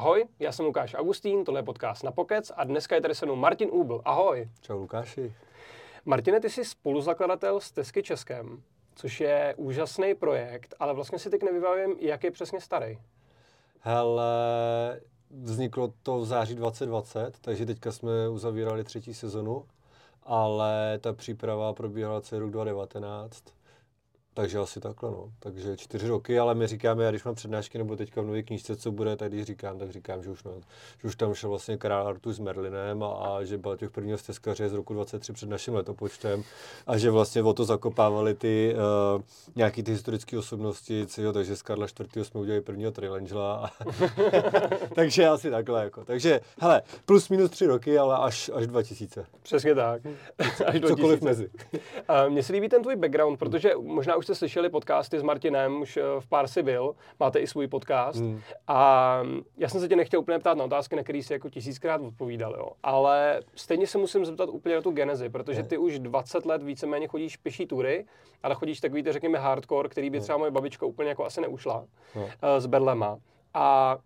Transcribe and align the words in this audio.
Ahoj, 0.00 0.24
já 0.38 0.52
jsem 0.52 0.66
Lukáš 0.66 0.94
Augustín, 0.94 1.44
tohle 1.44 1.60
je 1.60 1.64
podcast 1.64 2.02
na 2.02 2.12
Pokec 2.12 2.52
a 2.56 2.64
dneska 2.64 2.94
je 2.94 3.00
tady 3.00 3.14
se 3.14 3.26
mnou 3.26 3.36
Martin 3.36 3.68
Úbl. 3.72 4.02
Ahoj. 4.04 4.48
Čau 4.60 4.78
Lukáši. 4.78 5.34
Martine, 6.04 6.40
ty 6.40 6.50
jsi 6.50 6.64
spoluzakladatel 6.64 7.60
Stezky 7.60 8.02
Českem, 8.02 8.62
což 8.94 9.20
je 9.20 9.54
úžasný 9.56 10.14
projekt, 10.14 10.74
ale 10.78 10.94
vlastně 10.94 11.18
si 11.18 11.30
teď 11.30 11.42
nevybavím, 11.42 11.96
jak 11.98 12.24
je 12.24 12.30
přesně 12.30 12.60
starý. 12.60 12.98
Hele, 13.80 15.00
vzniklo 15.30 15.92
to 16.02 16.18
v 16.18 16.24
září 16.24 16.54
2020, 16.54 17.38
takže 17.40 17.66
teďka 17.66 17.92
jsme 17.92 18.28
uzavírali 18.28 18.84
třetí 18.84 19.14
sezonu, 19.14 19.66
ale 20.22 20.98
ta 20.98 21.12
příprava 21.12 21.72
probíhala 21.72 22.20
celý 22.20 22.40
rok 22.40 22.50
2019. 22.50 23.44
Takže 24.34 24.58
asi 24.58 24.80
takhle, 24.80 25.10
no. 25.10 25.32
Takže 25.38 25.76
čtyři 25.76 26.08
roky, 26.08 26.38
ale 26.38 26.54
my 26.54 26.66
říkáme, 26.66 27.04
já 27.04 27.10
když 27.10 27.24
mám 27.24 27.34
přednášky 27.34 27.78
nebo 27.78 27.96
teďka 27.96 28.22
v 28.22 28.26
nové 28.26 28.42
knížce, 28.42 28.76
co 28.76 28.92
bude, 28.92 29.16
tak 29.16 29.32
když 29.32 29.46
říkám, 29.46 29.78
tak 29.78 29.90
říkám, 29.90 30.22
že 30.22 30.30
už, 30.30 30.44
no, 30.44 30.52
že 31.02 31.08
už 31.08 31.16
tam 31.16 31.34
šel 31.34 31.50
vlastně 31.50 31.76
král 31.76 32.08
Artur 32.08 32.32
s 32.32 32.38
Merlinem 32.38 33.02
a, 33.02 33.08
a 33.08 33.44
že 33.44 33.58
byl 33.58 33.76
těch 33.76 33.90
prvního 33.90 34.18
stezkaře 34.18 34.68
z 34.68 34.72
roku 34.72 34.94
23 34.94 35.32
před 35.32 35.48
naším 35.48 35.74
letopočtem 35.74 36.44
a 36.86 36.98
že 36.98 37.10
vlastně 37.10 37.42
o 37.42 37.52
to 37.52 37.64
zakopávali 37.64 38.34
ty 38.34 38.74
uh, 39.16 39.22
nějaký 39.56 39.82
ty 39.82 39.92
historické 39.92 40.38
osobnosti, 40.38 41.06
jo, 41.18 41.32
takže 41.32 41.56
z 41.56 41.62
Karla 41.62 41.86
IV. 42.00 42.26
jsme 42.26 42.40
udělali 42.40 42.60
prvního 42.60 42.90
Trilangela. 42.90 43.70
takže 44.94 45.28
asi 45.28 45.50
takhle, 45.50 45.84
jako. 45.84 46.04
Takže, 46.04 46.40
hele, 46.60 46.82
plus 47.04 47.28
minus 47.28 47.50
tři 47.50 47.66
roky, 47.66 47.98
ale 47.98 48.16
až, 48.16 48.50
až 48.54 48.66
2000. 48.66 49.26
Přesně 49.42 49.74
tak. 49.74 50.02
až 50.38 50.80
2000. 50.80 50.88
Cokoliv 50.88 51.22
mezi. 51.22 51.50
Mně 52.28 52.42
se 52.42 52.52
líbí 52.52 52.68
ten 52.68 52.82
tvůj 52.82 52.96
background, 52.96 53.38
protože 53.38 53.72
možná 53.82 54.16
už 54.20 54.26
jste 54.26 54.34
slyšeli 54.34 54.68
podcasty 54.68 55.18
s 55.18 55.22
Martinem, 55.22 55.80
už 55.80 55.96
eh, 55.96 56.02
v 56.20 56.26
pár 56.26 56.48
si 56.48 56.62
byl, 56.62 56.94
máte 57.20 57.38
i 57.38 57.46
svůj 57.46 57.68
podcast. 57.68 58.20
Hmm. 58.20 58.40
A 58.68 59.22
já 59.56 59.68
jsem 59.68 59.80
se 59.80 59.88
tě 59.88 59.96
nechtěl 59.96 60.20
úplně 60.20 60.38
ptát 60.38 60.58
na 60.58 60.64
otázky, 60.64 60.96
na 60.96 61.02
které 61.02 61.22
si 61.22 61.32
jako 61.32 61.50
tisíckrát 61.50 62.00
odpovídal, 62.00 62.54
jo. 62.58 62.70
Ale 62.82 63.40
stejně 63.54 63.86
se 63.86 63.98
musím 63.98 64.24
zeptat 64.26 64.48
úplně 64.48 64.74
na 64.74 64.82
tu 64.82 64.90
genezi, 64.90 65.28
protože 65.28 65.62
ty 65.62 65.78
už 65.78 65.98
20 65.98 66.46
let 66.46 66.62
víceméně 66.62 67.08
chodíš 67.08 67.36
pěší 67.36 67.66
tury, 67.66 68.06
ale 68.42 68.54
chodíš 68.54 68.80
takový, 68.80 69.04
řekněme, 69.10 69.38
hardcore, 69.38 69.88
který 69.88 70.10
by 70.10 70.20
třeba 70.20 70.38
moje 70.38 70.50
babička 70.50 70.86
úplně 70.86 71.08
jako 71.08 71.24
asi 71.24 71.40
neušla 71.40 71.84
no. 72.16 72.28
s 72.60 72.66
Berlema. 72.66 73.18
A 73.54 73.98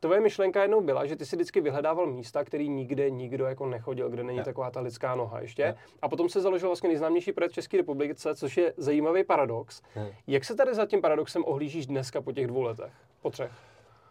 tvoje 0.00 0.20
myšlenka 0.20 0.62
jednou 0.62 0.80
byla, 0.80 1.06
že 1.06 1.16
ty 1.16 1.26
si 1.26 1.36
vždycky 1.36 1.60
vyhledával 1.60 2.06
místa, 2.06 2.44
který 2.44 2.68
nikde 2.68 3.10
nikdo 3.10 3.44
jako 3.44 3.66
nechodil, 3.66 4.10
kde 4.10 4.22
není 4.24 4.38
ja. 4.38 4.44
taková 4.44 4.70
ta 4.70 4.80
lidská 4.80 5.14
noha 5.14 5.40
ještě. 5.40 5.62
Ja. 5.62 5.74
A 6.02 6.08
potom 6.08 6.28
se 6.28 6.40
založil 6.40 6.68
vlastně 6.68 6.88
nejznámější 6.88 7.32
projekt 7.32 7.52
České 7.52 7.76
republice, 7.76 8.34
což 8.34 8.56
je 8.56 8.74
zajímavý 8.76 9.24
paradox. 9.24 9.82
Ja. 9.94 10.06
Jak 10.26 10.44
se 10.44 10.54
tady 10.54 10.74
za 10.74 10.86
tím 10.86 11.00
paradoxem 11.00 11.44
ohlížíš 11.46 11.86
dneska 11.86 12.20
po 12.20 12.32
těch 12.32 12.46
dvou 12.46 12.62
letech? 12.62 12.92
Po 13.22 13.30
třech? 13.30 13.50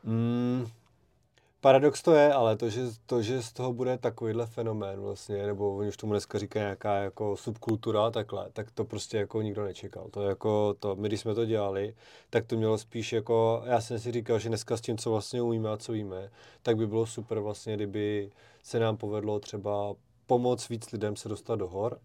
Mm, 0.03 0.65
Paradox 1.61 2.01
to 2.01 2.13
je, 2.13 2.33
ale 2.33 2.57
to 2.57 2.69
že, 2.69 2.81
to, 3.05 3.21
že 3.21 3.41
z 3.41 3.53
toho 3.53 3.73
bude 3.73 3.97
takovýhle 3.97 4.45
fenomén 4.45 4.99
vlastně, 4.99 5.47
nebo 5.47 5.75
oni 5.75 5.89
už 5.89 5.97
tomu 5.97 6.13
dneska 6.13 6.39
říkají 6.39 6.63
nějaká 6.63 6.95
jako 6.95 7.37
subkultura 7.37 8.05
a 8.05 8.11
takhle, 8.11 8.49
tak 8.53 8.71
to 8.71 8.85
prostě 8.85 9.17
jako 9.17 9.41
nikdo 9.41 9.63
nečekal. 9.63 10.09
To 10.11 10.21
jako 10.21 10.73
to, 10.79 10.95
my 10.95 11.07
když 11.07 11.19
jsme 11.19 11.35
to 11.35 11.45
dělali, 11.45 11.95
tak 12.29 12.45
to 12.45 12.57
mělo 12.57 12.77
spíš 12.77 13.13
jako, 13.13 13.63
já 13.65 13.81
jsem 13.81 13.99
si 13.99 14.11
říkal, 14.11 14.39
že 14.39 14.49
dneska 14.49 14.77
s 14.77 14.81
tím, 14.81 14.97
co 14.97 15.11
vlastně 15.11 15.41
umíme 15.41 15.69
a 15.69 15.77
co 15.77 15.91
víme, 15.91 16.31
tak 16.63 16.77
by 16.77 16.87
bylo 16.87 17.05
super 17.05 17.39
vlastně, 17.39 17.75
kdyby 17.75 18.31
se 18.63 18.79
nám 18.79 18.97
povedlo 18.97 19.39
třeba 19.39 19.93
pomoct 20.25 20.69
víc 20.69 20.91
lidem 20.91 21.15
se 21.15 21.29
dostat 21.29 21.55
do 21.55 21.67
hor 21.67 21.99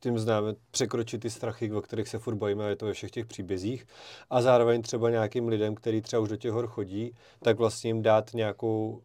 tím 0.00 0.18
známe 0.18 0.54
překročit 0.70 1.20
ty 1.20 1.30
strachy, 1.30 1.72
o 1.72 1.80
kterých 1.80 2.08
se 2.08 2.18
furt 2.18 2.34
bojíme, 2.34 2.64
a 2.64 2.68
je 2.68 2.76
to 2.76 2.86
ve 2.86 2.92
všech 2.92 3.10
těch 3.10 3.26
příbězích. 3.26 3.86
A 4.30 4.42
zároveň 4.42 4.82
třeba 4.82 5.10
nějakým 5.10 5.48
lidem, 5.48 5.74
kteří 5.74 6.00
třeba 6.00 6.22
už 6.22 6.28
do 6.28 6.36
těch 6.36 6.52
hor 6.52 6.66
chodí, 6.66 7.14
tak 7.42 7.58
vlastně 7.58 7.88
jim 7.88 8.02
dát 8.02 8.34
nějakou 8.34 9.02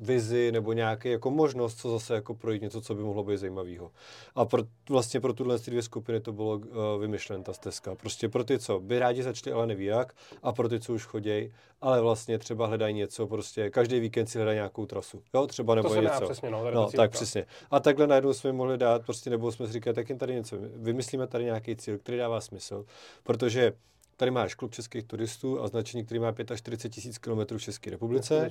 vizi 0.00 0.52
nebo 0.52 0.72
nějaký 0.72 1.10
jako 1.10 1.30
možnost, 1.30 1.78
co 1.80 1.90
zase 1.90 2.14
jako 2.14 2.34
projít 2.34 2.62
něco, 2.62 2.80
co 2.80 2.94
by 2.94 3.02
mohlo 3.02 3.24
být 3.24 3.36
zajímavého. 3.36 3.90
A 4.34 4.44
pro, 4.44 4.62
vlastně 4.90 5.20
pro 5.20 5.32
tuhle 5.32 5.58
dvě 5.58 5.82
skupiny 5.82 6.20
to 6.20 6.32
bylo 6.32 6.56
uh, 6.56 6.64
vymyšlen 7.00 7.42
ta 7.42 7.52
stezka. 7.52 7.94
Prostě 7.94 8.28
pro 8.28 8.44
ty, 8.44 8.58
co 8.58 8.80
by 8.80 8.98
rádi 8.98 9.22
začali, 9.22 9.54
ale 9.54 9.66
neví 9.66 9.84
jak, 9.84 10.14
a 10.42 10.52
pro 10.52 10.68
ty, 10.68 10.80
co 10.80 10.94
už 10.94 11.04
chodí, 11.04 11.52
ale 11.80 12.00
vlastně 12.00 12.38
třeba 12.38 12.66
hledají 12.66 12.94
něco, 12.94 13.26
prostě 13.26 13.70
každý 13.70 14.00
víkend 14.00 14.26
si 14.26 14.38
hledají 14.38 14.56
nějakou 14.56 14.86
trasu. 14.86 15.22
Jo, 15.34 15.46
třeba 15.46 15.74
nebo 15.74 15.88
to 15.88 15.94
se 15.94 16.00
něco. 16.00 16.24
přesně, 16.24 16.50
no, 16.50 16.70
no 16.70 16.90
tak 16.90 17.10
přesně. 17.10 17.46
A 17.70 17.80
takhle 17.80 18.06
najednou 18.06 18.32
jsme 18.32 18.52
mohli 18.52 18.78
dát, 18.78 19.06
prostě 19.06 19.30
nebo 19.30 19.52
jsme 19.52 19.66
si 19.66 19.72
říkali, 19.72 19.94
tak 19.94 20.08
jim 20.08 20.18
tady 20.18 20.34
něco, 20.34 20.56
vymyslíme 20.76 21.26
tady 21.26 21.44
nějaký 21.44 21.76
cíl, 21.76 21.98
který 21.98 22.18
dává 22.18 22.40
smysl, 22.40 22.84
protože 23.22 23.72
Tady 24.18 24.30
máš 24.30 24.54
klub 24.54 24.74
českých 24.74 25.04
turistů 25.04 25.62
a 25.62 25.68
značení, 25.68 26.04
který 26.04 26.20
má 26.20 26.34
45 26.56 26.94
tisíc 26.94 27.18
kilometrů 27.18 27.58
v 27.58 27.62
České 27.62 27.90
republice. 27.90 28.50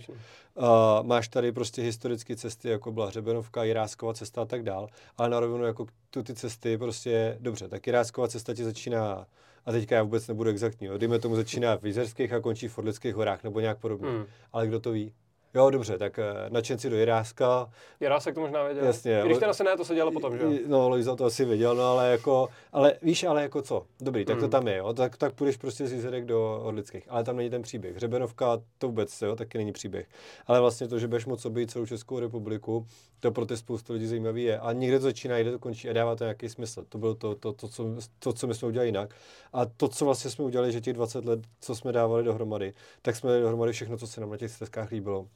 Uh, 0.55 0.65
máš 1.03 1.27
tady 1.27 1.51
prostě 1.51 1.81
historické 1.81 2.35
cesty, 2.35 2.69
jako 2.69 2.91
byla 2.91 3.07
Hřebenovka, 3.07 3.63
Jiráskova 3.63 4.13
cesta 4.13 4.41
a 4.41 4.45
tak 4.45 4.63
dál. 4.63 4.89
Ale 5.17 5.29
na 5.29 5.39
rovinu 5.39 5.65
jako 5.65 5.85
tu 6.09 6.23
ty 6.23 6.33
cesty 6.33 6.77
prostě, 6.77 7.37
dobře, 7.39 7.67
tak 7.67 7.87
Jiráskova 7.87 8.27
cesta 8.27 8.53
ti 8.53 8.63
začíná 8.63 9.27
a 9.65 9.71
teďka 9.71 9.95
já 9.95 10.03
vůbec 10.03 10.27
nebudu 10.27 10.49
exaktní, 10.49 10.89
dejme 10.97 11.19
tomu 11.19 11.35
začíná 11.35 11.77
v 11.77 11.85
Jizerských 11.85 12.33
a 12.33 12.39
končí 12.39 12.67
v 12.67 12.77
Orlických 12.77 13.15
horách 13.15 13.43
nebo 13.43 13.59
nějak 13.59 13.77
podobně. 13.77 14.09
Hmm. 14.09 14.25
Ale 14.53 14.67
kdo 14.67 14.79
to 14.79 14.91
ví? 14.91 15.13
Jo, 15.57 15.69
dobře, 15.69 15.97
tak 15.97 16.17
uh, 16.17 16.53
nadšenci 16.53 16.89
do 16.89 16.97
Jiráska. 16.97 17.69
Jirásek 17.99 18.35
to 18.35 18.41
možná 18.41 18.63
věděl. 18.63 18.85
Jasně. 18.85 19.21
Když 19.25 19.37
to 19.37 19.49
asi 19.49 19.63
ne, 19.63 19.77
to 19.77 19.85
se 19.85 19.95
dělalo 19.95 20.11
potom, 20.11 20.37
že 20.37 20.43
jo? 20.43 20.51
No, 20.67 20.89
Lojza 20.89 21.15
to 21.15 21.25
asi 21.25 21.45
věděl, 21.45 21.75
no 21.75 21.83
ale 21.83 22.11
jako, 22.11 22.49
ale 22.73 22.93
víš, 23.01 23.23
ale 23.23 23.41
jako 23.41 23.61
co? 23.61 23.85
Dobrý, 23.99 24.25
tak 24.25 24.35
to 24.35 24.41
hmm. 24.41 24.51
tam 24.51 24.67
je, 24.67 24.77
jo? 24.77 24.93
Tak, 24.93 25.17
tak 25.17 25.33
půjdeš 25.33 25.57
prostě 25.57 25.87
z 25.87 25.93
Jizerek 25.93 26.25
do 26.25 26.61
Orlických, 26.63 27.03
ale 27.09 27.23
tam 27.23 27.37
není 27.37 27.49
ten 27.49 27.61
příběh. 27.61 27.95
Hřebenovka 27.95 28.61
to 28.77 28.87
vůbec, 28.87 29.21
jo, 29.21 29.35
taky 29.35 29.57
není 29.57 29.71
příběh. 29.71 30.07
Ale 30.47 30.59
vlastně 30.59 30.87
to, 30.87 30.99
že 30.99 31.07
budeš 31.07 31.25
moc 31.25 31.45
obejít 31.45 31.71
celou 31.71 31.85
Českou 31.85 32.19
republiku, 32.19 32.85
to 33.19 33.31
pro 33.31 33.45
ty 33.45 33.57
spoustu 33.57 33.93
lidí 33.93 34.07
zajímavý 34.07 34.43
je. 34.43 34.59
A 34.59 34.73
někde 34.73 34.99
to 34.99 35.03
začíná, 35.03 35.37
jde 35.37 35.51
to 35.51 35.59
končí 35.59 35.89
a 35.89 35.93
dává 35.93 36.15
to 36.15 36.23
nějaký 36.23 36.49
smysl. 36.49 36.85
To 36.89 36.97
bylo 36.97 37.15
to, 37.15 37.35
to, 37.35 37.53
to, 37.53 37.67
co, 37.67 37.85
to, 38.19 38.33
co 38.33 38.47
my 38.47 38.53
jsme 38.53 38.67
udělali 38.67 38.87
jinak. 38.87 39.15
A 39.53 39.65
to, 39.65 39.87
co 39.87 40.05
vlastně 40.05 40.31
jsme 40.31 40.45
udělali, 40.45 40.71
že 40.71 40.81
těch 40.81 40.93
20 40.93 41.25
let, 41.25 41.39
co 41.61 41.75
jsme 41.75 41.91
dávali 41.91 42.23
dohromady, 42.23 42.73
tak 43.01 43.15
jsme 43.15 43.29
dali 43.29 43.41
dohromady 43.41 43.71
všechno, 43.71 43.97
co 43.97 44.07
se 44.07 44.21
nám 44.21 44.29
na 44.29 44.37
těch 44.37 44.51
stezkách 44.51 44.91
líbilo 44.91 45.27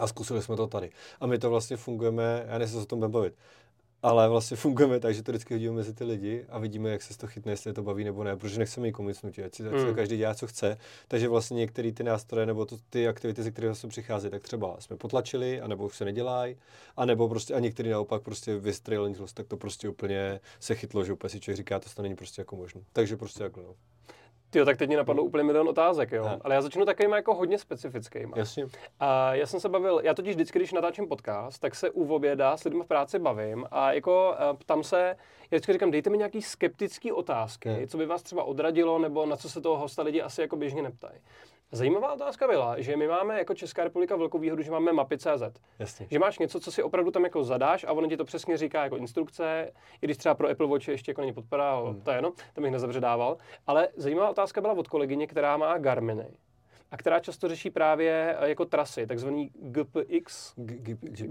a 0.00 0.06
zkusili 0.06 0.42
jsme 0.42 0.56
to 0.56 0.66
tady. 0.66 0.90
A 1.20 1.26
my 1.26 1.38
to 1.38 1.50
vlastně 1.50 1.76
fungujeme, 1.76 2.44
já 2.48 2.58
nechci 2.58 2.74
se 2.74 2.80
o 2.80 2.86
tom 2.86 3.10
bavit, 3.10 3.34
ale 4.02 4.28
vlastně 4.28 4.56
fungujeme 4.56 5.00
tak, 5.00 5.14
že 5.14 5.22
to 5.22 5.32
vždycky 5.32 5.54
hodíme 5.54 5.74
mezi 5.74 5.94
ty 5.94 6.04
lidi 6.04 6.44
a 6.48 6.58
vidíme, 6.58 6.90
jak 6.90 7.02
se 7.02 7.18
to 7.18 7.26
chytne, 7.26 7.52
jestli 7.52 7.72
to 7.72 7.82
baví 7.82 8.04
nebo 8.04 8.24
ne, 8.24 8.36
protože 8.36 8.58
nechceme 8.58 8.86
nikomu 8.86 9.08
nic 9.08 9.22
nutit, 9.22 9.44
ať 9.44 9.54
si, 9.54 9.68
ať 9.68 9.72
mm. 9.72 9.94
každý 9.94 10.16
dělá, 10.16 10.34
co 10.34 10.46
chce. 10.46 10.78
Takže 11.08 11.28
vlastně 11.28 11.56
některé 11.56 11.92
ty 11.92 12.02
nástroje 12.02 12.46
nebo 12.46 12.66
to, 12.66 12.76
ty 12.90 13.08
aktivity, 13.08 13.42
ze 13.42 13.50
kterých 13.50 13.76
jsme 13.76 13.88
přichází, 13.88 14.30
tak 14.30 14.42
třeba 14.42 14.76
jsme 14.80 14.96
potlačili, 14.96 15.60
anebo 15.60 15.86
už 15.86 15.96
se 15.96 16.04
nedělají, 16.04 16.56
anebo 16.96 17.28
prostě, 17.28 17.54
a 17.54 17.58
některý 17.58 17.90
naopak 17.90 18.22
prostě 18.22 18.58
vystrelili, 18.58 19.14
tak 19.34 19.46
to 19.46 19.56
prostě 19.56 19.88
úplně 19.88 20.40
se 20.60 20.74
chytlo, 20.74 21.04
že 21.04 21.12
úplně 21.12 21.30
si 21.30 21.40
člověk 21.40 21.56
říká, 21.56 21.80
to 21.80 22.02
není 22.02 22.16
prostě 22.16 22.40
jako 22.40 22.56
možné. 22.56 22.80
Takže 22.92 23.16
prostě 23.16 23.42
jako 23.42 23.60
no. 23.60 23.74
Jo, 24.54 24.64
tak 24.64 24.76
teď 24.76 24.88
mě 24.88 24.96
napadlo 24.96 25.22
úplně 25.22 25.44
milion 25.44 25.68
otázek, 25.68 26.12
jo. 26.12 26.24
Ne. 26.24 26.38
Ale 26.40 26.54
já 26.54 26.62
začnu 26.62 26.84
takovým 26.84 27.12
jako 27.12 27.34
hodně 27.34 27.58
specifickým. 27.58 28.32
Jasně. 28.36 28.66
A 29.00 29.34
já 29.34 29.46
jsem 29.46 29.60
se 29.60 29.68
bavil, 29.68 30.00
já 30.04 30.14
totiž 30.14 30.34
vždycky, 30.34 30.58
když 30.58 30.72
natáčím 30.72 31.08
podcast, 31.08 31.60
tak 31.60 31.74
se 31.74 31.90
u 31.90 32.14
oběda 32.14 32.56
s 32.56 32.64
lidmi 32.64 32.82
v 32.82 32.86
práci 32.86 33.18
bavím 33.18 33.66
a 33.70 33.92
jako 33.92 34.34
tam 34.66 34.82
se, 34.82 35.16
já 35.50 35.56
vždycky 35.56 35.72
říkám, 35.72 35.90
dejte 35.90 36.10
mi 36.10 36.18
nějaký 36.18 36.42
skeptický 36.42 37.12
otázky, 37.12 37.68
ne. 37.68 37.86
co 37.86 37.98
by 37.98 38.06
vás 38.06 38.22
třeba 38.22 38.44
odradilo, 38.44 38.98
nebo 38.98 39.26
na 39.26 39.36
co 39.36 39.48
se 39.48 39.60
toho 39.60 39.78
hosta 39.78 40.02
lidi 40.02 40.22
asi 40.22 40.40
jako 40.40 40.56
běžně 40.56 40.82
neptají. 40.82 41.20
Zajímavá 41.72 42.12
otázka 42.12 42.46
byla, 42.46 42.80
že 42.80 42.96
my 42.96 43.08
máme 43.08 43.38
jako 43.38 43.54
Česká 43.54 43.84
republika 43.84 44.16
velkou 44.16 44.38
výhodu, 44.38 44.62
že 44.62 44.70
máme 44.70 44.92
mapy 44.92 45.18
CZ. 45.18 45.42
Jasně. 45.78 46.06
Že 46.10 46.18
máš 46.18 46.38
něco, 46.38 46.60
co 46.60 46.72
si 46.72 46.82
opravdu 46.82 47.10
tam 47.10 47.24
jako 47.24 47.44
zadáš 47.44 47.84
a 47.84 47.92
ono 47.92 48.08
ti 48.08 48.16
to 48.16 48.24
přesně 48.24 48.56
říká 48.56 48.84
jako 48.84 48.96
instrukce, 48.96 49.72
i 50.02 50.06
když 50.06 50.16
třeba 50.16 50.34
pro 50.34 50.48
Apple 50.48 50.66
Watch 50.66 50.88
ještě 50.88 51.10
jako 51.10 51.20
není 51.20 51.32
podpora, 51.32 51.80
hmm. 51.80 52.00
to 52.00 52.10
je 52.10 52.16
jenom, 52.16 52.32
to 52.54 52.60
bych 52.60 52.70
nezabředával. 52.70 53.36
Ale 53.66 53.88
zajímavá 53.96 54.30
otázka 54.30 54.60
byla 54.60 54.72
od 54.72 54.88
kolegyně, 54.88 55.26
která 55.26 55.56
má 55.56 55.78
Garminy 55.78 56.26
a 56.90 56.96
která 56.96 57.20
často 57.20 57.48
řeší 57.48 57.70
právě 57.70 58.36
eh, 58.38 58.48
jako 58.48 58.64
trasy, 58.64 59.06
takzvaný 59.06 59.50
GPX. 59.54 60.54
GPX, 60.56 61.22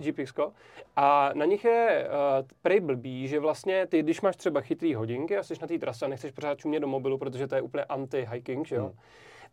GPX. 0.00 0.36
No. 0.38 0.52
A 0.96 1.30
na 1.34 1.44
nich 1.44 1.64
je 1.64 2.08
uh, 2.08 2.48
prej 2.62 2.80
blbý, 2.80 3.28
že 3.28 3.40
vlastně 3.40 3.86
ty, 3.86 4.02
když 4.02 4.20
máš 4.20 4.36
třeba 4.36 4.60
chytrý 4.60 4.94
hodinky 4.94 5.36
a 5.36 5.42
jsi 5.42 5.54
na 5.60 5.66
té 5.66 5.78
trase 5.78 6.04
a 6.04 6.08
nechceš 6.08 6.32
pořád 6.32 6.58
čumět 6.58 6.80
do 6.80 6.86
mobilu, 6.86 7.18
protože 7.18 7.46
to 7.46 7.54
je 7.54 7.62
úplně 7.62 7.84
anti-hiking, 7.84 8.64
že 8.64 8.76
jo? 8.76 8.84
Hmm 8.84 8.94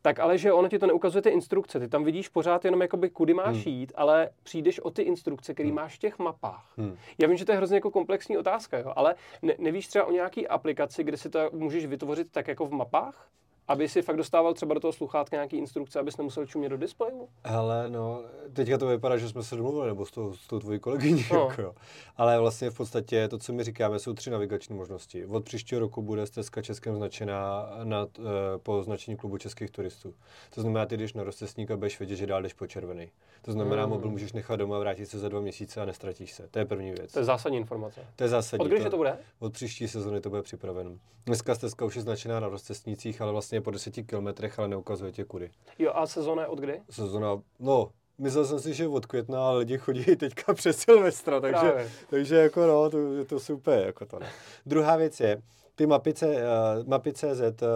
tak 0.02 0.20
ale 0.20 0.38
že 0.38 0.54
ono 0.54 0.70
ti 0.70 0.80
to 0.80 0.88
neukazuje 0.88 1.22
ty 1.22 1.30
instrukce. 1.30 1.80
Ty 1.80 1.88
tam 1.88 2.04
vidíš 2.04 2.30
pořád 2.30 2.66
jenom, 2.66 2.82
jakoby, 2.82 3.10
kudy 3.10 3.34
máš 3.34 3.56
hmm. 3.56 3.74
jít, 3.74 3.94
ale 3.96 4.30
přijdeš 4.44 4.80
o 4.80 4.90
ty 4.90 5.02
instrukce, 5.02 5.54
které 5.54 5.70
hmm. 5.70 5.76
máš 5.76 5.96
v 5.96 6.00
těch 6.00 6.20
mapách. 6.20 6.74
Hmm. 6.78 6.98
Já 7.18 7.28
vím, 7.28 7.38
že 7.38 7.46
to 7.46 7.52
je 7.52 7.58
hrozně 7.58 7.78
jako 7.78 7.92
komplexní 7.92 8.38
otázka, 8.38 8.78
jo? 8.78 8.94
ale 8.96 9.16
ne, 9.42 9.56
nevíš 9.60 9.88
třeba 9.88 10.06
o 10.06 10.12
nějaký 10.12 10.48
aplikaci, 10.48 11.04
kde 11.04 11.18
si 11.18 11.30
to 11.30 11.50
můžeš 11.54 11.86
vytvořit 11.86 12.32
tak 12.32 12.48
jako 12.48 12.66
v 12.66 12.72
mapách? 12.72 13.28
Aby 13.72 13.90
si 13.90 14.02
fakt 14.02 14.18
dostával 14.18 14.54
třeba 14.54 14.74
do 14.74 14.80
toho 14.80 14.94
sluchátka 14.94 15.36
nějaký 15.36 15.58
instrukce, 15.58 16.00
abys 16.00 16.18
nemusel 16.18 16.46
čumět 16.46 16.72
do 16.72 16.78
displeju? 16.78 17.28
Ale 17.44 17.90
no, 17.90 18.24
teďka 18.54 18.78
to 18.78 18.88
vypadá, 18.88 19.18
že 19.18 19.30
jsme 19.30 19.44
se 19.44 19.56
domluvili, 19.56 19.88
nebo 19.88 20.06
s 20.06 20.12
tou, 20.12 20.34
s 20.34 20.48
tou 20.48 20.60
tvojí 20.60 20.80
kolegyní, 20.80 21.26
no. 21.34 21.48
jako. 21.50 21.76
Ale 22.18 22.40
vlastně 22.40 22.70
v 22.70 22.78
podstatě 22.78 23.28
to, 23.28 23.38
co 23.38 23.54
my 23.54 23.64
říkáme, 23.64 24.00
jsou 24.00 24.14
tři 24.14 24.30
navigační 24.30 24.76
možnosti. 24.76 25.26
Od 25.26 25.44
příštího 25.44 25.82
roku 25.82 26.02
bude 26.02 26.26
stezka 26.26 26.62
českém 26.62 26.96
značená 26.96 27.70
na, 27.84 28.04
uh, 28.04 28.26
po 28.64 28.78
označení 28.78 29.18
klubu 29.18 29.38
českých 29.38 29.72
turistů. 29.72 30.14
To 30.56 30.62
znamená, 30.62 30.86
ty 30.86 30.98
jdeš 30.98 31.14
na 31.14 31.24
rozcestník 31.24 31.72
a 31.72 31.78
budeš 31.78 32.00
vědět, 32.00 32.16
že 32.16 32.28
dál 32.28 32.42
jdeš 32.42 32.54
po 32.54 32.68
červený. 32.68 33.12
To 33.42 33.52
znamená, 33.52 33.86
mm. 33.86 33.90
mobil 33.90 34.12
můžeš 34.12 34.34
nechat 34.34 34.56
doma, 34.56 34.80
vrátit 34.80 35.06
se 35.06 35.20
za 35.20 35.30
dva 35.30 35.42
měsíce 35.42 35.82
a 35.82 35.86
nestratíš 35.86 36.34
se. 36.34 36.48
To 36.52 36.60
je 36.60 36.66
první 36.66 36.92
věc. 36.92 37.12
To 37.12 37.20
je 37.20 37.26
zásadní 37.26 37.58
informace. 37.58 38.02
To 38.16 38.24
je 38.24 38.30
zásadní. 38.30 38.66
Od 38.66 38.68
kdy 38.68 38.84
to, 38.84 38.90
to 38.90 38.98
bude? 38.98 39.18
Od 39.40 39.54
příští 39.54 39.88
sezóny 39.88 40.22
to 40.22 40.30
bude 40.30 40.42
připraveno. 40.42 40.92
Dneska 41.26 41.56
stezka 41.56 41.86
už 41.86 41.96
je 41.96 42.02
značená 42.02 42.40
na 42.40 42.50
rozcestnících, 42.50 43.22
ale 43.22 43.32
vlastně 43.32 43.61
po 43.62 43.72
deseti 43.72 44.04
kilometrech, 44.04 44.60
ale 44.60 44.68
neukazuje 44.68 45.12
tě 45.12 45.24
kudy. 45.24 45.52
Jo, 45.80 45.92
a 45.96 46.08
sezóna 46.08 46.42
je 46.42 46.48
od 46.48 46.60
kdy? 46.60 46.82
Sezóna, 46.90 47.42
no, 47.60 47.92
Myslel 48.18 48.46
jsem 48.46 48.60
si, 48.60 48.74
že 48.74 48.88
od 48.88 49.06
května, 49.06 49.48
ale 49.48 49.60
lidi 49.60 49.78
chodí 49.78 50.16
teďka 50.16 50.54
přes 50.54 50.78
Silvestra, 50.78 51.40
takže, 51.40 51.90
takže 52.10 52.36
jako 52.36 52.66
no, 52.66 52.90
to, 52.90 53.26
to 53.26 53.40
super, 53.40 53.86
jako 53.86 54.06
to 54.06 54.20
ne. 54.20 54.30
Druhá 54.66 54.96
věc 54.96 55.20
je, 55.20 55.42
ty 55.76 55.88
mapy, 55.88 56.14
C, 56.14 56.28
uh, 56.28 56.88
mapy 56.88 57.14
CZ, 57.14 57.42
uh, 57.42 57.68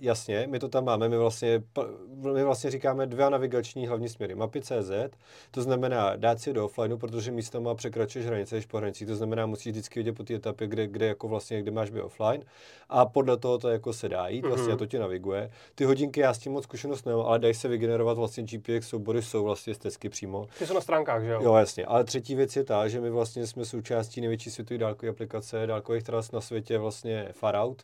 jasně, 0.00 0.46
my 0.50 0.58
to 0.58 0.68
tam 0.68 0.84
máme, 0.84 1.08
my 1.08 1.16
vlastně, 1.18 1.62
my 2.32 2.44
vlastně 2.44 2.70
říkáme 2.70 3.06
dva 3.06 3.30
navigační 3.30 3.86
hlavní 3.86 4.08
směry. 4.08 4.34
Mapy 4.34 4.60
CZ, 4.60 4.90
to 5.50 5.62
znamená 5.62 6.16
dát 6.16 6.40
si 6.40 6.52
do 6.52 6.64
offlineu, 6.64 6.98
protože 6.98 7.30
místo 7.30 7.60
má 7.60 7.74
překračuješ 7.74 8.26
hranice, 8.26 8.54
než 8.54 8.66
po 8.66 8.76
hranicích, 8.76 9.08
to 9.08 9.16
znamená 9.16 9.46
musíš 9.46 9.72
vždycky 9.72 10.00
vidět 10.00 10.12
po 10.12 10.24
té 10.24 10.34
etapě, 10.34 10.66
kde, 10.66 10.86
kde 10.86 11.06
jako 11.06 11.28
vlastně, 11.28 11.62
kde 11.62 11.70
máš 11.70 11.90
být 11.90 12.02
offline 12.02 12.44
a 12.88 13.06
podle 13.06 13.36
toho 13.36 13.58
to 13.58 13.68
jako 13.68 13.92
se 13.92 14.08
dá 14.08 14.28
jít, 14.28 14.46
vlastně 14.46 14.68
mm-hmm. 14.68 14.74
a 14.74 14.76
to 14.76 14.86
ti 14.86 14.98
naviguje. 14.98 15.50
Ty 15.74 15.84
hodinky 15.84 16.20
já 16.20 16.34
s 16.34 16.38
tím 16.38 16.52
moc 16.52 16.64
zkušenost 16.64 17.06
nemám, 17.06 17.26
ale 17.26 17.38
dají 17.38 17.54
se 17.54 17.68
vygenerovat 17.68 18.18
vlastně 18.18 18.42
GPX 18.42 18.88
soubory, 18.88 19.22
jsou 19.22 19.44
vlastně 19.44 19.74
stezky 19.74 20.08
přímo. 20.08 20.46
Ty 20.58 20.66
jsou 20.66 20.74
na 20.74 20.80
stránkách, 20.80 21.22
že 21.22 21.30
jo? 21.30 21.40
Jo, 21.42 21.54
jasně. 21.54 21.84
Ale 21.84 22.04
třetí 22.04 22.34
věc 22.34 22.56
je 22.56 22.64
ta, 22.64 22.88
že 22.88 23.00
my 23.00 23.10
vlastně 23.10 23.46
jsme 23.46 23.64
součástí 23.64 24.20
největší 24.20 24.50
světové 24.50 24.78
dálkové 24.78 25.10
aplikace, 25.10 25.66
dálkových 25.66 26.02
tras 26.02 26.32
na 26.32 26.40
světě 26.40 26.78
vlastně 26.78 27.03
Far 27.32 27.56
Out, 27.56 27.82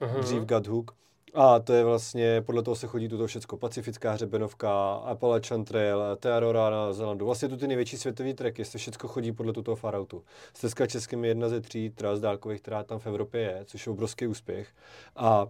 uh-huh. 0.00 0.20
dřív 0.20 0.42
Godhook. 0.42 0.94
A 1.34 1.58
to 1.58 1.72
je 1.72 1.84
vlastně, 1.84 2.42
podle 2.42 2.62
toho 2.62 2.76
se 2.76 2.86
chodí 2.86 3.08
tuto 3.08 3.26
všecko, 3.26 3.56
Pacifická 3.56 4.12
hřebenovka, 4.12 4.94
Appalachian 4.94 5.64
Trail, 5.64 6.16
Tearora 6.16 6.70
na 6.70 6.92
Zelandu. 6.92 7.26
Vlastně 7.26 7.48
tu 7.48 7.56
ty 7.56 7.66
největší 7.66 7.96
světové 7.96 8.34
treky, 8.34 8.64
se 8.64 8.78
všechno 8.78 9.08
chodí 9.08 9.32
podle 9.32 9.52
tuto 9.52 9.76
faroutu. 9.76 10.24
Stezka 10.54 10.86
českým 10.86 11.24
je 11.24 11.30
jedna 11.30 11.48
ze 11.48 11.60
tří 11.60 11.90
tras 11.90 12.20
dálkových, 12.20 12.60
která 12.60 12.84
tam 12.84 12.98
v 12.98 13.06
Evropě 13.06 13.40
je, 13.40 13.64
což 13.64 13.86
je 13.86 13.92
obrovský 13.92 14.26
úspěch. 14.26 14.68
A 15.16 15.46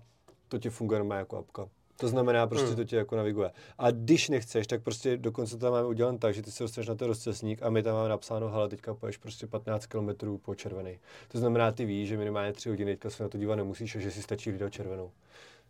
to 0.49 0.59
ti 0.59 0.71
funguje 0.71 1.03
jako 1.15 1.39
apka. 1.39 1.69
To 1.97 2.09
znamená, 2.09 2.47
prostě 2.47 2.67
hmm. 2.67 2.77
to 2.77 2.85
tě 2.85 2.97
jako 2.97 3.17
naviguje. 3.17 3.51
A 3.79 3.91
když 3.91 4.29
nechceš, 4.29 4.67
tak 4.67 4.83
prostě 4.83 5.17
dokonce 5.17 5.59
to 5.59 5.71
máme 5.71 5.87
udělat 5.87 6.21
tak, 6.21 6.35
že 6.35 6.43
ty 6.43 6.51
se 6.51 6.65
dostaneš 6.65 6.89
na 6.89 6.95
ten 6.95 7.09
rozcesník 7.09 7.63
a 7.63 7.71
my 7.71 7.83
tam 7.83 7.95
máme 7.95 8.09
napsáno, 8.09 8.49
hele, 8.49 8.69
teďka 8.69 8.95
poješ 8.95 9.17
prostě 9.17 9.47
15 9.47 9.87
km 9.87 10.39
po 10.43 10.55
červený. 10.55 10.99
To 11.29 11.39
znamená, 11.39 11.73
ty 11.73 11.85
víš, 11.85 12.09
že 12.09 12.17
minimálně 12.17 12.53
3 12.53 12.69
hodiny 12.69 12.93
teďka 12.93 13.11
se 13.11 13.23
na 13.23 13.29
to 13.29 13.39
dívat 13.39 13.57
nemusíš 13.57 13.97
a 13.97 13.99
že 13.99 14.11
si 14.11 14.23
stačí 14.23 14.51
vidět 14.51 14.73
červenou. 14.73 15.11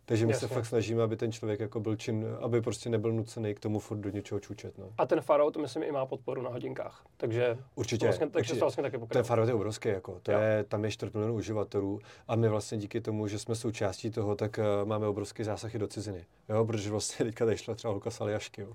Takže 0.05 0.25
my 0.25 0.31
Jasně. 0.31 0.47
se 0.47 0.53
fakt 0.53 0.65
snažíme, 0.65 1.03
aby 1.03 1.17
ten 1.17 1.31
člověk 1.31 1.59
jako 1.59 1.79
byl 1.79 1.95
čin, 1.95 2.25
aby 2.41 2.61
prostě 2.61 2.89
nebyl 2.89 3.11
nucený 3.11 3.55
k 3.55 3.59
tomu 3.59 3.79
furt 3.79 3.97
do 3.97 4.09
něčeho 4.09 4.39
čučet. 4.39 4.77
No. 4.77 4.89
A 4.97 5.05
ten 5.05 5.21
Farout, 5.21 5.57
myslím, 5.57 5.83
i 5.83 5.91
má 5.91 6.05
podporu 6.05 6.41
na 6.41 6.49
hodinkách. 6.49 7.05
Takže 7.17 7.57
určitě, 7.75 8.05
vlastně, 8.05 8.27
takže 8.27 8.39
určitě. 8.39 8.59
to 8.59 8.65
vlastně 8.65 8.83
taky 8.83 8.97
pokračuje. 8.97 9.23
Ten 9.23 9.27
Farout 9.27 9.47
je 9.47 9.53
obrovský, 9.53 9.89
jako. 9.89 10.19
To 10.23 10.31
je, 10.31 10.63
tam 10.63 10.85
je 10.85 10.91
čtvrt 10.91 11.13
milionu 11.13 11.35
uživatelů 11.35 11.99
a 12.27 12.35
my 12.35 12.49
vlastně 12.49 12.77
díky 12.77 13.01
tomu, 13.01 13.27
že 13.27 13.39
jsme 13.39 13.55
součástí 13.55 14.11
toho, 14.11 14.35
tak 14.35 14.59
uh, 14.59 14.87
máme 14.87 15.07
obrovský 15.07 15.43
zásah 15.43 15.75
i 15.75 15.79
do 15.79 15.87
ciziny. 15.87 16.25
Jo, 16.49 16.65
protože 16.65 16.89
vlastně 16.89 17.25
teďka 17.25 17.45
tady 17.45 17.57
šla 17.57 17.75
třeba 17.75 17.91
holka 17.91 18.11
z 18.11 18.21
Aljašky, 18.21 18.61
jo. 18.61 18.73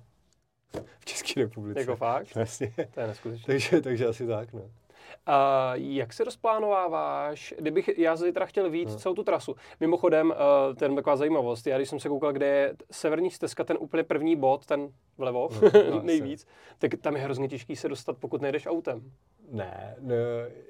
V 0.99 1.05
České 1.05 1.41
republice. 1.41 1.81
Jako 1.81 1.97
fakt? 1.97 2.35
Vlastně. 2.35 2.73
To 2.95 3.01
je 3.01 3.07
neskutečné. 3.07 3.47
takže, 3.47 3.81
takže 3.81 4.07
asi 4.07 4.27
tak, 4.27 4.53
no. 4.53 4.63
A 5.27 5.73
jak 5.75 6.13
se 6.13 6.25
rozplánováváš, 6.25 7.55
kdybych 7.59 7.99
já 7.99 8.17
zítra 8.17 8.47
chtěl 8.47 8.71
víc 8.71 8.93
no. 8.93 8.99
celou 8.99 9.15
tu 9.15 9.23
trasu. 9.23 9.55
Mimochodem, 9.81 10.31
uh, 10.31 10.77
ten 10.77 10.97
taková 10.97 11.17
zajímavost, 11.17 11.67
já 11.67 11.77
když 11.77 11.89
jsem 11.89 12.01
se 12.01 12.09
koukal, 12.09 12.33
kde 12.33 12.47
je 12.47 12.75
severní 12.91 13.31
stezka, 13.31 13.65
ten 13.65 13.77
úplně 13.81 14.03
první 14.03 14.37
bod, 14.37 14.67
ten 14.67 14.89
vlevo, 15.19 15.49
no, 15.91 16.03
nejvíc, 16.03 16.47
tak 16.79 16.91
tam 17.01 17.17
je 17.17 17.23
hrozně 17.23 17.49
těžký 17.49 17.77
se 17.77 17.89
dostat, 17.89 18.17
pokud 18.19 18.41
nejdeš 18.41 18.67
autem. 18.67 19.13
Ne, 19.51 19.97
no, 20.01 20.15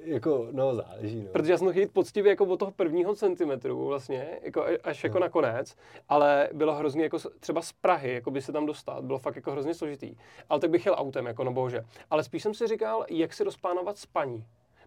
jako, 0.04 0.48
no 0.50 0.74
záleží, 0.74 1.22
no. 1.22 1.28
Protože 1.32 1.52
já 1.52 1.58
jsem 1.58 1.72
chytit 1.72 1.92
poctivě 1.92 2.30
jako 2.30 2.44
od 2.44 2.56
toho 2.56 2.70
prvního 2.70 3.14
centimetru 3.14 3.86
vlastně, 3.86 4.38
jako 4.42 4.64
až 4.84 5.04
jako 5.04 5.18
no. 5.18 5.20
nakonec, 5.20 5.76
ale 6.08 6.48
bylo 6.52 6.74
hrozně 6.74 7.02
jako 7.02 7.18
třeba 7.40 7.62
z 7.62 7.72
Prahy, 7.72 8.14
jako 8.14 8.30
by 8.30 8.42
se 8.42 8.52
tam 8.52 8.66
dostat, 8.66 9.04
bylo 9.04 9.18
fakt 9.18 9.36
jako 9.36 9.50
hrozně 9.52 9.74
složitý. 9.74 10.14
Ale 10.48 10.60
tak 10.60 10.70
bych 10.70 10.86
jel 10.86 10.94
autem, 10.98 11.26
jako 11.26 11.44
no 11.44 11.52
bože. 11.52 11.84
Ale 12.10 12.24
spíš 12.24 12.42
jsem 12.42 12.54
si 12.54 12.66
říkal, 12.66 13.06
jak 13.10 13.32
si 13.32 13.44
rozplánovat 13.44 13.98
spaní. 13.98 14.29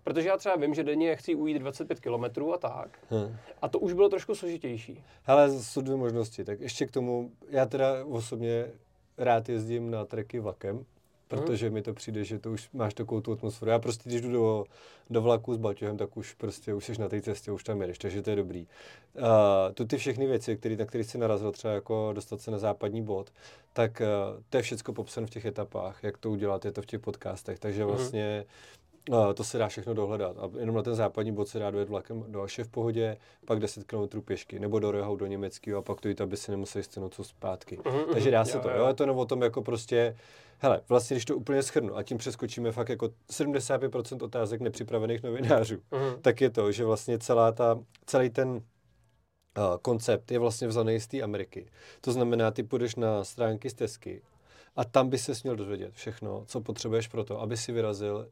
Protože 0.03 0.27
já 0.27 0.37
třeba 0.37 0.55
vím, 0.55 0.73
že 0.73 0.83
denně 0.83 1.15
chci 1.15 1.35
ujít 1.35 1.57
25 1.57 1.99
km 1.99 2.51
a 2.53 2.57
tak. 2.57 2.99
Hmm. 3.09 3.35
A 3.61 3.67
to 3.67 3.79
už 3.79 3.93
bylo 3.93 4.09
trošku 4.09 4.35
složitější. 4.35 5.03
Hele, 5.23 5.51
jsou 5.51 5.81
dvě 5.81 5.95
možnosti. 5.95 6.43
Tak 6.43 6.59
ještě 6.59 6.85
k 6.85 6.91
tomu, 6.91 7.31
já 7.49 7.65
teda 7.65 8.05
osobně 8.05 8.65
rád 9.17 9.49
jezdím 9.49 9.91
na 9.91 10.05
treky 10.05 10.39
vlakem, 10.39 10.85
protože 11.27 11.69
mi 11.69 11.81
to 11.81 11.93
přijde, 11.93 12.23
že 12.23 12.39
to 12.39 12.51
už 12.51 12.69
máš 12.73 12.93
takovou 12.93 13.21
tu 13.21 13.31
atmosféru. 13.31 13.71
Já 13.71 13.79
prostě, 13.79 14.09
když 14.09 14.21
jdu 14.21 14.31
do, 14.31 14.65
do 15.09 15.21
vlaku 15.21 15.53
s 15.53 15.57
baťohem, 15.57 15.97
tak 15.97 16.17
už 16.17 16.33
prostě 16.33 16.73
už 16.73 16.85
jsi 16.85 17.01
na 17.01 17.09
té 17.09 17.21
cestě, 17.21 17.51
už 17.51 17.63
tam 17.63 17.81
jedeš, 17.81 17.97
takže 17.97 18.21
to 18.21 18.29
je 18.29 18.35
dobrý. 18.35 18.67
Uh, 19.15 19.23
tu 19.73 19.85
ty 19.85 19.97
všechny 19.97 20.25
věci, 20.25 20.57
který, 20.57 20.75
na 20.75 20.85
které 20.85 21.03
jsi 21.03 21.17
narazil, 21.17 21.51
třeba 21.51 21.73
jako 21.73 22.11
dostat 22.15 22.41
se 22.41 22.51
na 22.51 22.57
západní 22.57 23.01
bod, 23.01 23.31
tak 23.73 24.01
uh, 24.01 24.43
to 24.49 24.57
je 24.57 24.63
všechno 24.63 24.93
popsané 24.93 25.27
v 25.27 25.29
těch 25.29 25.45
etapách, 25.45 26.03
jak 26.03 26.17
to 26.17 26.31
udělat, 26.31 26.65
je 26.65 26.71
to 26.71 26.81
v 26.81 26.85
těch 26.85 26.99
podcastech, 26.99 27.59
takže 27.59 27.85
mhm. 27.85 27.95
vlastně 27.95 28.45
uh, 28.45 28.82
to 29.33 29.43
se 29.43 29.57
dá 29.57 29.67
všechno 29.67 29.93
dohledat. 29.93 30.37
A 30.39 30.49
jenom 30.59 30.75
na 30.75 30.81
ten 30.81 30.95
západní 30.95 31.31
bod 31.31 31.47
se 31.47 31.59
dá 31.59 31.71
dojet 31.71 31.89
vlakem 31.89 32.23
do 32.27 32.41
Aše 32.41 32.63
v 32.63 32.69
pohodě, 32.69 33.17
pak 33.45 33.59
10 33.59 33.83
km 33.83 34.21
pěšky, 34.21 34.59
nebo 34.59 34.79
do 34.79 34.91
Rehau, 34.91 35.15
do 35.15 35.25
Německého 35.25 35.79
a 35.79 35.81
pak 35.81 36.01
to 36.01 36.07
jít, 36.07 36.21
aby 36.21 36.37
si 36.37 36.51
nemuseli 36.51 36.83
stanout 36.83 37.13
co 37.13 37.23
zpátky. 37.23 37.77
Uh-huh, 37.77 38.13
takže 38.13 38.31
dá 38.31 38.45
se 38.45 38.59
to, 38.59 38.69
jo. 38.69 38.75
jo. 38.77 38.87
Je 38.87 38.93
to 38.93 39.03
jenom 39.03 39.17
o 39.17 39.25
tom 39.25 39.41
jako 39.41 39.61
prostě 39.61 40.15
Hele, 40.63 40.81
vlastně, 40.89 41.15
když 41.15 41.25
to 41.25 41.37
úplně 41.37 41.63
schrnu 41.63 41.97
a 41.97 42.03
tím 42.03 42.17
přeskočíme 42.17 42.71
fakt 42.71 42.89
jako 42.89 43.09
75% 43.31 44.23
otázek 44.23 44.61
nepřipravených 44.61 45.23
novinářů, 45.23 45.75
uh-huh. 45.75 46.17
tak 46.21 46.41
je 46.41 46.49
to, 46.49 46.71
že 46.71 46.85
vlastně 46.85 47.19
celá 47.19 47.51
ta, 47.51 47.79
celý 48.05 48.29
ten 48.29 48.49
uh, 48.49 48.61
koncept 49.81 50.31
je 50.31 50.39
vlastně 50.39 50.67
vzaný 50.67 50.99
z 50.99 51.07
té 51.07 51.21
Ameriky. 51.21 51.67
To 52.01 52.11
znamená, 52.11 52.51
ty 52.51 52.63
půjdeš 52.63 52.95
na 52.95 53.23
stránky 53.23 53.69
stezky 53.69 54.21
a 54.75 54.85
tam 54.85 55.09
by 55.09 55.17
se 55.17 55.31
měl 55.43 55.55
dozvědět 55.55 55.93
všechno, 55.93 56.43
co 56.47 56.61
potřebuješ 56.61 57.07
pro 57.07 57.23
to, 57.23 57.41
aby 57.41 57.57
si 57.57 57.71
vyrazil, 57.71 58.27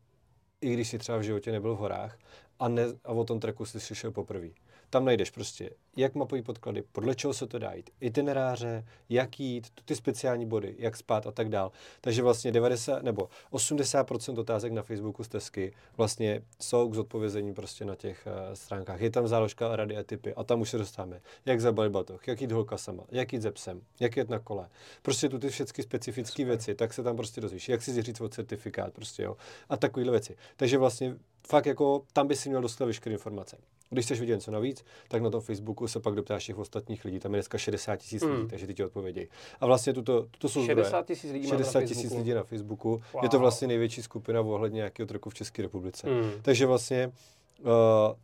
i 0.62 0.74
když 0.74 0.88
si 0.88 1.00
třeba 1.00 1.18
v 1.18 1.22
životě 1.22 1.52
nebyl 1.52 1.76
v 1.76 1.78
horách 1.78 2.18
a, 2.60 2.68
ne, 2.68 2.84
a 3.04 3.12
o 3.12 3.24
tom 3.24 3.40
treku 3.40 3.66
si 3.66 3.80
slyšel 3.80 4.12
poprvé. 4.12 4.48
Tam 4.90 5.06
najdeš 5.06 5.30
prostě, 5.30 5.70
jak 5.96 6.16
mapují 6.16 6.42
podklady, 6.42 6.84
podle 6.92 7.16
čeho 7.16 7.34
se 7.34 7.48
to 7.48 7.60
dá 7.60 7.74
jít, 7.74 7.90
itineráře, 8.02 8.86
jak 9.10 9.40
jít, 9.40 9.68
ty 9.86 9.96
speciální 9.96 10.46
body, 10.46 10.76
jak 10.78 10.98
spát 10.98 11.28
a 11.28 11.32
tak 11.32 11.50
dál. 11.50 11.72
Takže 12.02 12.22
vlastně 12.24 12.52
90 12.52 13.04
nebo 13.04 13.30
80% 13.52 14.40
otázek 14.40 14.74
na 14.74 14.84
Facebooku 14.84 15.24
z 15.24 15.28
Tesky 15.28 15.74
vlastně 15.98 16.42
jsou 16.60 16.90
k 16.90 16.94
zodpovězení 16.94 17.54
prostě 17.54 17.86
na 17.86 17.96
těch 17.96 18.28
uh, 18.28 18.54
stránkách. 18.54 19.02
Je 19.02 19.10
tam 19.10 19.28
záložka 19.28 19.76
rady 19.76 19.98
a 19.98 20.04
typy 20.04 20.34
a 20.34 20.44
tam 20.44 20.62
už 20.62 20.70
se 20.70 20.78
dostáváme. 20.78 21.22
Jak 21.46 21.62
zabalit 21.62 21.92
batoh, 21.92 22.28
jak 22.28 22.42
jít 22.42 22.52
holka 22.52 22.78
sama, 22.78 23.04
jak 23.12 23.34
jít 23.34 23.42
ze 23.42 23.52
psem, 23.52 23.82
jak 24.00 24.18
jít 24.18 24.30
na 24.30 24.40
kole. 24.40 24.70
Prostě 25.02 25.30
tu 25.30 25.40
ty 25.40 25.50
všechny 25.50 25.84
specifické 25.84 26.46
věci, 26.46 26.76
tak 26.76 26.94
se 26.94 27.04
tam 27.04 27.16
prostě 27.16 27.42
dozvíš, 27.42 27.70
jak 27.70 27.82
si 27.82 27.94
zříct 27.94 28.22
o 28.22 28.30
certifikát 28.30 28.94
prostě, 28.94 29.24
jo. 29.24 29.38
A 29.70 29.78
takovéhle 29.78 30.12
věci. 30.12 30.36
Takže 30.58 30.78
vlastně 30.78 31.16
fakt 31.48 31.66
jako 31.66 32.04
tam 32.14 32.28
by 32.28 32.36
si 32.36 32.50
měl 32.50 32.62
dostat 32.62 32.86
veškeré 32.86 33.14
informace. 33.14 33.58
Když 33.90 34.06
chceš 34.06 34.20
vidět 34.20 34.36
něco 34.36 34.52
navíc, 34.52 34.86
tak 35.08 35.22
na 35.22 35.30
tom 35.30 35.42
Facebooku 35.42 35.81
se 35.88 36.00
pak 36.00 36.16
doptáš 36.16 36.46
těch 36.46 36.58
ostatních 36.58 37.06
lidí. 37.06 37.20
Tam 37.20 37.34
je 37.34 37.38
dneska 37.38 37.58
60 37.58 37.96
tisíc 37.96 38.24
mm. 38.24 38.32
lidí, 38.32 38.48
takže 38.48 38.68
ty 38.68 38.74
ti 38.74 38.84
odpovědějí. 38.84 39.28
A 39.60 39.66
vlastně 39.66 39.94
tuto, 39.94 40.22
tuto 40.32 40.50
jsou 40.50 40.66
60 40.66 41.06
tisíc 41.08 41.32
lidí, 41.32 41.48
60 41.48 41.82
tisíc 41.82 42.12
lidí 42.14 42.34
na 42.34 42.44
Facebooku. 42.44 43.02
Wow. 43.14 43.24
Je 43.24 43.30
to 43.30 43.40
vlastně 43.40 43.68
největší 43.68 44.02
skupina 44.04 44.42
ohledně 44.42 44.76
nějakého 44.76 45.08
troku 45.08 45.30
v 45.30 45.34
České 45.34 45.62
republice. 45.62 46.10
Mm. 46.10 46.32
Takže 46.42 46.66
vlastně 46.66 47.12
uh, 47.60 47.68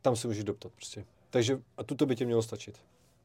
tam 0.01 0.15
se 0.15 0.27
můžeš 0.27 0.43
doptat 0.43 0.71
prostě. 0.71 1.05
Takže 1.29 1.59
a 1.77 1.83
tuto 1.83 2.05
by 2.05 2.15
tě 2.15 2.25
mělo 2.25 2.41
stačit. 2.41 2.77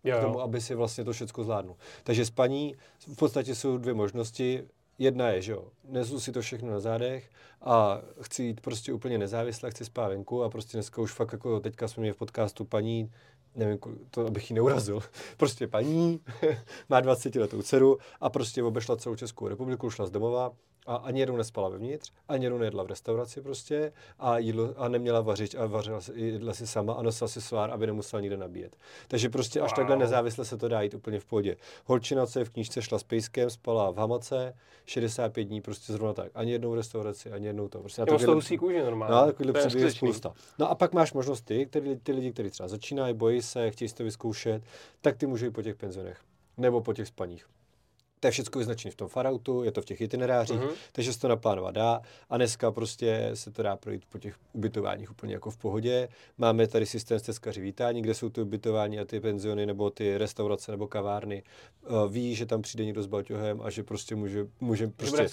Jo. 0.05 0.19
K 0.19 0.21
tomu, 0.21 0.41
aby 0.41 0.61
si 0.61 0.75
vlastně 0.75 1.05
to 1.05 1.13
všechno 1.13 1.45
zvládnul. 1.45 1.77
Takže 2.05 2.25
spaní 2.25 2.75
v 3.13 3.17
podstatě 3.17 3.55
jsou 3.55 3.79
dvě 3.79 3.95
možnosti 3.95 4.65
jedna 4.99 5.29
je, 5.29 5.43
že 5.43 5.53
jo, 5.53 5.65
nesu 5.85 6.21
si 6.21 6.33
to 6.33 6.41
všechno 6.41 6.71
na 6.71 6.81
zádech 6.81 7.31
a 7.63 8.01
chci 8.21 8.43
jít 8.43 8.61
prostě 8.61 8.93
úplně 8.93 9.19
nezávisle, 9.19 9.71
chci 9.71 9.85
spát 9.85 10.09
venku 10.09 10.43
a 10.43 10.51
prostě 10.51 10.77
dneska 10.77 11.03
už 11.03 11.13
fakt 11.13 11.33
jako 11.33 11.61
teďka 11.61 11.89
jsme 11.89 12.01
měli 12.01 12.15
v 12.15 12.19
podcastu 12.19 12.65
paní, 12.65 13.11
nevím, 13.55 13.79
to 14.11 14.27
abych 14.27 14.51
ji 14.51 14.55
neurazil, 14.55 15.01
prostě 15.37 15.67
paní, 15.67 16.21
má 16.89 17.01
20 17.01 17.35
letou 17.35 17.63
dceru 17.63 17.99
a 18.21 18.31
prostě 18.31 18.63
obešla 18.63 18.97
celou 18.97 19.17
Českou 19.17 19.49
republiku, 19.49 19.91
šla 19.91 20.07
z 20.07 20.11
domova 20.11 20.53
a 20.87 20.97
ani 20.97 21.21
jednou 21.21 21.37
nespala 21.37 21.69
vevnitř, 21.69 22.13
ani 22.29 22.45
jednou 22.45 22.59
nejedla 22.59 22.83
v 22.83 22.87
restauraci 22.87 23.41
prostě 23.41 23.93
a, 24.19 24.39
jídlo, 24.39 24.75
a 24.77 24.89
neměla 24.89 25.21
vařič 25.21 25.55
a 25.55 25.67
vařila 25.67 26.01
si, 26.01 26.13
jedla 26.15 26.55
si 26.55 26.67
sama 26.67 26.93
a 26.93 27.03
nosila 27.03 27.29
si 27.29 27.41
svár, 27.41 27.71
aby 27.71 27.87
nemusela 27.87 28.21
nikde 28.21 28.37
nabíjet. 28.37 28.77
Takže 29.09 29.29
prostě 29.29 29.61
až 29.61 29.71
wow. 29.71 29.77
takhle 29.77 29.97
nezávisle 29.97 30.45
se 30.45 30.57
to 30.57 30.69
dá 30.69 30.83
jít 30.83 30.95
úplně 30.95 31.21
v 31.21 31.25
pohodě. 31.25 31.57
Holčina, 31.85 32.27
co 32.27 32.39
je 32.39 32.45
v 32.45 32.51
knížce, 32.51 32.83
šla 32.83 32.99
s 32.99 33.03
pejskem, 33.03 33.51
spala 33.51 33.91
v 33.91 33.97
hamace, 33.97 34.55
65 34.87 35.45
dní 35.45 35.61
prostě 35.61 35.93
zrovna 35.93 36.15
tak. 36.15 36.33
Ani 36.35 36.53
jednou 36.53 36.71
v 36.71 36.75
restauraci, 36.75 37.33
ani 37.33 37.47
jednou 37.47 37.69
to. 37.69 37.81
Prostě 37.81 38.01
na 38.01 38.07
to 38.07 38.41
kůži 38.59 38.83
normálně. 38.83 39.15
No, 39.15 39.27
takovýhle 39.27 39.67
příběh 39.67 39.93
spousta. 39.93 40.33
No 40.59 40.71
a 40.71 40.75
pak 40.75 40.93
máš 40.93 41.13
možnost 41.13 41.41
ty, 41.41 41.67
který, 41.67 41.97
ty 41.97 42.13
lidi, 42.13 42.33
kteří 42.33 42.51
třeba 42.51 42.69
začínají, 42.69 43.15
bojí 43.15 43.43
se, 43.43 43.71
chtějí 43.71 43.89
si 43.89 43.95
to 43.95 44.05
vyzkoušet, 44.05 44.63
tak 45.01 45.17
ty 45.17 45.27
můžou 45.27 45.45
jít 45.45 45.51
po 45.51 45.63
těch 45.63 45.77
penzionech 45.77 46.19
nebo 46.57 46.81
po 46.81 46.93
těch 46.93 47.09
spaních. 47.09 47.47
To 48.23 48.29
je 48.29 48.33
všechno 48.33 48.59
vyznačené 48.59 48.93
v 48.93 48.95
tom 48.95 49.09
farautu, 49.09 49.63
je 49.63 49.73
to 49.73 49.83
v 49.83 49.85
těch 49.85 50.01
itinerářích, 50.01 50.61
uh-huh. 50.61 50.73
takže 50.93 51.13
se 51.13 51.21
to 51.21 51.29
naplánovat 51.29 51.75
dá. 51.75 52.01
A 52.31 52.37
dneska 52.37 52.71
prostě 52.71 53.31
se 53.35 53.51
to 53.51 53.63
dá 53.63 53.77
projít 53.77 54.03
po 54.09 54.19
těch 54.19 54.35
ubytováních 54.53 55.11
úplně 55.11 55.35
jako 55.35 55.51
v 55.51 55.57
pohodě. 55.57 56.09
Máme 56.39 56.67
tady 56.67 56.87
systém 56.87 57.19
stezkaři 57.19 57.61
vítání, 57.61 58.03
kde 58.03 58.15
jsou 58.15 58.29
ty 58.29 58.41
ubytování 58.41 58.99
a 58.99 59.05
ty 59.05 59.21
penziony 59.21 59.67
nebo 59.67 59.91
ty 59.91 60.19
restaurace 60.19 60.71
nebo 60.71 60.87
kavárny. 60.87 61.43
Uh, 61.91 62.13
ví, 62.13 62.35
že 62.35 62.47
tam 62.47 62.63
přijde 62.63 62.85
někdo 62.85 63.03
s 63.03 63.07
baťohem 63.07 63.61
a 63.63 63.71
že 63.71 63.83
prostě 63.83 64.15
může, 64.15 64.47
může 64.61 64.87
prostě, 64.89 65.11
že 65.11 65.17
bude 65.17 65.29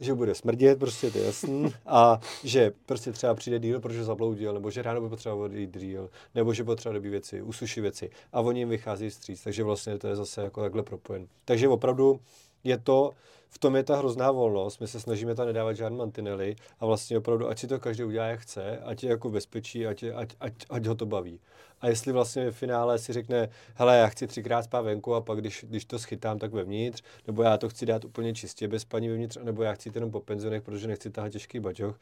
Že 0.00 0.14
bude 0.14 0.34
smrdět, 0.34 0.78
prostě 0.78 1.10
to 1.10 1.18
je 1.18 1.24
jasný. 1.24 1.72
a 1.86 2.20
že 2.44 2.72
prostě 2.86 3.12
třeba 3.12 3.34
přijde 3.34 3.58
díl, 3.58 3.80
protože 3.80 4.04
zabloudil, 4.04 4.54
nebo 4.54 4.70
že 4.70 4.82
ráno 4.82 5.00
by 5.00 5.08
potřeboval 5.08 5.52
jít 5.52 5.78
díl, 5.78 6.10
nebo 6.34 6.54
že 6.54 6.64
potřeba 6.64 6.92
dobí 6.92 7.08
věci, 7.08 7.42
usuší 7.42 7.80
věci. 7.80 8.10
A 8.32 8.40
oni 8.40 8.60
jim 8.60 8.68
vychází 8.68 9.10
vstříc, 9.10 9.42
takže 9.42 9.64
vlastně 9.64 9.98
to 9.98 10.08
je 10.08 10.16
zase 10.16 10.42
jako 10.42 10.60
takhle 10.60 10.82
propojen. 10.82 11.26
Takže 11.44 11.68
opravdu 11.68 12.20
je 12.64 12.78
to, 12.78 13.12
v 13.48 13.58
tom 13.58 13.76
je 13.76 13.82
ta 13.82 13.96
hrozná 13.96 14.30
volnost, 14.30 14.80
my 14.80 14.86
se 14.86 15.00
snažíme 15.00 15.34
tam 15.34 15.46
nedávat 15.46 15.76
žádné 15.76 15.98
mantinely 15.98 16.56
a 16.80 16.86
vlastně 16.86 17.18
opravdu, 17.18 17.48
ať 17.48 17.58
si 17.58 17.66
to 17.66 17.80
každý 17.80 18.04
udělá, 18.04 18.26
jak 18.26 18.40
chce, 18.40 18.78
ať 18.78 19.02
je 19.02 19.10
jako 19.10 19.30
bezpečí, 19.30 19.86
ať, 19.86 20.04
ať, 20.14 20.36
ať, 20.40 20.54
ať 20.70 20.86
ho 20.86 20.94
to 20.94 21.06
baví. 21.06 21.40
A 21.80 21.88
jestli 21.88 22.12
vlastně 22.12 22.50
v 22.50 22.56
finále 22.56 22.98
si 22.98 23.12
řekne, 23.12 23.48
hele, 23.74 23.98
já 23.98 24.06
chci 24.06 24.26
třikrát 24.26 24.62
spát 24.62 24.80
venku 24.80 25.14
a 25.14 25.20
pak 25.20 25.38
když, 25.38 25.64
když 25.68 25.84
to 25.84 25.98
schytám, 25.98 26.38
tak 26.38 26.52
vevnitř, 26.52 27.02
nebo 27.26 27.42
já 27.42 27.56
to 27.56 27.68
chci 27.68 27.86
dát 27.86 28.04
úplně 28.04 28.34
čistě 28.34 28.68
bez 28.68 28.84
paní 28.84 29.08
vevnitř, 29.08 29.38
nebo 29.42 29.62
já 29.62 29.72
chci 29.72 29.88
jít 29.88 29.94
jenom 29.94 30.10
po 30.10 30.20
penzionech, 30.20 30.62
protože 30.62 30.88
nechci 30.88 31.10
tahat 31.10 31.32
těžký 31.32 31.60
baťoch, 31.60 31.98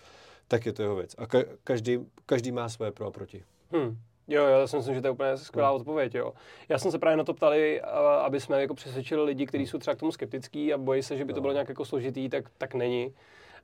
tak 0.48 0.66
je 0.66 0.72
to 0.72 0.82
jeho 0.82 0.96
věc. 0.96 1.14
A 1.18 1.26
ka- 1.26 1.46
každý, 1.64 1.98
každý 2.26 2.52
má 2.52 2.68
své 2.68 2.92
pro 2.92 3.06
a 3.06 3.10
proti. 3.10 3.44
Hmm. 3.72 3.98
Jo, 4.28 4.44
jo, 4.44 4.60
já 4.60 4.66
si 4.66 4.76
myslím, 4.76 4.94
že 4.94 5.00
to 5.00 5.06
je 5.06 5.10
úplně 5.10 5.36
skvělá 5.36 5.70
odpověď, 5.70 6.14
jo. 6.14 6.32
Já 6.68 6.78
jsem 6.78 6.90
se 6.90 6.98
právě 6.98 7.16
na 7.16 7.24
to 7.24 7.34
ptali, 7.34 7.80
aby 8.22 8.40
jsme 8.40 8.60
jako 8.60 8.74
přesvědčili 8.74 9.22
lidi, 9.22 9.46
kteří 9.46 9.66
jsou 9.66 9.78
třeba 9.78 9.94
k 9.94 9.98
tomu 9.98 10.12
skeptický 10.12 10.74
a 10.74 10.78
bojí 10.78 11.02
se, 11.02 11.16
že 11.16 11.24
by 11.24 11.32
to 11.32 11.40
bylo 11.40 11.52
nějak 11.52 11.68
jako 11.68 11.84
složitý, 11.84 12.28
tak, 12.28 12.44
tak 12.58 12.74
není. 12.74 13.14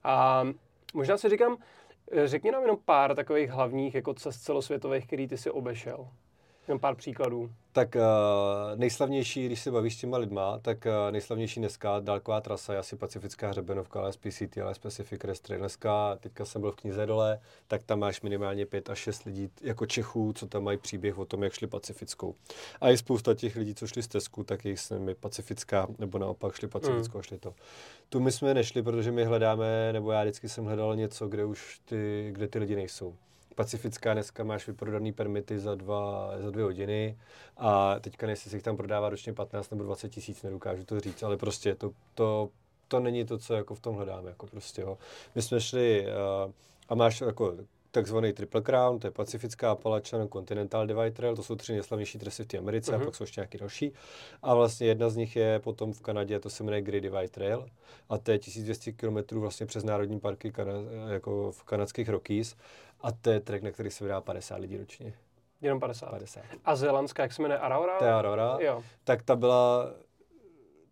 A 0.04 0.44
možná 0.94 1.16
si 1.16 1.28
říkám, 1.28 1.56
řekni 2.25 2.50
nám 2.50 2.62
jenom 2.62 2.78
pár 2.85 3.14
takových 3.14 3.50
hlavních 3.50 3.94
jako 3.94 4.14
cest 4.14 4.38
celosvětových, 4.42 5.06
který 5.06 5.28
ty 5.28 5.37
si 5.37 5.50
obešel. 5.50 6.09
Jenom 6.68 6.80
pár 6.80 6.94
příkladů. 6.94 7.50
Tak 7.73 7.94
uh, 7.94 8.78
nejslavnější, 8.78 9.47
když 9.47 9.61
se 9.61 9.71
bavíš 9.71 9.94
s 9.94 10.00
těma 10.00 10.18
lidma, 10.18 10.59
tak 10.59 10.87
uh, 10.87 11.12
nejslavnější 11.12 11.61
dneska 11.61 12.00
dálková 12.00 12.40
trasa 12.40 12.73
je 12.73 12.78
asi 12.78 12.97
Pacifická 12.97 13.49
hřebenovka, 13.49 14.00
ale 14.00 14.12
PCT, 14.12 14.59
ale 14.59 14.75
Pacific 14.83 15.21
Crest 15.21 15.52
Dneska, 15.52 16.16
teďka 16.21 16.44
jsem 16.44 16.61
byl 16.61 16.73
v 16.73 16.76
knize 16.76 17.06
dole, 17.06 17.40
tak 17.68 17.83
tam 17.83 17.99
máš 17.99 18.21
minimálně 18.21 18.66
pět 18.66 18.90
až 18.90 18.99
šest 18.99 19.25
lidí 19.25 19.50
jako 19.62 19.87
Čechů, 19.87 20.33
co 20.33 20.47
tam 20.47 20.64
mají 20.64 20.78
příběh 20.78 21.18
o 21.18 21.25
tom, 21.25 21.42
jak 21.42 21.52
šli 21.52 21.66
pacifickou. 21.66 22.35
A 22.80 22.88
je 22.88 22.97
spousta 22.97 23.35
těch 23.35 23.56
lidí, 23.56 23.75
co 23.75 23.87
šli 23.87 24.02
z 24.02 24.09
Tesku, 24.09 24.44
tak 24.44 24.64
jich 24.64 24.80
s 24.80 24.90
nimi 24.90 25.14
pacifická, 25.14 25.87
nebo 25.99 26.18
naopak 26.18 26.54
šli 26.54 26.68
pacifickou, 26.68 27.18
mm. 27.18 27.23
šli 27.23 27.38
to. 27.38 27.54
Tu 28.09 28.21
my 28.21 28.33
jsme 28.33 28.54
nešli, 28.54 28.83
protože 28.83 29.12
my 29.12 29.25
hledáme, 29.25 29.92
nebo 29.92 30.12
já 30.12 30.23
vždycky 30.23 30.49
jsem 30.49 30.64
hledal 30.64 30.97
něco, 30.97 31.28
kde 31.28 31.44
už 31.44 31.80
ty, 31.85 32.28
kde 32.33 32.49
ty 32.49 32.59
lidi 32.59 32.76
nejsou. 32.76 33.14
Pacifická 33.54 34.12
dneska 34.12 34.44
máš 34.44 34.66
vyprodaný 34.66 35.12
permity 35.12 35.58
za, 35.58 35.75
dva, 35.75 36.32
za 36.38 36.50
dvě 36.50 36.64
hodiny 36.64 37.18
a 37.56 38.00
teďka 38.00 38.30
jestli 38.30 38.50
se 38.50 38.56
jich 38.56 38.62
tam 38.62 38.76
prodává 38.76 39.08
ročně 39.08 39.32
15 39.32 39.70
nebo 39.70 39.84
20 39.84 40.08
tisíc, 40.08 40.42
nedokážu 40.42 40.84
to 40.84 41.00
říct, 41.00 41.23
ale 41.23 41.37
prostě 41.37 41.75
to, 41.75 41.90
to, 42.14 42.50
to 42.88 43.00
není 43.00 43.25
to, 43.25 43.38
co 43.38 43.54
jako 43.54 43.75
v 43.75 43.80
tom 43.80 43.94
hledáme. 43.94 44.28
Jako 44.30 44.46
prostě, 44.46 44.82
jo. 44.82 44.99
My 45.34 45.42
jsme 45.42 45.61
šli 45.61 46.06
uh, 46.06 46.52
a 46.88 46.94
máš 46.94 47.20
jako 47.20 47.54
takzvaný 47.94 48.32
Triple 48.32 48.62
Crown, 48.62 48.99
to 48.99 49.06
je 49.06 49.11
Pacifická 49.11 49.70
Appalachian 49.70 50.28
Continental 50.28 50.87
Divide 50.87 51.11
Trail, 51.11 51.37
to 51.37 51.42
jsou 51.42 51.54
tři 51.54 51.73
nejslavnější 51.73 52.18
trasy 52.18 52.44
v 52.44 52.46
té 52.46 52.58
Americe 52.58 52.90
uh-huh. 52.90 52.94
a 52.94 52.99
mhm. 52.99 53.06
pak 53.06 53.14
jsou 53.14 53.25
ještě 53.25 53.40
nějaký 53.40 53.58
další. 53.58 53.92
A 54.42 54.54
vlastně 54.54 54.87
jedna 54.87 55.08
z 55.08 55.16
nich 55.16 55.37
je 55.37 55.58
potom 55.58 55.92
v 55.92 56.00
Kanadě, 56.00 56.40
to 56.40 56.50
se 56.50 56.64
jmenuje 56.64 56.82
Great 56.82 57.02
Divide 57.02 57.28
Trail 57.28 57.68
a 58.08 58.18
to 58.18 58.30
je 58.30 58.38
1200 58.38 58.92
km 58.92 59.38
vlastně 59.40 59.66
přes 59.66 59.84
národní 59.84 60.20
parky 60.20 60.52
jako 61.08 61.52
v 61.52 61.64
kanadských 61.64 62.08
Rockies 62.08 62.56
a 63.04 63.12
to 63.12 63.30
je 63.30 63.40
trek, 63.40 63.62
na 63.62 63.70
který 63.70 63.90
se 63.90 64.04
vydá 64.04 64.20
50 64.20 64.56
lidí 64.56 64.76
ročně. 64.76 65.14
Jenom 65.61 65.80
50. 65.80 66.11
50. 66.11 66.42
A 66.64 66.76
Zélandská, 66.76 67.23
jak 67.23 67.32
se 67.32 67.42
jmenuje 67.42 67.61
Aurora? 67.61 67.99
To 67.99 68.04
je 68.04 68.14
Aurora. 68.14 68.56
Jo. 68.61 68.82
Tak 69.04 69.23
ta 69.23 69.37
byla, 69.37 69.90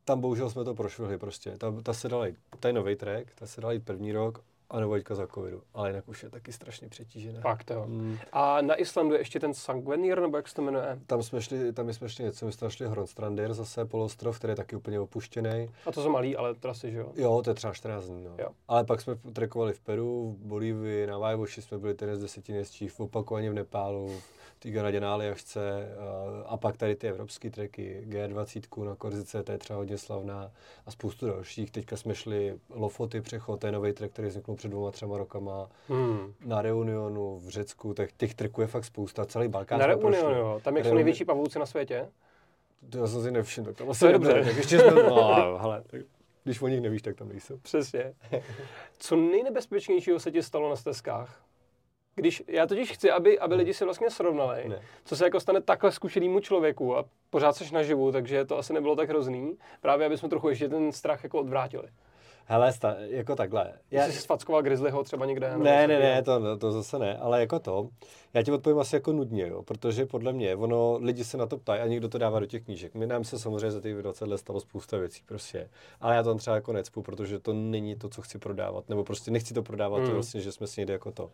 tam 0.05 0.21
bohužel 0.21 0.51
jsme 0.51 0.65
to 0.65 0.75
prošvihli 0.75 1.19
prostě. 1.19 1.59
Ta, 1.59 1.75
ta 1.83 1.93
se 1.93 2.09
dala, 2.09 2.27
to 2.61 2.67
je 2.67 2.73
nový 2.73 2.97
track, 2.97 3.35
ta 3.35 3.47
se 3.47 3.61
dala 3.61 3.73
jít 3.73 3.85
první 3.85 4.13
rok 4.13 4.45
a 4.73 4.81
nebo 4.81 4.95
teďka 4.95 5.15
za 5.15 5.27
covidu, 5.27 5.63
ale 5.75 5.89
jinak 5.89 6.09
už 6.09 6.23
je 6.23 6.31
taky 6.31 6.53
strašně 6.53 6.89
přetížené. 6.89 7.41
Fakt 7.41 7.71
jo. 7.71 7.85
Mm. 7.87 8.19
A 8.33 8.61
na 8.61 8.75
Islandu 8.81 9.15
je 9.15 9.21
ještě 9.21 9.41
ten 9.41 9.55
Sangvenir, 9.55 10.21
nebo 10.21 10.37
jak 10.37 10.49
se 10.49 10.55
to 10.55 10.63
jmenuje? 10.63 10.99
Tam 11.07 11.23
jsme 11.23 11.43
šli, 11.43 11.73
tam 11.73 11.93
jsme 11.93 12.09
šli 12.09 12.25
něco, 12.25 12.47
my 12.47 12.53
jsme 12.53 12.71
šli 12.71 12.89
Hronstrandir, 12.89 13.55
zase 13.55 13.85
polostrov, 13.85 14.39
který 14.39 14.51
je 14.51 14.57
taky 14.57 14.77
úplně 14.77 15.01
opuštěný. 15.01 15.69
A 15.87 15.93
to 15.93 16.03
jsou 16.03 16.11
malý, 16.11 16.37
ale 16.37 16.55
trasy, 16.55 16.93
že 16.93 16.99
jo? 16.99 17.13
Jo, 17.17 17.43
to 17.45 17.51
je 17.51 17.55
třeba 17.55 17.73
14 17.73 18.05
dní, 18.05 18.25
no. 18.25 18.35
Jo. 18.39 18.49
Ale 18.69 18.85
pak 18.85 19.01
jsme 19.01 19.17
trekovali 19.33 19.73
v 19.73 19.81
Peru, 19.81 20.37
v 20.41 20.47
Bolívii, 20.47 21.07
na 21.07 21.19
Vajvoši 21.19 21.63
jsme 21.63 21.79
byli 21.79 21.95
ten 21.95 22.17
z 22.17 22.19
deseti 22.19 22.89
v 22.89 23.01
opakovaně 23.01 23.51
v 23.51 23.55
Nepálu, 23.55 24.11
té 24.63 24.71
Kanadě 24.71 25.01
na 25.01 25.13
Aljašce 25.13 25.89
a 26.47 26.57
pak 26.57 26.77
tady 26.77 26.97
ty 26.97 27.09
evropské 27.09 27.51
treky, 27.51 28.05
G20 28.09 28.85
na 28.85 28.95
Korzice, 28.97 29.43
to 29.43 29.53
je 29.53 29.59
třeba 29.59 29.77
hodně 29.77 29.99
slavná 29.99 30.51
a 30.87 30.91
spoustu 30.91 31.27
dalších. 31.27 31.71
Teďka 31.71 31.97
jsme 31.97 32.15
šli 32.15 32.59
Lofoty 32.71 33.21
přechod, 33.21 33.61
to 33.61 33.67
je 33.67 33.73
nový 33.73 33.93
trek, 33.93 34.13
který 34.13 34.29
vznikl 34.29 34.55
před 34.55 34.69
dvěma, 34.69 34.91
třema 34.91 35.19
rokama. 35.19 35.69
Hmm. 35.89 36.35
Na 36.45 36.63
Reunionu 36.63 37.39
v 37.39 37.49
Řecku, 37.49 37.95
tak 37.95 38.13
těch 38.13 38.35
treků 38.35 38.61
je 38.61 38.67
fakt 38.67 38.85
spousta, 38.85 39.25
celý 39.25 39.49
Balkán 39.49 39.81
Na 39.81 39.87
Reunionu, 39.87 40.35
jo. 40.35 40.61
Tam 40.65 40.77
jak 40.77 40.87
jsou 40.87 40.95
největší 40.95 41.25
pavouci 41.25 41.59
na 41.59 41.67
světě? 41.67 42.09
To 42.91 42.99
já 42.99 43.07
jsem 43.07 43.23
si 43.23 43.31
nevšiml, 43.31 43.67
tak 43.67 43.77
tam 43.77 43.91
asi 43.91 44.01
to 44.01 44.07
je 44.07 44.13
dobře. 44.13 44.45
Tak 44.45 44.57
ještě 44.57 44.79
jsme, 44.79 44.91
no, 45.09 45.59
hele, 45.59 45.83
tak, 45.87 46.01
když 46.45 46.63
o 46.63 46.69
nich 46.69 46.81
nevíš, 46.81 47.03
tak 47.03 47.17
tam 47.17 47.29
nejsou. 47.29 47.59
Přesně. 47.59 48.15
Co 48.99 49.17
nejnebezpečnějšího 49.17 50.21
se 50.21 50.31
ti 50.31 50.43
stalo 50.43 50.71
na 50.71 50.77
stezkách? 50.77 51.43
Když, 52.15 52.43
já 52.49 52.67
totiž 52.67 52.93
chci, 52.93 53.11
aby, 53.11 53.39
aby 53.39 53.55
lidi 53.55 53.75
si 53.75 53.85
vlastně 53.85 54.11
srovnali, 54.11 54.69
ne. 54.69 54.83
co 55.05 55.17
se 55.17 55.25
jako 55.25 55.41
stane 55.41 55.61
takhle 55.61 55.93
zkušenému 55.93 56.41
člověku 56.41 56.97
a 56.97 57.05
pořád 57.31 57.57
seš 57.57 57.71
naživu, 57.71 58.13
takže 58.13 58.45
to 58.45 58.59
asi 58.59 58.73
nebylo 58.73 58.97
tak 58.97 59.09
hrozný, 59.09 59.57
právě 59.81 60.07
aby 60.07 60.19
jsme 60.19 60.29
trochu 60.29 60.49
ještě 60.49 60.69
ten 60.69 60.93
strach 60.93 61.23
jako 61.25 61.39
odvrátili. 61.39 61.89
Hele, 62.45 62.73
sta, 62.73 62.97
jako 62.99 63.37
takhle. 63.37 63.73
Já... 63.91 64.07
Jsi 64.07 64.13
sfackoval 64.13 64.63
Grizzlyho 64.63 65.05
třeba 65.05 65.27
někde? 65.27 65.57
Ne, 65.57 65.89
ne, 65.89 65.99
ne, 65.99 66.23
to, 66.23 66.57
to 66.57 66.73
zase 66.73 66.99
ne, 66.99 67.19
ale 67.19 67.41
jako 67.41 67.59
to. 67.59 67.89
Já 68.35 68.43
ti 68.43 68.53
odpovím 68.53 68.79
asi 68.79 68.97
jako 68.97 69.13
nudně, 69.13 69.47
jo, 69.47 69.63
protože 69.63 70.07
podle 70.07 70.33
mě, 70.33 70.57
ono, 70.57 70.99
lidi 71.01 71.25
se 71.25 71.37
na 71.37 71.47
to 71.47 71.59
ptají 71.59 71.81
a 71.81 71.87
někdo 71.87 72.09
to 72.09 72.19
dává 72.19 72.41
do 72.41 72.47
těch 72.47 72.65
knížek. 72.65 72.95
My 72.95 73.07
nám 73.07 73.25
se 73.25 73.39
samozřejmě 73.39 73.71
za 73.71 73.81
těch 73.81 73.95
20 73.95 74.29
let 74.29 74.39
stalo 74.39 74.61
spousta 74.61 74.97
věcí, 74.99 75.23
prostě. 75.27 75.69
Ale 76.01 76.15
já 76.17 76.23
to 76.23 76.29
tam 76.29 76.39
třeba 76.39 76.57
jako 76.57 76.73
necpu, 76.73 77.03
protože 77.03 77.39
to 77.39 77.53
není 77.53 77.97
to, 77.97 78.09
co 78.09 78.23
chci 78.23 78.39
prodávat, 78.39 78.89
nebo 78.89 79.05
prostě 79.05 79.31
nechci 79.31 79.55
to 79.55 79.63
prodávat, 79.63 79.99
mm. 79.99 80.05
to 80.05 80.09
hmm. 80.09 80.15
vlastně, 80.15 80.41
že 80.41 80.53
jsme 80.53 80.67
si 80.67 80.81
někde 80.81 80.93
jako 80.93 81.13
to. 81.13 81.31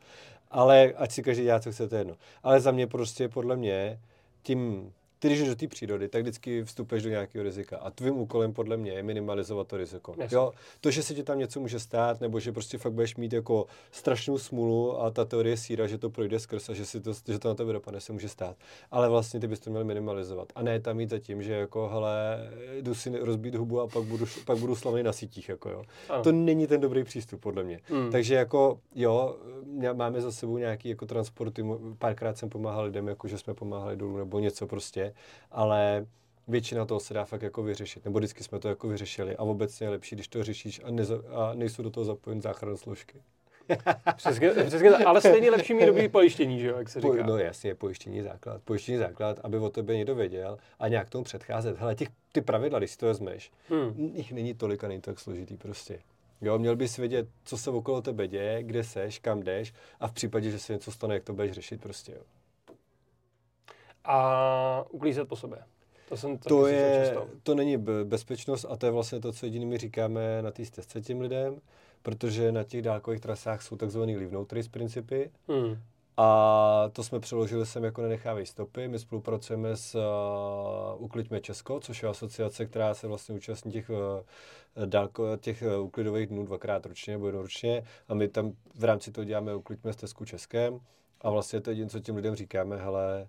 Ale 0.51 0.93
ať 0.97 1.13
si 1.13 1.23
každý 1.23 1.43
dělá, 1.43 1.61
co 1.61 1.73
chce, 1.73 1.89
to 1.89 1.97
jedno. 1.97 2.15
Ale 2.43 2.61
za 2.61 2.71
mě 2.71 2.87
prostě, 2.87 3.29
podle 3.29 3.57
mě, 3.57 4.01
tím 4.43 4.93
ty, 5.19 5.29
když 5.29 5.39
jdeš 5.39 5.49
do 5.49 5.57
té 5.57 5.69
přírody, 5.69 6.09
tak 6.09 6.23
vždycky 6.23 6.65
vstupuješ 6.65 7.03
do 7.03 7.11
nějakého 7.11 7.43
rizika. 7.43 7.79
A 7.79 7.91
tvým 7.91 8.17
úkolem 8.17 8.53
podle 8.53 8.77
mě 8.77 8.93
je 8.93 9.03
minimalizovat 9.03 9.69
to 9.69 9.77
riziko. 9.77 10.15
Jo, 10.31 10.53
to, 10.81 10.91
že 10.91 11.03
se 11.03 11.15
ti 11.15 11.23
tam 11.23 11.39
něco 11.39 11.61
může 11.61 11.81
stát, 11.81 12.21
nebo 12.21 12.41
že 12.41 12.53
prostě 12.53 12.79
fakt 12.79 12.93
budeš 12.93 13.17
mít 13.17 13.33
jako 13.33 13.67
strašnou 13.91 14.39
smůlu 14.39 15.01
a 15.01 15.11
ta 15.11 15.25
teorie 15.25 15.57
síra, 15.57 15.87
že 15.87 15.99
to 15.99 16.11
projde 16.11 16.39
skrz 16.39 16.69
a 16.69 16.75
že, 16.75 16.87
si 16.87 17.01
to, 17.01 17.13
že 17.29 17.39
to 17.39 17.49
na 17.49 17.55
tebe 17.55 17.73
dopadne, 17.73 18.01
se 18.01 18.13
může 18.13 18.29
stát. 18.29 18.57
Ale 18.91 19.09
vlastně 19.09 19.41
ty 19.41 19.47
bys 19.47 19.61
to 19.61 19.71
měl 19.71 19.85
minimalizovat. 19.85 20.53
A 20.55 20.63
ne 20.63 20.81
tam 20.81 21.01
jít 21.01 21.11
za 21.11 21.19
tím, 21.19 21.43
že 21.43 21.53
jako, 21.53 21.89
hele, 21.89 22.51
jdu 22.81 22.95
si 22.95 23.19
rozbít 23.19 23.55
hubu 23.55 23.81
a 23.81 23.87
pak 23.87 24.05
budu, 24.05 24.25
pak 24.45 24.59
budu 24.59 24.77
slavný 24.77 25.03
na 25.03 25.13
sítích. 25.13 25.49
Jako, 25.49 25.71
jo. 25.71 25.83
To 26.23 26.33
není 26.33 26.67
ten 26.67 26.81
dobrý 26.81 27.05
přístup, 27.05 27.41
podle 27.41 27.65
mě. 27.65 27.81
Hmm. 27.85 28.13
Takže 28.13 28.35
jako, 28.35 28.81
jo, 28.95 29.37
máme 29.93 30.21
za 30.21 30.33
sebou 30.33 30.59
nějaký 30.59 30.89
jako 30.89 31.07
transporty, 31.07 31.65
párkrát 31.99 32.39
jsem 32.39 32.49
pomáhal 32.49 32.85
lidem, 32.85 33.09
jako 33.09 33.29
že 33.29 33.39
jsme 33.39 33.55
pomáhali 33.55 33.97
dolů 33.97 34.17
nebo 34.17 34.39
něco 34.39 34.67
prostě 34.67 35.08
ale 35.51 36.07
většina 36.49 36.85
toho 36.85 37.01
se 37.01 37.15
dá 37.15 37.25
fakt 37.25 37.43
jako 37.43 37.63
vyřešit, 37.63 38.05
nebo 38.05 38.19
vždycky 38.19 38.45
jsme 38.45 38.59
to 38.59 38.69
jako 38.69 38.89
vyřešili 38.89 39.37
a 39.37 39.43
obecně 39.43 39.87
je 39.87 39.91
lepší, 39.91 40.15
když 40.15 40.29
to 40.29 40.45
řešíš 40.45 40.81
a, 40.85 40.91
neza, 40.91 41.23
a 41.35 41.55
nejsou 41.55 41.83
do 41.83 41.91
toho 41.91 42.05
zapojeny 42.05 42.41
záchranné 42.41 42.77
složky. 42.77 43.23
přesně, 44.17 44.51
přesně, 44.51 44.91
ale 44.91 45.21
stejně 45.21 45.51
lepší 45.51 45.75
mít 45.75 45.87
dobrý 45.87 46.09
pojištění, 46.09 46.61
že 46.61 46.69
jo, 46.69 46.79
jak 46.79 46.89
se 46.89 47.01
říká. 47.01 47.27
no 47.27 47.39
jasně, 47.39 47.75
pojištění 47.75 48.23
základ. 48.23 48.63
Pojištění 48.63 48.99
základ, 48.99 49.41
aby 49.43 49.59
o 49.59 49.71
tebe 49.71 49.97
někdo 49.97 50.15
věděl 50.15 50.59
a 50.79 50.89
nějak 50.89 51.11
tomu 51.11 51.25
předcházet. 51.25 51.79
Hele, 51.79 51.95
těch, 51.95 52.09
ty 52.33 52.41
pravidla, 52.41 52.79
když 52.79 52.91
si 52.91 52.99
to 52.99 53.07
vezmeš, 53.07 53.51
hmm. 53.69 54.11
jich 54.15 54.33
není 54.33 54.55
tolik 54.55 54.85
a 54.85 54.89
není 54.89 55.01
tak 55.01 55.21
složitý 55.21 55.57
prostě. 55.57 55.99
Jo, 56.41 56.59
měl 56.59 56.77
bys 56.77 56.97
vědět, 56.97 57.29
co 57.45 57.59
se 57.59 57.71
okolo 57.71 58.03
tebe 58.03 58.29
děje, 58.29 58.63
kde 58.63 58.85
seš, 58.85 59.19
kam 59.19 59.43
jdeš 59.43 59.73
a 60.01 60.09
v 60.09 60.13
případě, 60.13 60.51
že 60.51 60.59
se 60.59 60.73
něco 60.73 60.93
stane, 60.93 61.15
jak 61.15 61.25
to 61.25 61.33
budeš 61.33 61.53
řešit 61.53 61.81
prostě. 61.81 62.13
Jo. 62.13 62.21
A 64.09 64.85
uklízet 64.91 65.29
po 65.29 65.37
sobě. 65.37 65.59
To, 66.09 66.17
jsem 66.17 66.39
to, 66.39 66.67
je, 66.67 67.17
to 67.43 67.55
není 67.55 67.77
bezpečnost 68.05 68.67
a 68.69 68.77
to 68.77 68.87
je 68.87 68.93
vlastně 68.93 69.21
to, 69.21 69.33
co 69.33 69.47
jediný 69.47 69.67
my 69.67 69.79
říkáme 69.79 70.43
na 70.43 70.51
té 70.51 70.65
stezce 70.65 71.01
těm 71.01 71.21
lidem, 71.21 71.61
protože 72.03 72.53
na 72.53 72.65
těch 72.65 72.83
dálkových 72.83 73.21
trasách 73.21 73.63
jsou 73.63 73.77
takzvaný 73.77 74.17
leave 74.17 74.33
no 74.33 74.45
trace 74.45 74.69
principy 74.71 75.31
hmm. 75.49 75.79
a 76.17 76.91
to 76.93 77.05
jsme 77.05 77.21
přeložili 77.21 77.67
sem 77.67 77.85
jako 77.85 78.03
nenechávej 78.03 78.47
stopy. 78.47 78.89
My 78.89 78.99
spolupracujeme 78.99 79.77
s 79.77 79.95
uh, 79.95 81.05
Ukliďme 81.05 81.41
Česko, 81.41 81.81
což 81.81 82.03
je 82.03 82.09
asociace, 82.09 82.67
která 82.67 82.95
se 82.95 83.07
vlastně 83.09 83.35
účastní 83.35 83.73
těch, 83.73 83.91
uh, 83.91 84.87
dálko, 84.87 85.37
těch 85.37 85.63
uh, 85.63 85.85
uklidových 85.85 86.27
dnů 86.27 86.45
dvakrát 86.45 86.87
ročně 86.87 87.13
nebo 87.13 87.27
jednou 87.27 87.43
ročně 87.43 87.85
a 88.09 88.15
my 88.15 88.29
tam 88.29 88.53
v 88.75 88.85
rámci 88.85 89.13
toho 89.13 89.25
děláme 89.25 89.55
Ukliďme 89.55 89.93
stezku 89.93 90.25
Českém 90.25 90.81
a 91.21 91.31
vlastně 91.31 91.61
to 91.61 91.71
je 91.71 91.73
jediné, 91.73 91.91
co 91.91 92.01
těm 92.01 92.17
lidem 92.17 92.35
říkáme, 92.35 92.77
hele, 92.77 93.29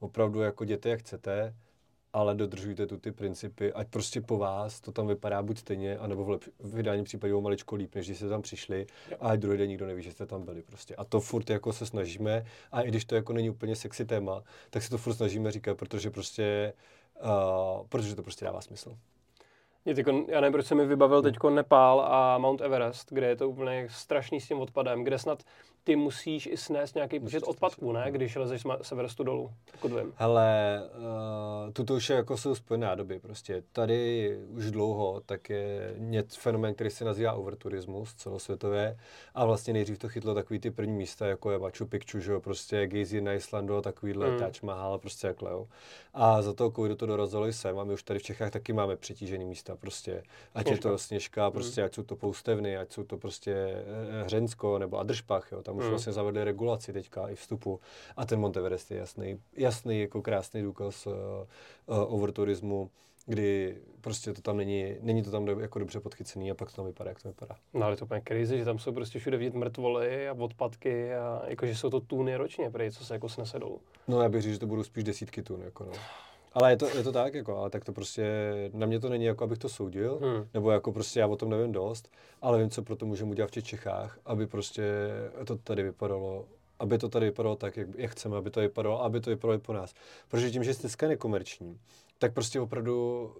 opravdu 0.00 0.40
jako 0.40 0.64
jděte 0.64 0.88
jak 0.88 1.00
chcete, 1.00 1.54
ale 2.12 2.34
dodržujte 2.34 2.86
tu 2.86 2.96
ty 2.96 3.12
principy, 3.12 3.72
ať 3.72 3.88
prostě 3.88 4.20
po 4.20 4.38
vás 4.38 4.80
to 4.80 4.92
tam 4.92 5.06
vypadá 5.06 5.42
buď 5.42 5.58
stejně, 5.58 5.98
anebo 5.98 6.24
v, 6.24 6.30
lep, 6.30 6.44
v 6.58 6.78
ideálním 6.78 7.04
případě 7.04 7.34
o 7.34 7.40
maličko 7.40 7.76
líp, 7.76 7.94
než 7.94 8.06
když 8.06 8.18
jste 8.18 8.28
tam 8.28 8.42
přišli 8.42 8.86
a 9.20 9.28
ať 9.28 9.40
druhý 9.40 9.58
den 9.58 9.68
nikdo 9.68 9.86
neví, 9.86 10.02
že 10.02 10.12
jste 10.12 10.26
tam 10.26 10.44
byli 10.44 10.62
prostě. 10.62 10.96
A 10.96 11.04
to 11.04 11.20
furt 11.20 11.50
jako 11.50 11.72
se 11.72 11.86
snažíme 11.86 12.44
a 12.72 12.82
i 12.82 12.88
když 12.88 13.04
to 13.04 13.14
jako 13.14 13.32
není 13.32 13.50
úplně 13.50 13.76
sexy 13.76 14.04
téma, 14.04 14.42
tak 14.70 14.82
se 14.82 14.90
to 14.90 14.98
furt 14.98 15.14
snažíme 15.14 15.50
říkat, 15.50 15.78
protože 15.78 16.10
prostě, 16.10 16.72
uh, 17.22 17.86
protože 17.88 18.16
to 18.16 18.22
prostě 18.22 18.44
dává 18.44 18.60
smysl. 18.60 18.96
Mě 19.84 19.94
tyko, 19.94 20.24
já 20.28 20.40
nevím, 20.40 20.52
proč 20.52 20.66
se 20.66 20.74
mi 20.74 20.86
vybavil 20.86 21.22
teď 21.22 21.36
Nepál 21.50 22.00
a 22.00 22.38
Mount 22.38 22.60
Everest, 22.60 23.12
kde 23.12 23.26
je 23.26 23.36
to 23.36 23.48
úplně 23.50 23.88
strašný 23.90 24.40
s 24.40 24.48
tím 24.48 24.60
odpadem, 24.60 25.04
kde 25.04 25.18
snad 25.18 25.42
ty 25.84 25.96
musíš 25.96 26.46
i 26.46 26.56
snést 26.56 26.94
nějaký 26.94 27.20
počet 27.20 27.42
odpadků, 27.42 27.92
ne? 27.92 28.06
Když 28.10 28.36
lezeš 28.36 28.62
z 28.82 28.92
Everestu 28.92 29.24
dolů, 29.24 29.50
pokud 29.72 29.92
vím. 29.92 30.12
Hele, 30.16 30.82
uh, 31.66 31.72
tuto 31.72 31.94
už 31.94 32.10
je 32.10 32.16
jako 32.16 32.36
jsou 32.36 32.54
spojené 32.54 32.86
nádoby 32.86 33.18
prostě. 33.18 33.62
Tady 33.72 34.38
už 34.48 34.70
dlouho 34.70 35.20
tak 35.26 35.50
je 35.50 35.94
něco 35.98 36.40
fenomén, 36.40 36.74
který 36.74 36.90
se 36.90 37.04
nazývá 37.04 37.32
overturismus 37.32 38.14
celosvětově 38.14 38.96
a 39.34 39.44
vlastně 39.44 39.72
nejdřív 39.72 39.98
to 39.98 40.08
chytlo 40.08 40.34
takový 40.34 40.60
ty 40.60 40.70
první 40.70 40.92
místa, 40.92 41.26
jako 41.26 41.50
je 41.50 41.58
Machu 41.58 41.86
Picchu, 41.86 42.18
že 42.18 42.32
jo, 42.32 42.40
prostě 42.40 42.86
Geyser 42.86 43.22
na 43.22 43.32
Islandu 43.32 43.76
a 43.76 43.82
takovýhle 43.82 44.30
mm. 44.30 44.38
Taj 44.38 44.50
Mahal, 44.62 44.98
prostě 44.98 45.26
jakhle, 45.26 45.50
jo. 45.50 45.68
A 46.14 46.42
za 46.42 46.52
toho 46.52 46.70
covidu 46.70 46.94
to 46.94 47.06
dorazilo 47.06 47.46
i 47.46 47.52
sem 47.52 47.78
a 47.78 47.84
my 47.84 47.92
už 47.92 48.02
tady 48.02 48.18
v 48.18 48.22
Čechách 48.22 48.50
taky 48.50 48.72
máme 48.72 48.96
přetížený 48.96 49.44
místa 49.44 49.76
prostě. 49.76 50.22
Ať 50.54 50.66
Sněžka. 50.66 50.88
je 50.88 50.92
to 50.92 50.98
sněžka, 50.98 51.50
prostě, 51.50 51.80
mm. 51.80 51.84
ať 51.84 51.94
jsou 51.94 52.02
to 52.02 52.16
poustevny, 52.16 52.76
ať 52.76 52.92
jsou 52.92 53.04
to 53.04 53.16
prostě 53.16 53.52
eh, 53.52 54.22
Hřensko 54.24 54.78
nebo 54.78 54.98
Adržpach, 54.98 55.52
jo. 55.52 55.62
Tam 55.70 55.78
už 55.78 55.84
mm. 55.84 55.90
vlastně 55.90 56.12
zavedli 56.12 56.44
regulaci 56.44 56.92
teďka 56.92 57.28
i 57.28 57.34
vstupu. 57.34 57.80
A 58.16 58.26
ten 58.26 58.40
Monteverest 58.40 58.90
je 58.90 58.96
jasný, 58.96 59.40
jasný 59.56 60.00
jako 60.00 60.22
krásný 60.22 60.62
důkaz 60.62 61.06
uh, 61.06 61.12
uh, 61.86 62.14
overturismu 62.14 62.90
kdy 63.26 63.76
prostě 64.00 64.32
to 64.32 64.42
tam 64.42 64.56
není, 64.56 64.94
není 65.00 65.22
to 65.22 65.30
tam 65.30 65.44
do, 65.44 65.60
jako 65.60 65.78
dobře 65.78 66.00
podchycený 66.00 66.50
a 66.50 66.54
pak 66.54 66.70
to 66.70 66.76
tam 66.76 66.86
vypadá, 66.86 67.10
jak 67.10 67.22
to 67.22 67.28
vypadá. 67.28 67.56
No 67.74 67.86
ale 67.86 67.96
to 67.96 68.04
úplně 68.04 68.22
crazy, 68.28 68.58
že 68.58 68.64
tam 68.64 68.78
jsou 68.78 68.92
prostě 68.92 69.18
všude 69.18 69.36
vidět 69.36 69.54
mrtvoly 69.54 70.28
a 70.28 70.32
odpadky 70.32 71.14
a 71.14 71.42
jakože 71.46 71.74
jsou 71.76 71.90
to 71.90 72.00
tuny 72.00 72.36
ročně, 72.36 72.70
prej, 72.70 72.90
co 72.90 73.04
se 73.04 73.14
jako 73.14 73.28
snese 73.28 73.58
dolů. 73.58 73.80
No 74.08 74.22
já 74.22 74.28
bych 74.28 74.42
říct, 74.42 74.52
že 74.52 74.58
to 74.58 74.66
budou 74.66 74.82
spíš 74.82 75.04
desítky 75.04 75.42
tun, 75.42 75.62
jako 75.62 75.84
no. 75.84 75.92
Ale 76.52 76.72
je 76.72 76.76
to, 76.76 76.96
je 76.96 77.02
to 77.02 77.12
tak, 77.12 77.34
jako, 77.34 77.56
ale 77.56 77.70
tak 77.70 77.84
to 77.84 77.92
prostě, 77.92 78.24
na 78.72 78.86
mě 78.86 79.00
to 79.00 79.08
není 79.08 79.24
jako, 79.24 79.44
abych 79.44 79.58
to 79.58 79.68
soudil, 79.68 80.18
hmm. 80.22 80.48
nebo 80.54 80.70
jako 80.70 80.92
prostě 80.92 81.20
já 81.20 81.26
o 81.26 81.36
tom 81.36 81.50
nevím 81.50 81.72
dost, 81.72 82.10
ale 82.42 82.58
vím, 82.58 82.70
co 82.70 82.82
pro 82.82 82.96
to 82.96 83.06
můžeme 83.06 83.30
udělat 83.30 83.48
v 83.48 83.50
těch 83.50 83.64
Čechách, 83.64 84.18
aby 84.24 84.46
prostě 84.46 84.82
to 85.46 85.56
tady 85.56 85.82
vypadalo 85.82 86.44
aby 86.80 86.98
to 86.98 87.08
tady 87.08 87.26
vypadalo 87.26 87.56
tak, 87.56 87.76
jak, 87.76 87.88
jak 87.96 88.10
chceme, 88.10 88.36
aby 88.36 88.50
to 88.50 88.60
vypadalo, 88.60 89.02
aby 89.04 89.20
to 89.20 89.30
vypadalo 89.30 89.54
i 89.54 89.58
po 89.58 89.72
nás. 89.72 89.94
Protože 90.28 90.50
tím, 90.50 90.64
že 90.64 90.74
dneska 90.74 91.08
nekomerční, 91.08 91.78
tak 92.18 92.32
prostě 92.32 92.60
opravdu 92.60 93.30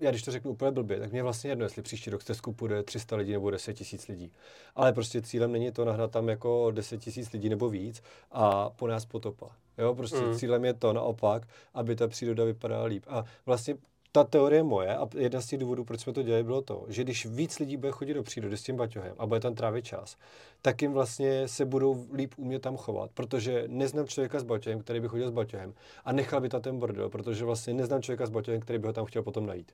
já 0.00 0.10
když 0.10 0.22
to 0.22 0.30
řeknu 0.30 0.50
úplně 0.50 0.70
blbě, 0.70 1.00
tak 1.00 1.12
mě 1.12 1.22
vlastně 1.22 1.50
jedno, 1.50 1.64
jestli 1.64 1.82
příští 1.82 2.10
rok 2.10 2.22
stezku 2.22 2.52
půjde 2.52 2.82
300 2.82 3.16
lidí 3.16 3.32
nebo 3.32 3.50
10 3.50 3.74
tisíc 3.74 4.08
lidí. 4.08 4.32
Ale 4.74 4.92
prostě 4.92 5.22
cílem 5.22 5.52
není 5.52 5.72
to 5.72 5.84
nahnat 5.84 6.10
tam 6.10 6.28
jako 6.28 6.70
10 6.70 6.98
tisíc 6.98 7.32
lidí 7.32 7.48
nebo 7.48 7.68
víc 7.68 8.02
a 8.30 8.70
po 8.70 8.86
nás 8.86 9.06
potopa. 9.06 9.56
Jo, 9.78 9.94
prostě 9.94 10.20
mm. 10.20 10.34
cílem 10.38 10.64
je 10.64 10.74
to 10.74 10.92
naopak, 10.92 11.42
aby 11.74 11.96
ta 11.96 12.08
příroda 12.08 12.44
vypadala 12.44 12.84
líp. 12.84 13.04
A 13.08 13.24
vlastně 13.46 13.76
ta 14.12 14.24
teorie 14.24 14.62
moje 14.62 14.96
a 14.96 15.08
jedna 15.18 15.40
z 15.40 15.46
těch 15.46 15.58
důvodů, 15.58 15.84
proč 15.84 16.00
jsme 16.00 16.12
to 16.12 16.22
dělali, 16.22 16.44
bylo 16.44 16.62
to, 16.62 16.84
že 16.88 17.04
když 17.04 17.26
víc 17.26 17.58
lidí 17.58 17.76
bude 17.76 17.92
chodit 17.92 18.14
do 18.14 18.22
přírody 18.22 18.56
s 18.56 18.62
tím 18.62 18.76
baťohem 18.76 19.14
a 19.18 19.26
bude 19.26 19.40
tam 19.40 19.54
trávit 19.54 19.84
čas, 19.84 20.16
tak 20.62 20.82
jim 20.82 20.92
vlastně 20.92 21.48
se 21.48 21.64
budou 21.64 22.06
líp 22.14 22.34
umět 22.36 22.62
tam 22.62 22.76
chovat, 22.76 23.10
protože 23.14 23.64
neznám 23.66 24.06
člověka 24.06 24.40
s 24.40 24.42
baťohem, 24.42 24.80
který 24.80 25.00
by 25.00 25.08
chodil 25.08 25.28
s 25.28 25.32
baťohem 25.32 25.74
a 26.04 26.12
nechal 26.12 26.40
by 26.40 26.48
tam 26.48 26.60
ten 26.60 26.78
bordel, 26.78 27.10
protože 27.10 27.44
vlastně 27.44 27.74
neznám 27.74 28.02
člověka 28.02 28.26
s 28.26 28.30
baťohem, 28.30 28.60
který 28.60 28.78
by 28.78 28.86
ho 28.86 28.92
tam 28.92 29.04
chtěl 29.04 29.22
potom 29.22 29.46
najít. 29.46 29.72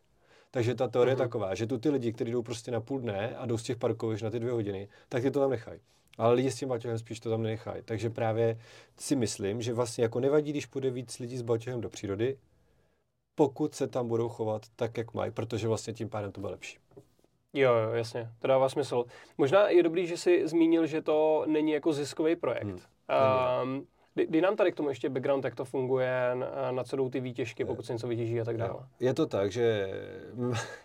Takže 0.51 0.75
ta 0.75 0.89
teorie 0.89 1.15
uh-huh. 1.15 1.19
je 1.19 1.25
mhm. 1.25 1.29
taková, 1.29 1.55
že 1.55 1.67
tu 1.67 1.79
ty 1.79 1.91
lidi, 1.91 2.13
kteří 2.13 2.31
jdou 2.33 2.43
prostě 2.43 2.71
na 2.71 2.81
půl 2.81 3.01
dne 3.01 3.37
a 3.37 3.47
jdou 3.47 3.59
z 3.59 3.63
těch 3.63 3.77
parkovišť 3.77 4.25
na 4.25 4.31
ty 4.31 4.41
dvě 4.41 4.53
hodiny, 4.53 4.89
tak 5.09 5.23
ty 5.23 5.31
to 5.31 5.41
tam 5.41 5.51
nechají. 5.51 5.81
Ale 6.19 6.35
lidi 6.35 6.51
s 6.51 6.57
tím 6.57 6.69
baťohem 6.69 6.99
spíš 6.99 7.21
to 7.21 7.31
tam 7.31 7.43
nechají. 7.43 7.83
Takže 7.83 8.11
právě 8.11 8.59
si 8.99 9.17
myslím, 9.17 9.63
že 9.63 9.73
vlastně 9.73 10.03
jako 10.05 10.21
nevadí, 10.21 10.51
když 10.51 10.67
půjde 10.67 10.91
víc 10.91 11.19
lidí 11.19 11.37
s 11.37 11.43
baťohem 11.43 11.81
do 11.81 11.89
přírody, 11.89 12.39
pokud 13.35 13.75
se 13.75 13.87
tam 13.87 14.09
budou 14.09 14.29
chovat 14.29 14.63
tak, 14.77 14.97
jak 14.97 15.15
mají, 15.15 15.31
protože 15.31 15.69
vlastně 15.69 15.93
tím 15.93 16.09
pádem 16.09 16.33
to 16.33 16.41
bude 16.41 16.51
lepší. 16.53 16.79
Jo, 17.53 17.75
jo, 17.75 17.91
jasně, 17.91 18.31
to 18.39 18.49
dává 18.49 18.69
smysl. 18.69 19.05
Možná 19.39 19.69
je 19.69 19.83
dobrý, 19.83 20.07
že 20.07 20.17
jsi 20.17 20.49
zmínil, 20.49 20.87
že 20.87 21.03
to 21.03 21.45
není 21.47 21.73
jako 21.73 21.93
ziskový 21.93 22.37
projekt. 22.37 22.65
Hmm. 22.65 22.81
Um, 23.63 23.87
Dej 24.17 24.41
nám 24.41 24.57
tady 24.57 24.73
k 24.73 24.75
tomu 24.75 24.89
ještě 24.89 25.09
background, 25.09 25.45
jak 25.45 25.55
to 25.55 25.65
funguje, 25.65 26.37
na 26.71 26.85
co 26.85 26.97
jdou 26.97 27.09
ty 27.09 27.21
výtěžky, 27.21 27.65
pokud 27.65 27.87
se 27.87 27.93
něco 27.93 28.09
vytěží 28.09 28.41
a 28.41 28.45
tak 28.45 28.57
dále. 28.57 28.87
Je 29.01 29.15
to 29.15 29.27
tak, 29.27 29.53
že... 29.53 29.89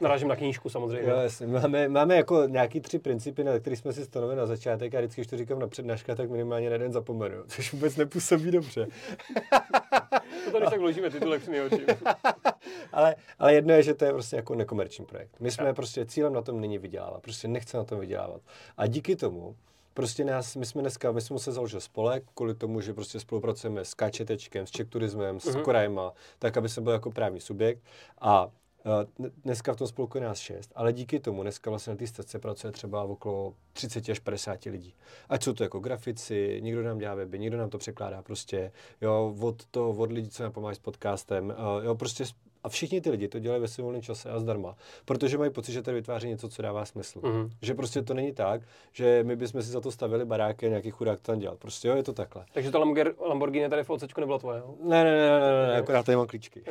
Narážím 0.02 0.28
na 0.28 0.36
knížku 0.36 0.70
samozřejmě. 0.70 1.10
Jo, 1.10 1.18
jasně. 1.18 1.48
Máme, 1.48 1.90
máme 1.90 2.16
jako 2.16 2.44
nějaký 2.48 2.82
tři 2.82 3.00
principy, 3.00 3.44
na 3.44 3.60
které 3.60 3.76
jsme 3.76 3.94
si 3.94 4.06
stanovili 4.06 4.38
na 4.38 4.46
začátek 4.46 4.96
a 4.96 5.00
vždycky, 5.00 5.22
když 5.22 5.28
to 5.28 5.38
říkám 5.38 5.60
na 5.60 5.68
přednáška, 5.68 6.16
tak 6.16 6.30
minimálně 6.30 6.70
na 6.70 6.74
jeden 6.74 6.92
zapomenu, 6.92 7.36
což 7.48 7.74
vůbec 7.74 7.96
nepůsobí 7.96 8.52
dobře. 8.52 8.88
to 10.46 10.52
tady 10.52 10.66
tak 10.66 10.80
vložíme 10.80 11.10
titulek 11.10 11.44
s 11.44 11.48
oči. 11.48 11.86
ale, 12.94 13.16
ale 13.40 13.54
jedno 13.54 13.74
je, 13.74 13.84
že 13.84 13.94
to 13.94 14.06
je 14.06 14.12
prostě 14.12 14.36
jako 14.36 14.56
nekomerční 14.56 15.06
projekt. 15.06 15.40
My 15.40 15.52
jsme 15.52 15.68
ja. 15.68 15.74
prostě, 15.74 16.06
cílem 16.06 16.34
na 16.34 16.42
tom 16.42 16.62
není 16.62 16.78
vydělávat, 16.78 17.22
prostě 17.22 17.48
nechce 17.48 17.78
na 17.78 17.84
tom 17.84 18.00
vydělávat. 18.00 18.42
A 18.78 18.88
díky 18.88 19.16
tomu 19.16 19.56
prostě 20.00 20.26
nás, 20.26 20.56
my 20.56 20.66
jsme 20.66 20.82
dneska, 20.82 21.12
my 21.12 21.22
jsme 21.22 21.34
museli 21.34 21.54
založit 21.56 21.82
spolek 21.82 22.24
kvůli 22.34 22.56
tomu, 22.56 22.82
že 22.82 22.94
prostě 22.94 23.20
spolupracujeme 23.20 23.86
s 23.86 23.94
Kačetečkem, 23.94 24.68
s 24.68 24.72
Czech 24.72 24.88
Turismem, 24.88 25.40
s 25.40 25.46
uh-huh. 25.46 25.62
Korajma, 25.62 26.14
tak, 26.40 26.58
aby 26.58 26.70
se 26.70 26.82
byl 26.82 26.94
jako 26.94 27.12
právní 27.12 27.40
subjekt. 27.40 27.84
A 28.22 28.50
Uh, 28.86 29.28
dneska 29.44 29.74
v 29.74 29.76
tom 29.76 29.88
spolku 29.88 30.18
je 30.18 30.24
nás 30.24 30.40
šest, 30.40 30.72
ale 30.76 30.94
díky 30.94 31.20
tomu 31.20 31.42
dneska 31.42 31.70
vlastně 31.70 31.92
na 31.92 31.98
té 31.98 32.08
stace 32.08 32.40
pracuje 32.40 32.72
třeba 32.72 33.04
okolo 33.04 33.54
30 33.74 34.10
až 34.10 34.20
50 34.20 34.66
lidí. 34.66 34.94
Ať 35.30 35.44
jsou 35.44 35.54
to 35.54 35.64
jako 35.64 35.80
grafici, 35.80 36.60
někdo 36.64 36.84
nám 36.84 36.98
dělá 36.98 37.16
weby, 37.16 37.40
někdo 37.40 37.58
nám 37.58 37.70
to 37.70 37.78
překládá 37.78 38.22
prostě, 38.22 38.72
jo, 39.02 39.36
od 39.40 39.66
to, 39.66 39.90
od 39.90 40.12
lidí, 40.12 40.30
co 40.30 40.44
nám 40.44 40.52
pomáhají 40.52 40.76
s 40.76 40.80
podcastem, 40.80 41.46
uh, 41.46 41.86
jo, 41.86 41.96
prostě 41.96 42.26
a 42.64 42.70
všichni 42.70 43.02
ty 43.02 43.10
lidi 43.10 43.28
to 43.28 43.40
dělají 43.40 43.62
ve 43.62 43.68
svém 43.68 43.84
volném 43.84 44.02
čase 44.02 44.30
a 44.30 44.40
zdarma, 44.40 44.76
protože 45.06 45.38
mají 45.38 45.52
pocit, 45.52 45.72
že 45.72 45.82
tady 45.82 45.96
vytváří 45.96 46.28
něco, 46.28 46.50
co 46.50 46.62
dává 46.62 46.86
smysl. 46.86 47.20
Mm-hmm. 47.20 47.50
Že 47.62 47.74
prostě 47.74 48.02
to 48.02 48.14
není 48.14 48.34
tak, 48.34 48.62
že 48.92 49.24
my 49.24 49.36
bychom 49.36 49.62
si 49.62 49.70
za 49.70 49.82
to 49.82 49.92
stavili 49.92 50.26
baráky 50.26 50.66
a 50.66 50.70
nějaký 50.70 50.92
chudák 50.92 51.22
tam 51.22 51.40
dělat. 51.40 51.58
Prostě 51.60 51.88
jo, 51.88 51.96
je 51.96 52.04
to 52.04 52.14
takhle. 52.14 52.46
Takže 52.54 52.72
to 52.72 52.80
Lamborghini 53.20 53.70
tady 53.70 53.84
v 53.84 53.90
OCčku 53.90 54.20
nebylo 54.20 54.40
tvoje? 54.40 54.62
Ne, 54.84 55.04
ne, 55.04 55.12
ne, 55.12 55.40
ne, 55.40 55.40
ne, 55.40 55.68
ne 55.68 55.78
akorát 55.78 56.06
tady 56.06 56.16
mám 56.16 56.28
klíčky. 56.28 56.64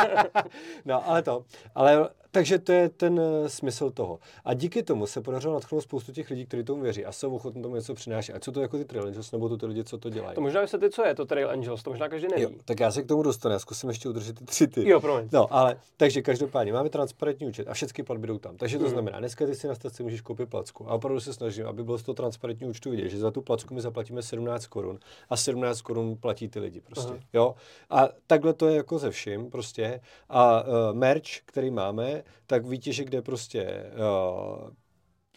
no, 0.84 1.08
ale 1.08 1.22
to. 1.22 1.44
Ale 1.74 2.08
takže 2.34 2.58
to 2.58 2.72
je 2.72 2.88
ten 2.88 3.20
uh, 3.20 3.46
smysl 3.46 3.90
toho. 3.90 4.18
A 4.44 4.54
díky 4.54 4.82
tomu 4.82 5.06
se 5.06 5.20
podařilo 5.20 5.54
natchnout 5.54 5.80
spoustu 5.80 6.12
těch 6.12 6.30
lidí, 6.30 6.46
kteří 6.46 6.64
tomu 6.64 6.82
věří 6.82 7.04
a 7.04 7.12
jsou 7.12 7.34
ochotní 7.34 7.62
tomu 7.62 7.74
něco 7.74 7.94
přinášet. 7.94 8.32
A 8.32 8.38
co 8.38 8.52
to 8.52 8.60
jako 8.60 8.78
ty 8.78 8.84
Trail 8.84 9.06
Angels, 9.06 9.32
nebo 9.32 9.48
to 9.48 9.56
ty 9.56 9.66
lidi, 9.66 9.84
co 9.84 9.98
to 9.98 10.10
dělají? 10.10 10.34
To 10.34 10.40
možná 10.40 10.60
vysvětlit, 10.60 10.94
co 10.94 11.04
je 11.04 11.14
to 11.14 11.26
Trail 11.26 11.50
Angels, 11.50 11.82
to 11.82 11.90
možná 11.90 12.08
každý 12.08 12.28
neví. 12.28 12.42
Jo, 12.42 12.50
tak 12.64 12.80
já 12.80 12.90
se 12.90 13.02
k 13.02 13.06
tomu 13.06 13.22
dostanu, 13.22 13.52
já 13.52 13.58
zkusím 13.58 13.88
ještě 13.88 14.08
udržet 14.08 14.38
ty 14.38 14.44
tři 14.44 14.66
ty. 14.66 14.88
Jo, 14.88 15.00
promiň. 15.00 15.28
No, 15.32 15.54
ale 15.54 15.76
takže 15.96 16.22
každopádně 16.22 16.72
máme 16.72 16.88
transparentní 16.88 17.46
účet 17.46 17.68
a 17.68 17.74
všechny 17.74 18.04
platby 18.04 18.26
jdou 18.26 18.38
tam. 18.38 18.56
Takže 18.56 18.78
to 18.78 18.84
mm. 18.84 18.90
znamená, 18.90 19.18
dneska 19.18 19.46
ty 19.46 19.54
si 19.54 19.68
na 19.68 19.74
staci 19.74 20.02
můžeš 20.02 20.20
koupit 20.20 20.48
placku. 20.48 20.90
A 20.90 20.94
opravdu 20.94 21.20
se 21.20 21.32
snažím, 21.32 21.66
aby 21.66 21.84
bylo 21.84 21.98
z 21.98 22.02
toho 22.02 22.14
transparentní 22.14 22.68
účtu 22.68 22.90
vidět, 22.90 23.08
že 23.08 23.18
za 23.18 23.30
tu 23.30 23.42
placku 23.42 23.74
my 23.74 23.80
zaplatíme 23.80 24.22
17 24.22 24.66
korun 24.66 24.98
a 25.30 25.36
17 25.36 25.80
korun 25.80 26.16
platí 26.16 26.48
ty 26.48 26.60
lidi 26.60 26.80
prostě. 26.80 27.12
Aha. 27.12 27.20
Jo? 27.32 27.54
A 27.90 28.08
takhle 28.26 28.54
to 28.54 28.68
je 28.68 28.76
jako 28.76 28.98
ze 28.98 29.10
vším 29.10 29.50
prostě. 29.50 30.00
A 30.28 30.62
uh, 30.62 30.68
merch, 30.92 31.40
který 31.44 31.70
máme, 31.70 32.23
tak 32.46 32.66
výtěžek 32.66 33.06
kde 33.06 33.22
prostě 33.22 33.84
uh, 33.94 34.70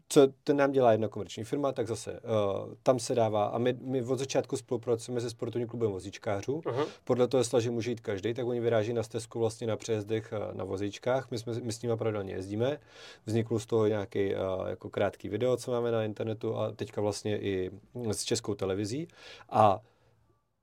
co 0.10 0.28
ten 0.44 0.58
nám 0.58 0.72
dělá 0.72 0.92
jedna 0.92 1.08
komerční 1.08 1.44
firma, 1.44 1.72
tak 1.72 1.88
zase 1.88 2.12
uh, 2.12 2.74
tam 2.84 3.00
se 3.00 3.16
dává, 3.16 3.46
a 3.46 3.58
my, 3.58 3.78
my 3.82 4.04
od 4.04 4.20
začátku 4.20 4.58
spolupracujeme 4.58 5.22
se 5.22 5.30
sportovním 5.30 5.68
klubem 5.68 5.92
vozíčkářů, 5.92 6.60
uh-huh. 6.60 6.86
podle 7.04 7.28
toho, 7.28 7.42
jestli 7.42 7.62
že 7.62 7.72
může 7.72 7.92
jít 7.92 8.00
každý, 8.00 8.34
tak 8.34 8.48
oni 8.48 8.60
vyráží 8.60 8.94
na 8.94 9.04
stezku 9.04 9.40
vlastně 9.40 9.68
na 9.68 9.78
přejezdech 9.78 10.34
uh, 10.34 10.58
na 10.58 10.64
vozíčkách, 10.64 11.32
my, 11.32 11.38
jsme, 11.38 11.54
my 11.64 11.74
s 11.74 11.82
nimi 11.82 11.98
pravidelně 11.98 12.34
jezdíme, 12.34 12.80
vznikl 13.26 13.60
z 13.60 13.66
toho 13.66 13.88
nějaký 13.88 14.36
uh, 14.36 14.68
jako 14.68 14.90
krátký 14.90 15.30
video, 15.30 15.58
co 15.58 15.72
máme 15.72 15.92
na 15.92 16.04
internetu 16.04 16.58
a 16.58 16.72
teďka 16.72 17.02
vlastně 17.02 17.40
i 17.40 17.72
s 18.12 18.24
českou 18.24 18.56
televizí. 18.56 19.08
A 19.50 19.80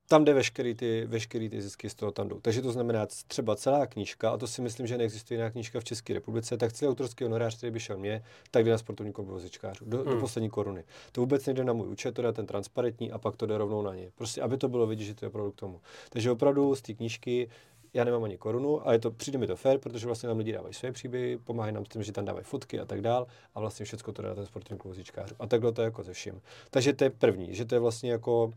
tam 0.07 0.25
jde 0.25 0.33
veškerý 0.33 0.75
ty, 0.75 1.05
veškerý 1.05 1.49
ty 1.49 1.61
zisky 1.61 1.89
z 1.89 1.95
toho 1.95 2.11
tam 2.11 2.27
jdou. 2.27 2.39
Takže 2.39 2.61
to 2.61 2.71
znamená 2.71 3.07
třeba 3.27 3.55
celá 3.55 3.87
knížka, 3.87 4.29
a 4.29 4.37
to 4.37 4.47
si 4.47 4.61
myslím, 4.61 4.87
že 4.87 4.97
neexistuje 4.97 5.37
jiná 5.37 5.49
knížka 5.49 5.79
v 5.79 5.83
České 5.83 6.13
republice, 6.13 6.57
tak 6.57 6.73
celý 6.73 6.89
autorský 6.89 7.23
honorář, 7.23 7.57
který 7.57 7.71
by 7.71 7.79
šel 7.79 7.97
mě, 7.97 8.23
tak 8.51 8.65
jde 8.65 8.71
na 8.71 8.77
sportovní 8.77 9.13
klub 9.13 9.27
vozičkářů, 9.27 9.85
do, 9.85 9.97
hmm. 9.97 10.13
do 10.13 10.19
poslední 10.19 10.49
koruny. 10.49 10.83
To 11.11 11.21
vůbec 11.21 11.45
nejde 11.45 11.63
na 11.63 11.73
můj 11.73 11.87
účet, 11.87 12.15
to 12.15 12.21
dá 12.21 12.31
ten 12.31 12.45
transparentní 12.45 13.11
a 13.11 13.17
pak 13.17 13.35
to 13.35 13.45
jde 13.45 13.57
rovnou 13.57 13.81
na 13.81 13.95
ně. 13.95 14.11
Prostě, 14.15 14.41
aby 14.41 14.57
to 14.57 14.69
bylo 14.69 14.87
vidět, 14.87 15.03
že 15.03 15.15
to 15.15 15.25
je 15.25 15.29
opravdu 15.29 15.51
k 15.51 15.55
tomu. 15.55 15.81
Takže 16.09 16.31
opravdu 16.31 16.75
z 16.75 16.81
té 16.81 16.93
knížky 16.93 17.49
já 17.93 18.03
nemám 18.03 18.23
ani 18.23 18.37
korunu 18.37 18.87
a 18.87 18.93
je 18.93 18.99
to, 18.99 19.11
přijde 19.11 19.37
mi 19.37 19.47
to 19.47 19.55
fér, 19.55 19.77
protože 19.77 20.05
vlastně 20.05 20.29
nám 20.29 20.37
lidi 20.37 20.51
dávají 20.51 20.73
své 20.73 20.91
příběhy, 20.91 21.37
pomáhají 21.37 21.73
nám 21.73 21.85
s 21.85 21.89
tím, 21.89 22.03
že 22.03 22.11
tam 22.11 22.25
dávají 22.25 22.43
fotky 22.43 22.79
a 22.79 22.85
tak 22.85 23.01
dál 23.01 23.27
a 23.55 23.59
vlastně 23.59 23.85
všechno 23.85 24.13
to 24.13 24.21
dá 24.21 24.35
ten 24.35 24.45
sportovní 24.45 24.79
klub 24.79 24.89
vozičkářů. 24.89 25.35
A 25.39 25.47
takhle 25.47 25.71
to 25.71 25.81
je 25.81 25.85
jako 25.85 26.03
ze 26.03 26.13
vším. 26.13 26.41
Takže 26.69 26.93
to 26.93 27.03
je 27.03 27.09
první, 27.09 27.55
že 27.55 27.65
to 27.65 27.75
je 27.75 27.79
vlastně 27.79 28.11
jako 28.11 28.53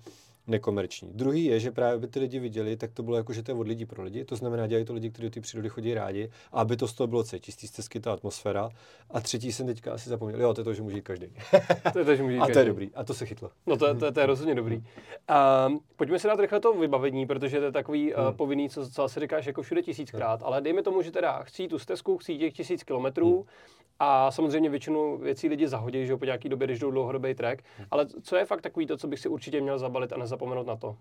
nekomerční. 0.49 1.11
Druhý 1.13 1.45
je, 1.45 1.61
že 1.61 1.71
právě 1.71 1.99
by 1.99 2.07
ty 2.07 2.21
lidi 2.21 2.39
viděli, 2.39 2.77
tak 2.77 2.93
to 2.93 3.03
bylo 3.03 3.17
jako, 3.17 3.33
že 3.33 3.43
to 3.43 3.51
je 3.51 3.55
od 3.55 3.69
lidí 3.69 3.87
pro 3.87 4.03
lidi, 4.03 4.25
to 4.25 4.37
znamená, 4.37 4.67
dělají 4.67 4.85
to 4.85 4.95
lidi, 4.95 5.11
kteří 5.11 5.29
do 5.29 5.31
té 5.31 5.41
přírody 5.41 5.69
chodí 5.69 5.95
rádi, 5.95 6.31
a 6.53 6.61
aby 6.61 6.77
to 6.77 6.89
z 6.89 6.93
toho 6.93 7.07
bylo 7.07 7.25
cítit, 7.25 7.53
z 7.53 7.89
té 7.89 8.01
ta 8.01 8.13
atmosféra. 8.13 8.71
A 9.11 9.21
třetí 9.21 9.53
jsem 9.53 9.67
teďka 9.67 9.93
asi 9.93 10.09
zapomněl, 10.11 10.41
jo, 10.41 10.55
to 10.55 10.61
je 10.61 10.65
to, 10.65 10.75
že 10.75 10.83
může 10.83 10.97
jít 10.97 11.03
každý. 11.03 11.27
to 11.93 11.99
je 11.99 12.05
to, 12.05 12.17
že 12.17 12.23
může 12.23 12.37
a 12.41 12.47
to 12.47 12.59
je 12.59 12.65
dobrý, 12.65 12.91
a 12.95 13.05
to 13.05 13.15
se 13.15 13.27
chytlo. 13.27 13.51
No 13.67 13.77
to, 13.77 13.95
to, 13.95 14.13
to 14.13 14.21
je 14.21 14.27
rozhodně 14.27 14.55
dobrý. 14.55 14.85
A, 15.29 15.69
pojďme 15.97 16.19
si 16.19 16.27
dát 16.27 16.41
rychle 16.41 16.61
to 16.61 16.73
vybavení, 16.73 17.27
protože 17.27 17.59
to 17.59 17.65
je 17.65 17.73
takový 17.73 18.13
hmm. 18.13 18.27
uh, 18.27 18.33
povinný, 18.33 18.71
co, 18.71 18.91
co 18.91 19.03
asi 19.03 19.21
říkáš 19.21 19.47
jako 19.47 19.63
všude 19.63 19.83
tisíckrát, 19.83 20.41
hmm. 20.41 20.47
ale 20.47 20.61
dejme 20.61 20.83
tomu, 20.83 21.03
že 21.03 21.11
teda 21.11 21.43
chci 21.43 21.69
tu 21.69 21.79
stezku, 21.79 22.19
chci 22.19 22.39
těch 22.39 22.53
tisíc 22.53 22.85
kilometrů, 22.85 23.37
hmm 23.37 23.49
a 24.01 24.31
samozřejmě 24.31 24.71
většinu 24.71 25.19
věcí 25.19 25.49
lidi 25.49 25.69
zahodí, 25.69 26.07
že 26.07 26.13
jo, 26.13 26.19
po 26.19 26.25
nějaký 26.25 26.49
době, 26.49 26.67
když 26.67 26.79
jdou 26.79 26.91
dlouhodobý 26.91 27.35
track. 27.35 27.63
Ale 27.91 28.07
co 28.07 28.37
je 28.37 28.45
fakt 28.45 28.61
takový 28.61 28.87
to, 28.87 28.97
co 28.97 29.09
bych 29.09 29.21
si 29.21 29.29
určitě 29.29 29.61
měl 29.61 29.79
zabalit 29.79 30.13
a 30.13 30.17
nezapomenout 30.39 30.67
na 30.67 30.77
to? 30.77 30.97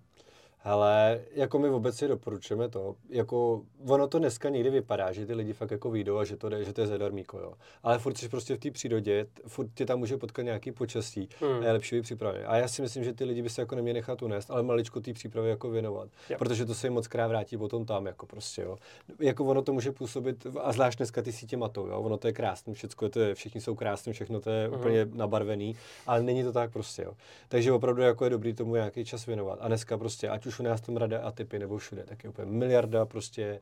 Ale 0.67 1.21
jako 1.31 1.59
my 1.59 1.69
obecně 1.69 2.07
doporučujeme 2.07 2.69
to, 2.69 2.95
jako 3.09 3.61
ono 3.87 4.07
to 4.07 4.19
dneska 4.19 4.49
někdy 4.49 4.69
vypadá, 4.69 5.11
že 5.11 5.25
ty 5.25 5.33
lidi 5.33 5.53
fakt 5.53 5.71
jako 5.71 5.91
vyjdou 5.91 6.17
a 6.17 6.25
že 6.25 6.37
to, 6.37 6.49
jde, 6.49 6.63
že 6.63 6.73
to 6.73 6.81
je 6.81 6.87
zadarmíko, 6.87 7.39
jo. 7.39 7.53
Ale 7.83 7.99
furt 7.99 8.17
jsi 8.17 8.29
prostě 8.29 8.55
v 8.55 8.59
té 8.59 8.71
přírodě, 8.71 9.27
furt 9.47 9.67
tě 9.73 9.85
tam 9.85 9.99
může 9.99 10.17
potkat 10.17 10.41
nějaký 10.41 10.71
počasí 10.71 11.29
hmm. 11.39 11.61
a 11.61 11.65
je 11.65 11.71
lepší 11.71 12.01
připravit. 12.01 12.43
A 12.45 12.57
já 12.57 12.67
si 12.67 12.81
myslím, 12.81 13.03
že 13.03 13.13
ty 13.13 13.23
lidi 13.23 13.41
by 13.41 13.49
se 13.49 13.61
jako 13.61 13.75
neměli 13.75 13.93
nechat 13.93 14.21
unést, 14.21 14.51
ale 14.51 14.63
maličko 14.63 14.99
té 14.99 15.13
přípravy 15.13 15.49
jako 15.49 15.69
věnovat. 15.69 16.09
Jo. 16.29 16.37
Protože 16.39 16.65
to 16.65 16.73
se 16.73 16.87
jim 16.87 16.93
moc 16.93 17.07
krát 17.07 17.27
vrátí 17.27 17.57
potom 17.57 17.85
tam, 17.85 18.05
jako 18.05 18.25
prostě, 18.25 18.61
jo. 18.61 18.77
Jako 19.19 19.45
ono 19.45 19.61
to 19.61 19.73
může 19.73 19.91
působit, 19.91 20.47
a 20.61 20.71
zvlášť 20.71 20.97
dneska 20.97 21.21
ty 21.21 21.31
sítě 21.31 21.57
matou, 21.57 21.87
jo. 21.87 21.99
Ono 21.99 22.17
to 22.17 22.27
je 22.27 22.33
krásné, 22.33 22.73
všechno 22.73 23.09
to 23.09 23.19
je, 23.19 23.35
všichni 23.35 23.61
jsou 23.61 23.75
krásní, 23.75 24.13
všechno 24.13 24.39
to 24.39 24.49
je 24.49 24.67
hmm. 24.67 24.79
úplně 24.79 25.07
nabarvený, 25.13 25.75
ale 26.07 26.23
není 26.23 26.43
to 26.43 26.51
tak 26.51 26.73
prostě, 26.73 27.01
jo. 27.01 27.13
Takže 27.47 27.71
opravdu 27.71 28.01
jako 28.01 28.23
je 28.23 28.29
dobrý 28.29 28.53
tomu 28.53 28.75
nějaký 28.75 29.05
čas 29.05 29.25
věnovat. 29.25 29.59
A 29.61 29.67
dneska 29.67 29.97
prostě, 29.97 30.29
ať 30.29 30.45
už 30.45 30.56
u 30.59 30.63
nás 30.63 30.81
tam 30.81 30.97
rada 30.97 31.19
a 31.19 31.31
typy 31.31 31.59
nebo 31.59 31.77
všude, 31.77 32.03
tak 32.03 32.23
je 32.23 32.29
úplně 32.29 32.51
miliarda 32.51 33.05
prostě, 33.05 33.59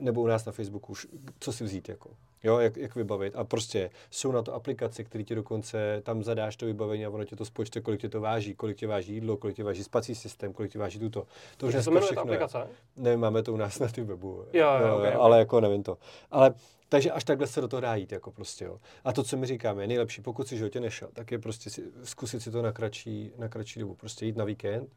nebo 0.00 0.22
u 0.22 0.26
nás 0.26 0.44
na 0.44 0.52
Facebooku, 0.52 0.94
co 1.40 1.52
si 1.52 1.64
vzít 1.64 1.88
jako, 1.88 2.10
jo, 2.42 2.58
jak, 2.58 2.76
jak 2.76 2.94
vybavit 2.94 3.36
a 3.36 3.44
prostě 3.44 3.90
jsou 4.10 4.32
na 4.32 4.42
to 4.42 4.54
aplikace, 4.54 5.04
které 5.04 5.24
ti 5.24 5.34
dokonce, 5.34 6.00
tam 6.02 6.22
zadáš 6.22 6.56
to 6.56 6.66
vybavení 6.66 7.06
a 7.06 7.10
ono 7.10 7.24
tě 7.24 7.36
to 7.36 7.44
spočte, 7.44 7.80
kolik 7.80 8.00
tě 8.00 8.08
to 8.08 8.20
váží, 8.20 8.54
kolik 8.54 8.76
tě 8.76 8.86
váží 8.86 9.14
jídlo, 9.14 9.36
kolik 9.36 9.56
tě 9.56 9.64
váží 9.64 9.84
spací 9.84 10.14
systém, 10.14 10.52
kolik 10.52 10.72
tě 10.72 10.78
váží 10.78 10.98
tuto. 10.98 11.26
To 11.56 11.66
už 11.66 11.72
dneska 11.72 12.00
všechno 12.00 12.22
aplikace? 12.22 12.66
Ne, 12.96 13.16
máme 13.16 13.42
to 13.42 13.52
u 13.52 13.56
nás 13.56 13.78
na 13.78 13.88
tím 13.88 14.06
webu. 14.06 14.44
Jo, 14.52 14.68
jo, 14.80 14.86
jo, 14.86 14.96
okay, 14.96 15.12
ale 15.12 15.30
okay. 15.30 15.38
jako 15.38 15.60
nevím 15.60 15.82
to. 15.82 15.98
Ale 16.30 16.54
takže 16.92 17.10
až 17.10 17.24
takhle 17.24 17.46
se 17.46 17.60
do 17.60 17.68
toho 17.68 17.80
dá 17.80 17.94
jít, 17.94 18.12
jako 18.12 18.30
prostě, 18.30 18.64
jo. 18.64 18.78
A 19.04 19.12
to, 19.12 19.22
co 19.22 19.36
my 19.36 19.46
říkáme, 19.46 19.82
je 19.82 19.86
nejlepší, 19.86 20.22
pokud 20.22 20.48
si 20.48 20.56
životě 20.56 20.80
nešel, 20.80 21.08
tak 21.12 21.32
je 21.32 21.38
prostě 21.38 21.70
si, 21.70 21.84
zkusit 22.04 22.40
si 22.40 22.50
to 22.50 22.62
na 22.62 22.72
kratší, 22.72 23.32
na 23.38 23.48
kratší 23.48 23.80
dobu. 23.80 23.94
Prostě 23.94 24.26
jít 24.26 24.36
na 24.36 24.44
víkend, 24.44 24.88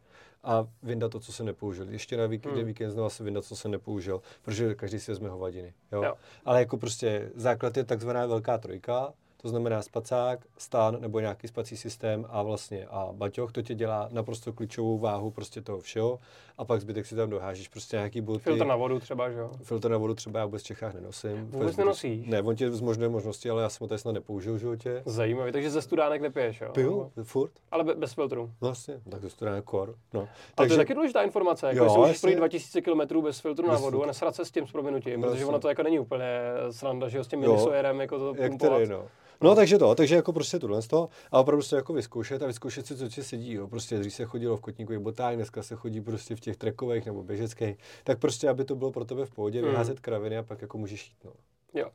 a 0.45 0.67
vyndat 0.83 1.11
to, 1.11 1.19
co 1.19 1.31
se 1.33 1.43
nepoužil. 1.43 1.89
Ještě 1.89 2.17
na 2.17 2.25
víkend, 2.25 2.51
hmm. 2.51 2.65
víkend 2.65 2.91
znovu 2.91 3.09
se 3.09 3.23
vyndat, 3.23 3.45
co 3.45 3.55
se 3.55 3.69
nepoužil, 3.69 4.21
protože 4.41 4.75
každý 4.75 4.99
si 4.99 5.11
vezme 5.11 5.29
hovadiny. 5.29 5.73
Jo? 5.91 6.03
Jo. 6.03 6.15
Ale 6.45 6.59
jako 6.59 6.77
prostě 6.77 7.31
základ 7.35 7.77
je 7.77 7.83
takzvaná 7.83 8.25
velká 8.25 8.57
trojka, 8.57 9.13
to 9.45 9.49
znamená 9.49 9.81
spacák, 9.81 10.39
stán 10.57 10.97
nebo 11.01 11.19
nějaký 11.19 11.47
spací 11.47 11.77
systém 11.77 12.25
a 12.29 12.43
vlastně 12.43 12.85
a 12.85 13.09
baťoch, 13.11 13.51
to 13.51 13.61
tě 13.61 13.75
dělá 13.75 14.09
naprosto 14.11 14.53
klíčovou 14.53 14.97
váhu 14.97 15.31
prostě 15.31 15.61
toho 15.61 15.79
všeho 15.79 16.19
a 16.57 16.65
pak 16.65 16.81
zbytek 16.81 17.05
si 17.05 17.15
tam 17.15 17.29
dohážeš 17.29 17.67
prostě 17.67 17.95
nějaký 17.95 18.21
boty. 18.21 18.39
Filtr 18.39 18.65
na 18.65 18.75
vodu 18.75 18.99
třeba, 18.99 19.31
že 19.31 19.39
jo? 19.39 19.51
Filtr 19.63 19.91
na 19.91 19.97
vodu 19.97 20.15
třeba 20.15 20.39
já 20.39 20.45
vůbec 20.45 20.61
v 20.61 20.65
Čechách 20.65 20.93
nenosím. 20.93 21.47
Vůbec 21.47 21.77
nenosí? 21.77 22.25
Ne, 22.27 22.41
on 22.41 22.55
tě 22.55 22.71
zmožňuje 22.71 23.09
možnosti, 23.09 23.49
ale 23.49 23.61
já 23.61 23.69
jsem 23.69 23.85
ho 23.85 23.87
tady 23.87 23.99
snad 23.99 24.11
nepoužil 24.11 24.55
v 24.55 24.57
životě. 24.57 25.03
Zajímavý, 25.05 25.51
takže 25.51 25.69
ze 25.69 25.81
studánek 25.81 26.21
nepiješ, 26.21 26.61
jo? 26.61 26.71
Piju, 26.71 27.11
furt. 27.23 27.51
Ale 27.71 27.83
be- 27.83 27.95
bez 27.95 28.13
filtru. 28.13 28.51
Vlastně, 28.61 29.01
tak 29.09 29.21
ze 29.21 29.29
studánek 29.29 29.63
kor. 29.63 29.95
No. 30.13 30.19
Ale 30.19 30.29
takže... 30.55 30.75
to 30.75 30.81
je 30.81 30.85
taky 30.85 30.93
důležitá 30.93 31.21
informace, 31.21 31.67
jako 31.67 31.85
jo, 31.85 32.05
jestli 32.07 32.27
můžeš 32.27 32.37
2000 32.37 32.81
km 32.81 33.21
bez 33.21 33.39
filtru 33.39 33.67
na 33.67 33.77
vodu 33.77 34.03
a 34.03 34.07
nesrat 34.07 34.35
se 34.35 34.45
s 34.45 34.51
tím 34.51 34.67
s 34.67 34.71
prominutím, 34.71 35.21
protože 35.21 35.45
ono 35.45 35.59
to 35.59 35.69
jako 35.69 35.83
není 35.83 35.99
úplně 35.99 36.27
sranda, 36.71 37.09
že 37.09 37.17
jo, 37.17 37.23
s 37.23 37.27
tím 37.27 37.39
minisojerem 37.39 38.01
jako 38.01 38.19
to 38.19 38.41
Jak 38.41 38.55
tedy, 38.55 38.87
no. 38.87 39.05
No, 39.41 39.55
takže 39.55 39.77
to, 39.77 39.95
takže 39.95 40.15
jako 40.15 40.33
prostě 40.33 40.59
tohle 40.59 40.81
to 40.81 41.09
a 41.31 41.39
opravdu 41.39 41.63
se 41.63 41.75
jako 41.75 41.93
vyzkoušet 41.93 42.41
a 42.41 42.47
vyzkoušet 42.47 42.87
si, 42.87 42.97
co 42.97 43.09
ti 43.09 43.23
sedí. 43.23 43.53
Jo. 43.53 43.67
Prostě 43.67 43.99
dřív 43.99 44.13
se 44.13 44.25
chodilo 44.25 44.57
v 44.57 44.61
kotníkových 44.61 44.99
botách, 44.99 45.35
dneska 45.35 45.63
se 45.63 45.75
chodí 45.75 46.01
prostě 46.01 46.35
v 46.35 46.39
těch 46.39 46.57
trekových 46.57 47.05
nebo 47.05 47.23
běžeckých. 47.23 47.77
Tak 48.03 48.19
prostě, 48.19 48.49
aby 48.49 48.65
to 48.65 48.75
bylo 48.75 48.91
pro 48.91 49.05
tebe 49.05 49.25
v 49.25 49.31
pohodě, 49.31 49.61
mm. 49.61 49.67
vyházet 49.67 49.99
kraviny 49.99 50.37
a 50.37 50.43
pak 50.43 50.61
jako 50.61 50.77
můžeš 50.77 51.07
jít. 51.07 51.25
No. 51.25 51.31
Jo. 51.73 51.89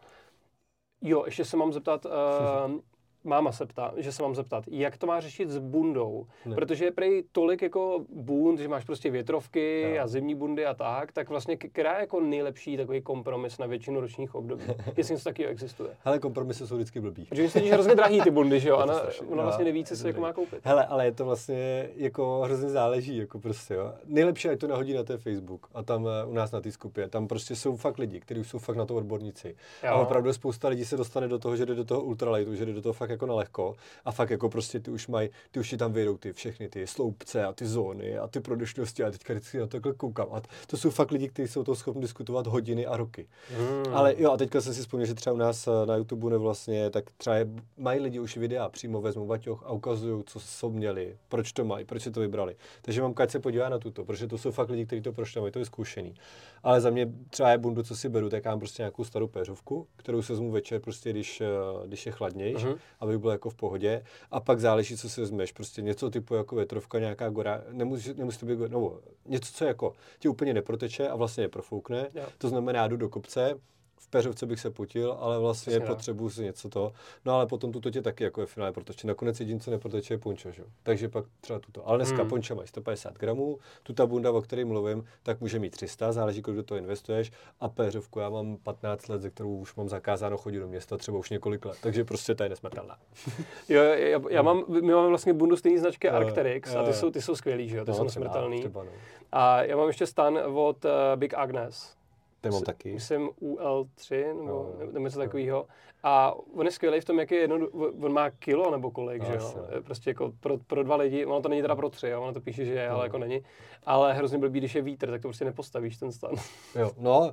Jo, 1.03 1.24
ještě 1.26 1.44
se 1.44 1.57
mám 1.57 1.72
zeptat, 1.72 2.07
uh, 2.07 2.11
máma 3.24 3.52
se 3.52 3.66
ptá, 3.66 3.92
že 3.96 4.12
se 4.12 4.22
mám 4.22 4.35
zeptat, 4.35 4.64
jak 4.70 4.96
to 4.96 5.06
má 5.06 5.20
řešit 5.20 5.50
s 5.50 5.59
bundou, 5.59 6.26
ne. 6.46 6.54
protože 6.54 6.85
je 6.85 6.90
prej 6.90 7.24
tolik 7.33 7.62
jako 7.62 8.04
bund, 8.09 8.59
že 8.59 8.68
máš 8.68 8.85
prostě 8.85 9.11
větrovky 9.11 9.92
no. 9.96 10.02
a 10.02 10.06
zimní 10.06 10.35
bundy 10.35 10.66
a 10.66 10.74
tak, 10.74 11.12
tak 11.12 11.28
vlastně 11.28 11.56
která 11.56 11.94
je 11.94 12.00
jako 12.00 12.20
nejlepší 12.20 12.76
takový 12.76 13.02
kompromis 13.02 13.59
na 13.59 13.66
většinu 13.66 14.00
ročních 14.00 14.35
období, 14.35 14.64
jestli 14.96 15.14
něco 15.14 15.24
takového 15.24 15.52
existuje. 15.52 15.90
Hele, 16.04 16.18
kompromisy 16.18 16.66
jsou 16.66 16.76
vždycky 16.76 17.00
blbý. 17.00 17.24
Protože 17.24 17.50
jsou 17.50 17.70
hrozně 17.72 17.94
drahý 17.94 18.20
ty 18.20 18.30
bundy, 18.30 18.61
že 18.61 18.68
jo, 18.68 18.76
a 18.78 18.85
ona, 18.85 19.02
ona 19.28 19.42
vlastně 19.42 19.64
neví, 19.64 19.85
co 19.85 19.96
se 19.96 20.06
jako 20.06 20.20
má 20.20 20.33
koupit. 20.33 20.61
Hele, 20.62 20.87
ale 20.87 21.04
je 21.04 21.12
to 21.12 21.24
vlastně 21.24 21.88
jako 21.96 22.40
hrozně 22.44 22.68
záleží, 22.68 23.16
jako 23.16 23.38
prostě, 23.38 23.74
jo. 23.74 23.92
Nejlepší 24.06 24.48
je 24.48 24.56
to 24.56 24.66
nahodí 24.66 24.94
na 24.94 25.02
té 25.02 25.16
Facebook 25.16 25.66
a 25.74 25.83
tam 25.83 26.09
eh, 26.09 26.26
u 26.26 26.33
nás 26.33 26.52
na 26.52 26.61
té 26.61 26.72
skupě, 26.72 27.09
tam 27.09 27.28
prostě 27.28 27.56
jsou 27.56 27.76
fakt 27.76 27.98
lidi, 27.98 28.20
kteří 28.20 28.44
jsou 28.44 28.59
fakt 28.59 28.76
na 28.76 28.87
to 28.87 28.94
odborníci. 28.94 29.56
Jo. 29.83 29.90
A 29.90 29.94
opravdu 29.94 30.33
spousta 30.33 30.68
lidí 30.68 30.85
se 30.85 30.96
dostane 30.96 31.28
do 31.28 31.38
toho, 31.38 31.56
že 31.56 31.66
jde 31.66 31.74
do 31.74 31.85
toho 31.85 32.02
ultralightu, 32.02 32.54
že 32.54 32.66
jde 32.66 32.72
do 32.72 32.83
toho 32.83 32.92
fakt 32.92 33.10
jako 33.11 33.27
na 33.27 33.35
lehko 33.35 33.77
a 34.05 34.12
fakt 34.12 34.31
jako 34.31 34.49
prostě 34.49 34.81
ty 34.81 34.90
už 34.90 35.09
mají, 35.09 35.31
ty 35.51 35.61
už 35.61 35.70
ti 35.70 35.77
tam 35.77 35.92
vyjdou 35.92 36.16
ty 36.16 36.33
všechny 36.33 36.68
ty 36.68 36.87
sloupce 36.87 37.44
a 37.44 37.53
ty 37.53 37.66
zóny 37.66 38.18
a 38.18 38.29
ty 38.29 38.40
prodešnosti 38.40 39.05
a 39.05 39.11
teďka 39.11 39.33
vždycky 39.33 39.59
na 39.59 39.66
to 39.66 39.81
koukám 39.94 40.29
a 40.33 40.42
to 40.66 40.77
jsou 40.77 40.90
fakt 40.90 41.11
lidi, 41.11 41.29
kteří 41.29 41.49
jsou 41.49 41.64
to 41.64 41.75
schopni 41.75 42.03
diskutovat 42.03 42.46
hodiny 42.46 42.87
a 42.87 42.96
roky. 42.96 43.27
Hmm. 43.59 43.94
Ale 43.94 44.14
jo 44.18 44.33
a 44.33 44.37
teďka 44.37 44.61
jsem 44.61 44.75
si 44.75 44.81
vzpomněl, 44.81 45.07
že 45.07 45.14
třeba 45.14 45.35
u 45.35 45.38
nás 45.38 45.68
eh, 45.68 45.87
na 45.87 45.96
YouTube 45.96 46.31
ne 46.31 46.37
vlastně, 46.37 46.90
tak 46.90 47.05
třeba 47.16 47.37
je, 47.37 47.49
mají 47.77 48.01
lidi 48.01 48.20
už 48.20 48.37
videa, 48.37 48.68
přímo 48.68 49.01
vezmu 49.01 49.27
baťoch 49.27 49.62
a 49.66 49.73
ukazují, 49.73 50.25
co 50.27 50.40
jsou 50.40 50.70
měli, 50.70 51.16
proč 51.29 51.53
to 51.53 51.64
mají, 51.64 51.85
proč 51.85 52.03
si 52.03 52.11
to 52.11 52.20
vybrali. 52.20 52.57
Takže 52.83 53.03
mám 53.03 53.14
kať 53.14 53.31
se 53.31 53.40
podívá 53.40 53.68
na 53.68 53.79
tuto, 53.79 54.05
protože 54.05 54.27
to 54.27 54.38
jsou 54.38 54.51
fakt 54.51 54.70
lidi, 54.70 54.87
kteří 54.87 55.03
to 55.03 55.12
prošli, 55.12 55.40
mají 55.40 55.53
to 55.53 55.59
vyzkoušený. 55.59 56.14
Ale 56.62 56.81
za 56.81 56.90
mě 56.90 57.12
třeba 57.31 57.51
je 57.51 57.59
bundu, 57.59 57.83
co 57.83 57.96
si 57.96 58.09
beru, 58.09 58.29
tak 58.29 58.44
já 58.44 58.51
mám 58.51 58.59
prostě 58.59 58.83
nějakou 58.83 59.05
starou 59.05 59.27
péřovku, 59.27 59.87
kterou 59.96 60.23
se 60.23 60.37
zmu 60.37 60.51
večer, 60.51 60.81
prostě 60.81 61.11
když, 61.11 61.40
eh, 61.40 61.46
když 61.87 62.07
je 62.07 62.12
chladnější, 62.12 62.66
uh-huh. 62.66 62.79
aby 63.01 63.18
bylo 63.18 63.33
jako 63.33 63.51
v 63.51 63.55
pohodě. 63.55 64.05
A 64.31 64.40
pak 64.40 64.61
záleží, 64.61 64.96
co 64.96 65.09
si 65.09 65.20
vezmeš. 65.20 65.53
Prostě 65.53 65.83
něco 65.83 66.11
typu 66.11 66.35
jako 66.35 66.57
větrovka, 66.57 66.99
nějaká 66.99 67.29
gora, 67.29 67.62
nemusí, 67.73 68.14
nemusí 68.14 68.38
to 68.38 68.46
být, 68.46 68.59
no, 68.68 68.99
něco, 69.27 69.53
co 69.53 69.64
jako 69.64 69.92
ti 70.18 70.29
úplně 70.29 70.55
neproteče 70.55 71.09
a 71.09 71.16
vlastně 71.16 71.42
neprofoukne. 71.42 72.09
Jo. 72.14 72.25
To 72.38 72.49
znamená, 72.49 72.88
jdu 72.88 72.96
do 72.96 73.09
kopce, 73.09 73.55
v 74.00 74.08
peřovce 74.08 74.46
bych 74.46 74.60
se 74.60 74.70
potil, 74.70 75.16
ale 75.20 75.38
vlastně 75.38 75.70
Přesně, 75.70 75.86
potřebuji 75.86 76.30
si 76.30 76.42
něco 76.42 76.68
to. 76.68 76.92
No 77.24 77.34
ale 77.34 77.46
potom 77.46 77.72
tuto 77.72 77.90
tě 77.90 78.02
taky 78.02 78.24
jako 78.24 78.40
je 78.40 78.46
finále 78.46 78.72
protoče. 78.72 79.06
Nakonec 79.06 79.40
jediné, 79.40 79.60
co 79.60 79.70
neproteče, 79.70 80.14
je 80.14 80.18
pončo, 80.18 80.52
že? 80.52 80.62
Takže 80.82 81.08
pak 81.08 81.24
třeba 81.40 81.58
tuto. 81.58 81.88
Ale 81.88 81.98
dneska 81.98 82.16
hmm. 82.16 82.28
ponča 82.28 82.54
mají 82.54 82.68
150 82.68 83.18
gramů, 83.18 83.58
tu 83.82 83.92
ta 83.92 84.06
bunda, 84.06 84.32
o 84.32 84.42
které 84.42 84.64
mluvím, 84.64 85.04
tak 85.22 85.40
může 85.40 85.58
mít 85.58 85.70
300, 85.70 86.12
záleží, 86.12 86.42
kolik 86.42 86.56
do 86.56 86.62
toho 86.62 86.78
investuješ. 86.78 87.32
A 87.60 87.68
péřovku 87.68 88.18
já 88.18 88.30
mám 88.30 88.56
15 88.56 89.08
let, 89.08 89.22
ze 89.22 89.30
kterou 89.30 89.56
už 89.56 89.74
mám 89.74 89.88
zakázáno 89.88 90.36
chodit 90.36 90.58
do 90.58 90.68
města, 90.68 90.96
třeba 90.96 91.18
už 91.18 91.30
několik 91.30 91.64
let. 91.64 91.78
Takže 91.82 92.04
prostě 92.04 92.34
ta 92.34 92.44
je 92.44 92.50
nesmrtelná. 92.50 92.96
jo, 93.68 93.82
já, 93.82 94.20
já, 94.30 94.42
mám, 94.42 94.64
my 94.68 94.92
máme 94.94 95.08
vlastně 95.08 95.32
bundu 95.32 95.56
stejné 95.56 95.80
značky 95.80 96.08
Arcteryx 96.08 96.74
a 96.74 96.84
ty 96.84 96.92
jsou, 96.92 97.10
ty 97.10 97.22
jsou 97.22 97.36
skvělý, 97.36 97.68
že 97.68 97.76
jo? 97.76 97.84
Ty 97.84 97.90
no, 97.90 97.96
jsou 97.96 98.04
nesmrtelný. 98.04 98.64
No. 98.74 98.84
A 99.32 99.62
já 99.62 99.76
mám 99.76 99.88
ještě 99.88 100.06
stan 100.06 100.38
od 100.54 100.84
uh, 100.84 100.90
Big 101.16 101.34
Agnes 101.34 101.99
Ten 102.40 102.53
mám 102.53 102.62
taky. 102.62 102.92
Myslím 102.92 103.29
UL3 103.42 104.26
nebo, 104.26 104.44
No, 104.81 104.87
nebo 104.92 104.98
něco 105.07 105.18
no. 105.18 105.24
takového. 105.24 105.66
A 106.03 106.35
on 106.55 106.66
je 106.66 106.72
skvělý 106.72 107.00
v 107.00 107.05
tom, 107.05 107.18
jak 107.18 107.31
je 107.31 107.38
jedno, 107.38 107.57
on 108.03 108.12
má 108.12 108.31
kilo 108.31 108.70
nebo 108.70 108.90
kolik, 108.90 109.22
No, 109.22 109.26
že 109.26 109.35
jo? 109.35 109.55
Je 109.74 109.81
Prostě 109.81 110.11
jako 110.11 110.33
pro, 110.40 110.59
pro 110.59 110.83
dva 110.83 110.96
lidi, 110.96 111.24
ono 111.26 111.40
to 111.42 111.48
není 111.48 111.62
teda 111.62 111.76
pro 111.76 111.90
tři, 111.90 112.09
jo? 112.09 112.22
ono 112.22 112.33
to 112.33 112.40
píše, 112.40 112.64
že 112.64 112.72
je, 112.72 112.88
ale 112.88 112.98
No. 112.98 113.05
jako 113.05 113.18
není. 113.18 113.40
Ale 113.87 114.12
hrozně 114.14 114.38
blbý, 114.38 114.61
když 114.61 114.74
je 114.74 114.83
vítr, 114.83 115.11
tak 115.11 115.22
to 115.22 115.29
prostě 115.29 115.44
nepostavíš 115.44 115.96
ten 115.96 116.12
stan. 116.12 116.35
Jo, 116.79 116.90
no, 116.98 117.33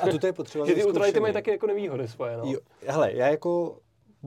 a 0.00 0.18
to 0.20 0.26
je 0.26 0.32
potřeba 0.32 0.64
že 0.66 0.74
ty 0.74 0.84
ultralighty 0.84 1.20
mají 1.20 1.32
taky 1.34 1.50
jako 1.50 1.66
nevýhody 1.66 2.08
svoje, 2.08 2.36
no. 2.36 2.42
Jo, 2.46 2.60
hele, 2.86 3.12
já 3.12 3.28
jako 3.28 3.78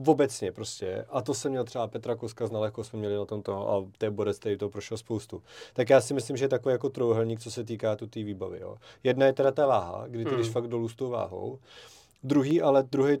obecně 0.06 0.52
prostě, 0.52 1.04
a 1.10 1.22
to 1.22 1.34
jsem 1.34 1.50
měl 1.50 1.64
třeba 1.64 1.86
Petra 1.86 2.16
Koska, 2.16 2.46
znal, 2.46 2.64
jako 2.64 2.84
jsme 2.84 2.98
měli 2.98 3.16
na 3.16 3.24
tomto, 3.24 3.70
a 3.70 3.84
to 3.98 4.04
je 4.04 4.10
borec, 4.10 4.38
který 4.38 4.56
to 4.58 4.68
prošel 4.68 4.96
spoustu. 4.96 5.42
Tak 5.72 5.90
já 5.90 6.00
si 6.00 6.14
myslím, 6.14 6.36
že 6.36 6.44
je 6.44 6.48
takový 6.48 6.72
jako 6.72 6.88
trojuhelník, 6.88 7.40
co 7.40 7.50
se 7.50 7.64
týká 7.64 7.96
tu 7.96 8.06
té 8.06 8.22
výbavy. 8.22 8.58
Jo. 8.60 8.76
Jedna 9.04 9.26
je 9.26 9.32
teda 9.32 9.50
ta 9.50 9.66
váha, 9.66 10.04
kdy 10.08 10.24
ty 10.24 10.30
Hmm. 10.30 10.38
jdeš 10.38 10.48
fakt 10.50 10.68
dolů 10.68 10.88
s 10.88 10.94
tou 10.94 11.08
váhou. 11.08 11.58
Druhý, 12.24 12.62
ale 12.62 12.82
druhý, 12.82 13.18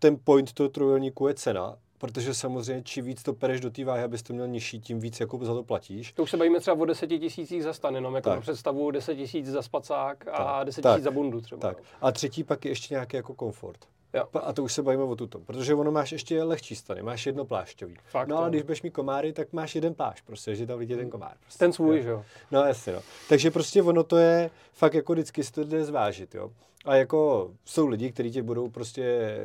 ten 0.00 0.16
point 0.24 0.52
toho 0.52 0.68
trojuhelníku 0.68 1.28
je 1.28 1.34
cena, 1.34 1.76
protože 1.98 2.34
samozřejmě 2.34 2.82
čím 2.82 3.04
víc 3.04 3.22
to 3.22 3.32
pereš 3.34 3.60
do 3.60 3.70
té 3.70 3.84
váhy, 3.84 4.02
abys 4.02 4.22
to 4.22 4.32
měl 4.32 4.48
nižší, 4.48 4.80
tím 4.80 5.00
víc 5.00 5.20
jako 5.20 5.44
za 5.44 5.54
to 5.54 5.62
platíš. 5.64 6.12
To 6.12 6.22
už 6.22 6.30
se 6.30 6.36
bavíme 6.36 6.60
třeba 6.60 6.76
o 6.76 6.84
deseti 6.84 7.18
tisících 7.18 7.62
za 7.62 7.72
stan, 7.72 7.94
jenom 7.94 8.14
jako 8.14 8.30
Tak. 8.30 8.40
představu 8.40 8.90
10 8.90 9.14
tisíc 9.16 9.46
za 9.46 9.62
spacák 9.62 10.28
a 10.28 10.36
Tak. 10.58 10.66
10 10.66 10.82
Tak. 10.82 10.94
tisíc 10.94 11.04
za 11.04 11.10
bundu 11.10 11.40
třeba. 11.40 11.60
Tak. 11.60 11.78
A 12.00 12.12
třetí 12.12 12.44
pak 12.44 12.64
je 12.64 12.70
ještě 12.70 12.94
nějaký 12.94 13.16
jako 13.16 13.34
komfort. 13.34 13.78
Jo. 14.16 14.24
A 14.42 14.52
to 14.52 14.64
už 14.64 14.72
se 14.72 14.82
bavíme 14.82 15.02
o 15.02 15.16
tuto, 15.16 15.38
protože 15.40 15.74
ono 15.74 15.90
máš 15.92 16.12
ještě 16.12 16.42
lehčí 16.42 16.76
stany, 16.76 17.02
máš 17.02 17.26
jedno 17.26 17.44
plášťový. 17.44 17.96
Fakt, 18.10 18.28
no 18.28 18.36
ale 18.36 18.46
jo. 18.46 18.50
když 18.50 18.62
budeš 18.62 18.82
mít 18.82 18.90
komáry, 18.90 19.32
tak 19.32 19.52
máš 19.52 19.74
jeden 19.74 19.94
plášť, 19.94 20.24
prostě, 20.26 20.54
že 20.54 20.66
tam 20.66 20.78
vidí 20.78 20.94
ten 20.96 21.10
komár. 21.10 21.36
Prostě. 21.40 21.58
Ten 21.58 21.72
svůj, 21.72 21.96
Jo. 21.96 22.02
že 22.02 22.10
jo. 22.10 22.24
No 22.50 22.62
jasně, 22.64 22.92
no. 22.92 23.00
Takže 23.28 23.50
prostě 23.50 23.82
ono 23.82 24.02
to 24.04 24.16
je, 24.16 24.50
fakt 24.72 24.94
jako 24.94 25.12
vždycky 25.12 25.44
si 25.44 25.52
to 25.52 25.64
jde 25.64 25.84
zvážit, 25.84 26.34
jo. 26.34 26.50
A 26.84 26.94
jako 26.96 27.50
jsou 27.64 27.86
lidi, 27.86 28.12
kteří 28.12 28.30
tě 28.30 28.42
budou 28.42 28.68
prostě 28.70 29.36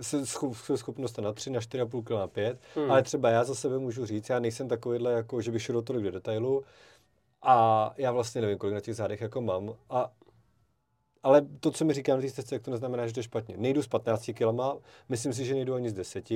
se 0.00 0.20
scho- 0.22 0.52
se 0.54 0.76
schopnost 0.76 1.18
na 1.18 1.32
3, 1.32 1.50
na 1.50 1.60
4,5 1.60 2.02
kg 2.02 2.10
na 2.10 2.26
5, 2.26 2.58
Hmm. 2.74 2.90
ale 2.90 3.02
třeba 3.02 3.30
já 3.30 3.44
za 3.44 3.54
sebe 3.54 3.78
můžu 3.78 4.06
říct, 4.06 4.28
já 4.28 4.38
nejsem 4.38 4.68
takovýhle, 4.68 5.12
jako, 5.12 5.40
že 5.40 5.50
bych 5.50 5.62
šel 5.62 5.72
do 5.74 5.82
tolik 5.82 6.04
do 6.04 6.10
detailu 6.10 6.64
a 7.42 7.94
já 7.96 8.12
vlastně 8.12 8.40
nevím, 8.40 8.58
kolik 8.58 8.74
na 8.74 8.80
těch 8.80 8.96
zádech 8.96 9.20
jako 9.20 9.40
mám 9.40 9.74
a 9.90 10.10
ale 11.22 11.42
to, 11.60 11.70
co 11.70 11.84
mi 11.84 11.92
říkám 11.92 12.20
na 12.20 12.42
té 12.48 12.58
to 12.58 12.70
neznamená, 12.70 13.06
že 13.06 13.12
to 13.12 13.20
je 13.20 13.24
špatně. 13.24 13.54
Nejdu 13.58 13.82
s 13.82 13.86
15 13.86 14.30
kilama, 14.34 14.76
myslím 15.08 15.32
si, 15.32 15.44
že 15.44 15.54
nejdu 15.54 15.74
ani 15.74 15.90
z 15.90 15.92
10, 15.92 16.30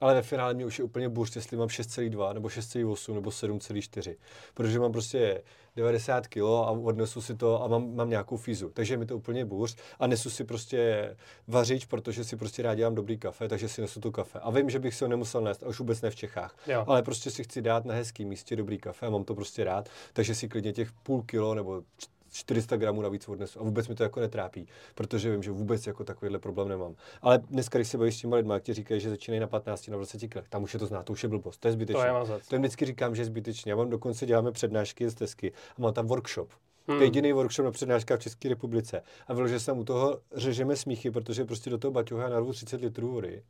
ale 0.00 0.14
ve 0.14 0.22
finále 0.22 0.54
mě 0.54 0.66
už 0.66 0.78
je 0.78 0.84
úplně 0.84 1.08
burst, 1.08 1.36
jestli 1.36 1.56
mám 1.56 1.68
6,2 1.68 2.34
nebo 2.34 2.48
6,8 2.48 3.14
nebo 3.14 3.30
7,4. 3.30 4.16
Protože 4.54 4.80
mám 4.80 4.92
prostě 4.92 5.42
90 5.76 6.26
kg 6.26 6.38
a 6.38 6.70
odnesu 6.70 7.20
si 7.20 7.36
to 7.36 7.62
a 7.62 7.68
mám, 7.68 7.94
mám 7.94 8.10
nějakou 8.10 8.36
fízu. 8.36 8.70
Takže 8.70 8.96
mi 8.96 9.06
to 9.06 9.16
úplně 9.16 9.44
burst 9.44 9.78
a 9.98 10.06
nesu 10.06 10.30
si 10.30 10.44
prostě 10.44 11.10
vařič, 11.48 11.84
protože 11.84 12.24
si 12.24 12.36
prostě 12.36 12.62
rád 12.62 12.74
dělám 12.74 12.94
dobrý 12.94 13.18
kafe, 13.18 13.48
takže 13.48 13.68
si 13.68 13.80
nesu 13.80 14.00
tu 14.00 14.10
kafe. 14.10 14.38
A 14.38 14.50
vím, 14.50 14.70
že 14.70 14.78
bych 14.78 14.94
si 14.94 15.04
ho 15.04 15.08
nemusel 15.08 15.40
nést, 15.40 15.62
a 15.62 15.66
už 15.66 15.78
vůbec 15.78 16.02
ne 16.02 16.10
v 16.10 16.16
Čechách. 16.16 16.56
Jo. 16.66 16.84
Ale 16.86 17.02
prostě 17.02 17.30
si 17.30 17.44
chci 17.44 17.62
dát 17.62 17.84
na 17.84 17.94
hezký 17.94 18.24
místě 18.24 18.56
dobrý 18.56 18.78
kafe 18.78 19.06
a 19.06 19.10
mám 19.10 19.24
to 19.24 19.34
prostě 19.34 19.64
rád, 19.64 19.88
takže 20.12 20.34
si 20.34 20.48
klidně 20.48 20.72
těch 20.72 20.92
půl 20.92 21.22
kilo 21.22 21.54
nebo 21.54 21.82
400 22.30 22.76
gramů 22.76 23.02
navíc 23.02 23.28
odnesu. 23.28 23.60
A 23.60 23.62
vůbec 23.62 23.88
mi 23.88 23.94
to 23.94 24.02
jako 24.02 24.20
netrápí, 24.20 24.68
protože 24.94 25.30
vím, 25.30 25.42
že 25.42 25.50
vůbec 25.50 25.86
jako 25.86 26.04
takovýhle 26.04 26.38
problém 26.38 26.68
nemám. 26.68 26.94
Ale 27.22 27.38
dneska, 27.38 27.78
když 27.78 27.88
se 27.88 27.98
bavíš 27.98 28.16
s 28.16 28.20
těma 28.20 28.36
lidma, 28.36 28.60
kteří 28.60 28.76
říkají, 28.76 29.00
že 29.00 29.10
začínají 29.10 29.40
na 29.40 29.46
15, 29.46 29.88
na 29.88 29.96
20 29.96 30.18
kilech, 30.18 30.48
tam 30.48 30.62
už 30.62 30.74
je 30.74 30.80
to 30.80 30.86
znát, 30.86 31.02
to 31.02 31.12
už 31.12 31.22
je 31.22 31.28
blbost, 31.28 31.58
to 31.60 31.68
je 31.68 31.72
zbytečné. 31.72 32.10
To 32.26 32.32
je. 32.32 32.40
To 32.48 32.58
vždycky 32.58 32.86
říkám, 32.86 33.14
že 33.14 33.22
je 33.22 33.26
zbytečné. 33.26 33.70
Já 33.70 33.76
mám 33.76 33.90
dokonce 33.90 34.26
děláme 34.26 34.52
přednášky 34.52 35.08
z 35.08 35.14
tesky 35.14 35.52
a 35.78 35.82
mám 35.82 35.92
tam 35.92 36.06
workshop. 36.06 36.50
Hmm. 36.88 36.98
To 36.98 37.02
je 37.02 37.06
jediný 37.06 37.32
workshop 37.32 37.64
na 37.64 37.70
přednáškách 37.70 38.18
v 38.18 38.22
České 38.22 38.48
republice. 38.48 39.02
A 39.26 39.34
vyloženě 39.34 39.60
se 39.60 39.72
u 39.72 39.84
toho 39.84 40.20
řežeme 40.34 40.76
smíchy, 40.76 41.10
protože 41.10 41.44
prostě 41.44 41.70
do 41.70 41.78
toho 41.78 41.92
baťoha 41.92 42.28
narvu 42.28 42.52
30 42.52 42.80
litrů 42.80 43.12
vody. 43.12 43.42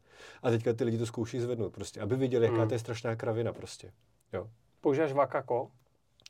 A 0.43 0.51
teďka 0.51 0.73
ty 0.73 0.85
lidi 0.85 0.99
to 0.99 1.07
zkouší 1.07 1.41
zvednout 1.41 1.73
prostě, 1.73 2.01
aby 2.01 2.17
viděli, 2.17 2.45
jaká 2.45 2.59
Hmm. 2.59 2.69
to 2.69 2.75
je 2.75 2.79
strašná 2.79 3.17
kravina 3.17 3.53
prostě. 3.53 3.93
Jo. 4.33 4.49
Používáš 4.81 5.13
Vakako? 5.13 5.71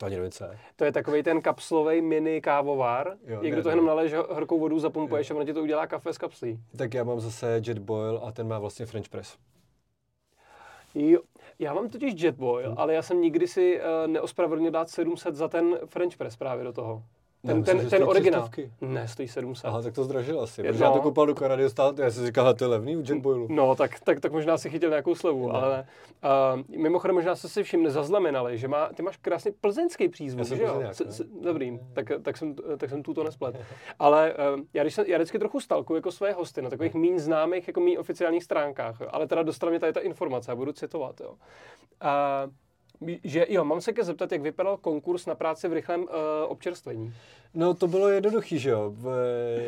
To 0.01 0.05
ani 0.05 0.15
nevím, 0.15 0.31
co 0.31 0.43
je. 0.43 0.59
To 0.75 0.85
je 0.85 0.91
takový 0.91 1.23
ten 1.23 1.41
kapslový 1.41 2.01
mini 2.01 2.41
kávovár, 2.41 3.17
Jo, 3.25 3.41
někdo 3.41 3.57
ne, 3.57 3.63
to 3.63 3.69
ne. 3.69 3.73
jenom 3.73 3.85
naleješ 3.85 4.13
ho- 4.13 4.27
horkou 4.33 4.59
vodu, 4.59 4.79
zapumpuješ 4.79 5.29
Jo. 5.29 5.35
a 5.35 5.37
ono 5.37 5.45
ti 5.45 5.53
to 5.53 5.61
udělá 5.61 5.87
kafe 5.87 6.13
z 6.13 6.17
kapslí. 6.17 6.59
Tak 6.77 6.93
já 6.93 7.03
mám 7.03 7.19
zase 7.19 7.61
Jet 7.67 7.79
Boil 7.79 8.21
a 8.23 8.31
ten 8.31 8.47
má 8.47 8.59
vlastně 8.59 8.85
French 8.85 9.09
press. 9.09 9.37
Jo, 10.95 11.19
já 11.59 11.73
mám 11.73 11.89
totiž 11.89 12.21
Jetboil, 12.23 12.67
Hmm. 12.69 12.77
ale 12.77 12.93
já 12.93 13.01
jsem 13.01 13.21
nikdy 13.21 13.47
si 13.47 13.79
uh, 13.81 14.11
neospravedlnil 14.11 14.71
dát 14.71 14.89
700 14.89 15.35
za 15.35 15.47
ten 15.47 15.79
French 15.85 16.17
press 16.17 16.35
právě 16.35 16.63
do 16.63 16.73
toho. 16.73 17.03
Ten, 17.47 17.57
myslím, 17.57 17.77
ten, 17.77 17.89
že 17.89 17.89
ten 17.89 18.03
originál. 18.07 18.49
300. 18.49 18.71
Ne, 18.81 19.07
stojí 19.07 19.27
700. 19.27 19.65
Aha, 19.65 19.81
tak 19.81 19.93
to 19.93 20.03
zdražil 20.03 20.41
asi, 20.41 20.63
protože 20.63 20.83
já 20.83 20.89
to 20.89 20.95
no. 20.95 21.01
koupal 21.01 21.25
do 21.25 21.35
Kanady, 21.35 21.63
já 21.97 22.11
jsem 22.11 22.25
říkal, 22.25 22.43
"Hele, 22.43 22.55
to 22.55 22.63
je 22.63 22.67
levný 22.67 22.97
u 22.97 22.99
Jet 22.99 23.17
Boilu. 23.17 23.47
No, 23.49 23.75
tak, 23.75 23.99
tak, 23.99 24.19
tak 24.19 24.31
možná 24.31 24.57
si 24.57 24.69
chytil 24.69 24.89
nějakou 24.89 25.15
slevu, 25.15 25.51
Ne. 25.51 25.59
ale. 25.59 25.85
Uh, 26.73 26.79
mimochodem 26.81 27.15
možná 27.15 27.35
jste 27.35 27.47
si 27.49 27.63
všimli, 27.63 27.91
zaznamenali, 27.91 28.57
že 28.57 28.67
má, 28.67 28.89
ty 28.93 29.03
máš 29.03 29.17
krásný 29.17 29.51
plzeňský 29.61 30.09
přízvuk, 30.09 30.45
že 30.47 30.63
jo? 30.63 30.69
Plzeňák, 30.73 30.93
S- 30.95 30.99
no. 31.05 31.11
s- 31.11 31.25
Dobrý, 31.43 31.79
tak, 31.93 32.11
tak, 32.21 32.37
jsem, 32.37 32.55
tak 32.77 32.89
jsem 32.89 33.03
tu 33.03 33.13
to 33.13 33.23
nesplet. 33.23 33.55
Ale 33.99 34.33
uh, 34.33 34.59
já, 34.73 34.83
když 34.83 34.95
jsem, 34.95 35.05
já 35.07 35.17
vždycky 35.17 35.39
trochu 35.39 35.59
stalkuju 35.59 35.95
jako 35.97 36.11
své 36.11 36.31
hosty 36.31 36.61
na 36.61 36.69
takových 36.69 36.93
méně 36.93 37.19
známých, 37.19 37.67
jako 37.67 37.79
méně 37.79 37.99
oficiálních 37.99 38.43
stránkách, 38.43 39.01
jo. 39.01 39.07
ale 39.11 39.27
teda 39.27 39.43
dostala 39.43 39.69
mě 39.69 39.79
tady 39.79 39.93
ta 39.93 39.99
informace, 39.99 40.51
já 40.51 40.55
budu 40.55 40.71
citovat, 40.73 41.21
jo. 41.21 41.29
Uh, 41.31 42.51
že 43.23 43.45
jo, 43.49 43.65
mám 43.65 43.81
se 43.81 43.93
ke 43.93 44.03
zeptat, 44.03 44.31
jak 44.31 44.41
vypadal 44.41 44.77
konkurs 44.77 45.25
na 45.25 45.35
práci 45.35 45.67
v 45.67 45.73
rychlém 45.73 46.01
uh, 46.01 46.07
občerstvení. 46.47 47.13
No 47.53 47.73
to 47.73 47.87
bylo 47.87 48.09
jednoduchý, 48.09 48.59
že 48.59 48.69
jo. 48.69 48.93
V, 48.95 49.09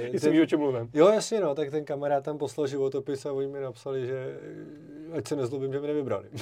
Jestli 0.14 0.32
víš, 0.32 0.42
o 0.42 0.46
čem 0.46 0.60
mluvím. 0.60 0.90
Jo, 0.94 1.08
jasně, 1.08 1.42
no, 1.42 1.56
tak 1.56 1.72
ten 1.72 1.86
kamarád 1.86 2.24
tam 2.24 2.38
poslal 2.38 2.68
životopis 2.68 3.26
a 3.26 3.34
oni 3.34 3.48
mi 3.48 3.60
napsali, 3.60 4.08
že 4.08 4.38
ať 5.18 5.28
se 5.28 5.36
nezlobím, 5.36 5.74
že 5.74 5.80
mi 5.80 5.88
nevybrali. 5.88 6.28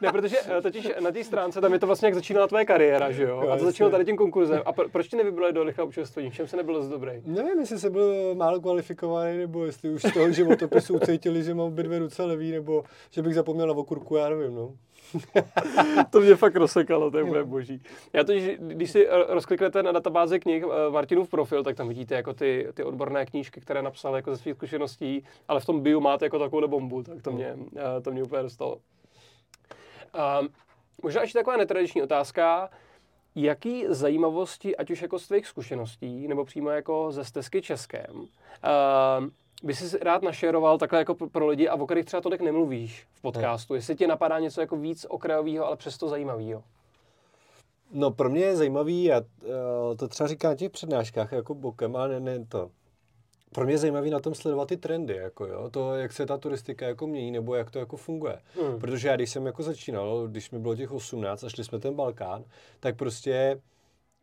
Ne, 0.00 0.12
protože 0.12 0.36
eh, 0.58 0.62
totiž 0.62 0.92
na 1.00 1.10
té 1.10 1.24
stránce 1.24 1.60
tam 1.60 1.72
je 1.72 1.78
to 1.78 1.86
vlastně, 1.86 2.06
jak 2.06 2.14
začínala 2.14 2.46
tvoje 2.46 2.64
kariéra, 2.64 3.10
že 3.10 3.22
jo? 3.22 3.40
Jo, 3.44 3.50
A 3.50 3.56
to 3.56 3.64
začínalo 3.64 3.90
tady 3.90 4.04
tím 4.04 4.16
konkurzem. 4.16 4.62
A 4.64 4.72
pro, 4.72 4.88
proč 4.88 5.08
tě 5.08 5.16
nevybrali 5.16 5.52
do 5.52 5.64
rychlého 5.64 5.86
občerstvení? 5.86 6.30
V 6.30 6.34
čem 6.34 6.48
se 6.48 6.56
nebylo 6.56 6.78
dost 6.78 6.88
dobrý? 6.88 7.12
Nevím, 7.24 7.60
jestli 7.60 7.78
jsem 7.78 7.92
byl 7.92 8.34
málo 8.34 8.60
kvalifikovaný, 8.60 9.38
nebo 9.38 9.64
jestli 9.64 9.90
už 9.90 10.02
z 10.02 10.12
toho 10.12 10.32
životopisu 10.32 10.94
ucítili, 11.02 11.42
že 11.42 11.54
mám 11.54 11.66
obě 11.66 11.84
dvě 11.84 11.98
ruce 11.98 12.22
levý, 12.24 12.52
nebo 12.52 12.84
že 13.10 13.22
bych 13.22 13.34
zapomněl 13.34 13.66
na 13.66 13.74
okurku, 13.74 14.16
já 14.16 14.28
nevím, 14.28 14.54
no. 14.54 14.72
To 16.10 16.20
mě 16.20 16.36
fakt 16.36 16.56
rozsekalo, 16.56 17.10
to 17.10 17.18
je 17.18 17.24
úplně 17.24 17.44
boží. 17.44 17.82
Já 18.12 18.24
totiž, 18.24 18.58
když 18.58 18.90
si 18.90 19.08
rozkliknete 19.28 19.82
na 19.82 19.92
databázi 19.92 20.40
knih 20.40 20.64
eh, 20.64 20.90
Martinův 20.90 21.28
profil, 21.28 21.64
tak 21.64 21.76
tam 21.76 21.88
vidíte 21.88 22.14
jako 22.14 22.34
ty, 22.34 22.68
ty 22.74 22.84
odborné 22.84 23.26
knížky, 23.26 23.60
které 23.60 23.82
napsal 23.82 24.16
jako 24.16 24.30
ze 24.30 24.42
svých 24.42 24.54
zkušeností, 24.54 25.24
ale 25.48 25.60
v 25.60 25.66
tom 25.66 25.80
bio 25.80 26.00
máte 26.00 26.26
jako 26.26 26.38
takovou 26.38 26.68
bombu, 26.68 27.02
tak 27.02 27.22
to 27.22 27.32
mě, 27.32 27.56
eh, 27.76 28.00
to 28.00 28.10
mě 28.10 28.22
úplně 28.22 28.42
dostalo. 28.42 28.78
Um, 30.40 30.48
možná 31.02 31.20
ještě 31.22 31.38
taková 31.38 31.56
netradiční 31.56 32.02
otázka. 32.02 32.70
Jaký 33.34 33.84
zajímavosti, 33.88 34.76
ať 34.76 34.90
už 34.90 35.02
jako 35.02 35.18
z 35.18 35.28
tvých 35.28 35.46
zkušeností, 35.46 36.28
nebo 36.28 36.44
přímo 36.44 36.70
jako 36.70 37.12
ze 37.12 37.24
stezky 37.24 37.62
Českém, 37.62 38.16
uh, 38.16 38.26
by 39.62 39.74
si 39.74 39.98
rád 39.98 40.22
našeroval 40.22 40.78
takhle 40.78 40.98
jako 40.98 41.14
pro- 41.14 41.46
lidi 41.46 41.68
a 41.68 41.74
o 41.74 41.86
kterých 41.86 42.04
třeba 42.04 42.20
tolik 42.20 42.40
nemluvíš 42.40 43.06
v 43.12 43.22
podcastu? 43.22 43.74
Jestli 43.74 43.96
ti 43.96 44.06
napadá 44.06 44.38
něco 44.38 44.60
jako 44.60 44.76
víc 44.76 45.06
okrajového, 45.08 45.66
ale 45.66 45.76
přesto 45.76 46.08
zajímavého. 46.08 46.62
No 47.92 48.10
pro 48.10 48.30
mě 48.30 48.40
je 48.40 48.56
zajímavý, 48.56 49.04
já 49.04 49.20
eh, 49.20 49.96
to 49.96 50.08
třeba 50.08 50.28
říkám 50.28 50.50
na 50.50 50.56
těch 50.56 50.70
přednáškách 50.70 51.32
jako 51.32 51.54
bokem, 51.54 51.96
ale 51.96 52.08
ne, 52.08 52.20
ne 52.20 52.46
to. 52.48 52.70
Pro 53.52 53.64
mě 53.64 53.74
je 53.74 53.78
zajímavý 53.78 54.10
na 54.10 54.20
tom 54.20 54.34
sledovat 54.34 54.68
ty 54.68 54.76
trendy, 54.76 55.16
jako 55.16 55.46
jo, 55.46 55.70
to, 55.70 55.94
jak 55.94 56.12
se 56.12 56.26
ta 56.26 56.38
turistika 56.38 56.86
jako 56.86 57.06
mění, 57.06 57.30
nebo 57.30 57.54
jak 57.54 57.70
to 57.70 57.78
jako 57.78 57.96
funguje. 57.96 58.38
Hmm. 58.60 58.78
Protože 58.78 59.08
já, 59.08 59.16
když 59.16 59.30
jsem 59.30 59.46
jako 59.46 59.62
začínal, 59.62 60.28
když 60.28 60.50
mi 60.50 60.58
bylo 60.58 60.76
těch 60.76 60.92
18 60.92 61.44
a 61.44 61.48
šli 61.48 61.64
jsme 61.64 61.78
ten 61.78 61.94
Balkán, 61.94 62.44
tak 62.80 62.96
prostě 62.96 63.60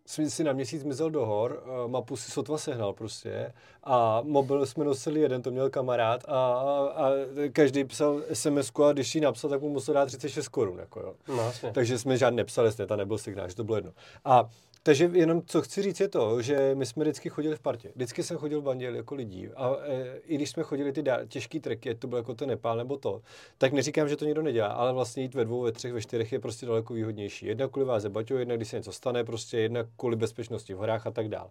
jsem 0.08 0.30
si 0.30 0.44
na 0.44 0.54
měsíc 0.54 0.82
zmizel 0.82 1.10
do 1.10 1.26
hor, 1.26 1.64
mapu 1.88 2.16
si 2.16 2.32
sotva 2.32 2.58
sehnal 2.58 2.94
prostě 2.94 3.54
a 3.84 4.22
mobil 4.24 4.66
jsme 4.66 4.86
nosili 4.86 5.20
jeden, 5.20 5.42
to 5.42 5.52
měl 5.52 5.70
kamarád 5.70 6.26
a, 6.28 6.32
a, 6.32 6.92
a 6.96 7.12
každý 7.54 7.84
psal 7.84 8.22
sms 8.34 8.72
a 8.86 8.94
když 8.94 9.16
ji 9.16 9.22
napsal, 9.22 9.50
tak 9.50 9.62
mu 9.62 9.70
musel 9.70 9.94
dát 9.94 10.06
36 10.06 10.48
korun, 10.48 10.80
jako 10.80 11.00
jo. 11.00 11.14
No. 11.28 11.54
Takže 11.72 11.98
jsme 11.98 12.18
žádný 12.18 12.38
nepsali, 12.38 12.72
tam 12.74 12.98
nebyl 12.98 13.18
signál, 13.18 13.50
že 13.50 13.56
to 13.56 13.64
bylo 13.64 13.78
jedno. 13.78 13.92
A 14.26 14.50
takže 14.88 15.10
jenom 15.14 15.42
co 15.46 15.62
chci 15.62 15.82
říct 15.82 16.00
je 16.00 16.08
to, 16.08 16.42
že 16.42 16.76
my 16.76 16.86
jsme 16.86 17.04
vždycky 17.04 17.30
chodili 17.30 17.56
v 17.56 17.60
partě. 17.60 17.92
Vždycky 17.96 18.24
jsem 18.24 18.38
chodil 18.38 18.62
v 18.62 18.64
bandě 18.64 18.86
jako 18.86 19.16
lidí. 19.16 19.48
A 19.56 19.76
e, 19.82 20.18
i 20.18 20.36
když 20.36 20.50
jsme 20.50 20.64
chodili 20.64 20.92
ty 20.92 21.04
těžký 21.28 21.60
treky, 21.60 21.96
to 21.96 22.08
bylo 22.08 22.18
jako 22.18 22.34
ten 22.34 22.50
Nepál 22.50 22.78
nebo 22.78 22.98
to, 22.98 23.22
tak 23.58 23.74
neříkám, 23.74 24.10
že 24.10 24.16
to 24.16 24.26
nikdo 24.26 24.42
nedělá, 24.42 24.68
ale 24.68 24.94
vlastně 24.94 25.24
jít 25.24 25.36
ve 25.36 25.46
dvou, 25.46 25.62
ve 25.62 25.72
třech, 25.72 25.94
ve 25.94 26.02
čtyřech 26.02 26.32
je 26.32 26.40
prostě 26.40 26.66
daleko 26.66 26.94
výhodnější. 26.94 27.46
Jedna 27.46 27.68
kvůli 27.68 27.86
váze 27.86 28.10
baťou, 28.10 28.38
jedna 28.38 28.56
když 28.56 28.68
se 28.68 28.76
něco 28.76 28.92
stane, 28.92 29.24
prostě 29.24 29.58
jedna 29.58 29.84
kvůli 29.98 30.16
bezpečnosti 30.16 30.74
v 30.74 30.78
horách 30.78 31.08
a 31.08 31.12
tak 31.12 31.28
dál. 31.28 31.50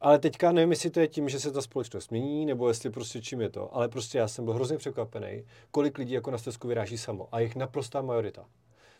Ale 0.00 0.18
teďka 0.18 0.52
nevím, 0.52 0.70
jestli 0.70 0.90
to 0.90 1.00
je 1.00 1.08
tím, 1.08 1.28
že 1.28 1.40
se 1.40 1.52
ta 1.52 1.62
společnost 1.62 2.10
mění, 2.10 2.46
nebo 2.46 2.68
jestli 2.68 2.90
prostě 2.90 3.20
čím 3.20 3.40
je 3.40 3.48
to. 3.48 3.76
Ale 3.76 3.88
prostě 3.88 4.18
já 4.18 4.28
jsem 4.28 4.44
byl 4.44 4.54
hrozně 4.54 4.76
překvapený, 4.76 5.44
kolik 5.70 5.98
lidí 5.98 6.14
jako 6.14 6.30
na 6.30 6.38
stezku 6.38 6.68
vyráží 6.68 6.98
samo. 6.98 7.28
A 7.32 7.40
jich 7.40 7.56
naprostá 7.56 8.02
majorita. 8.02 8.44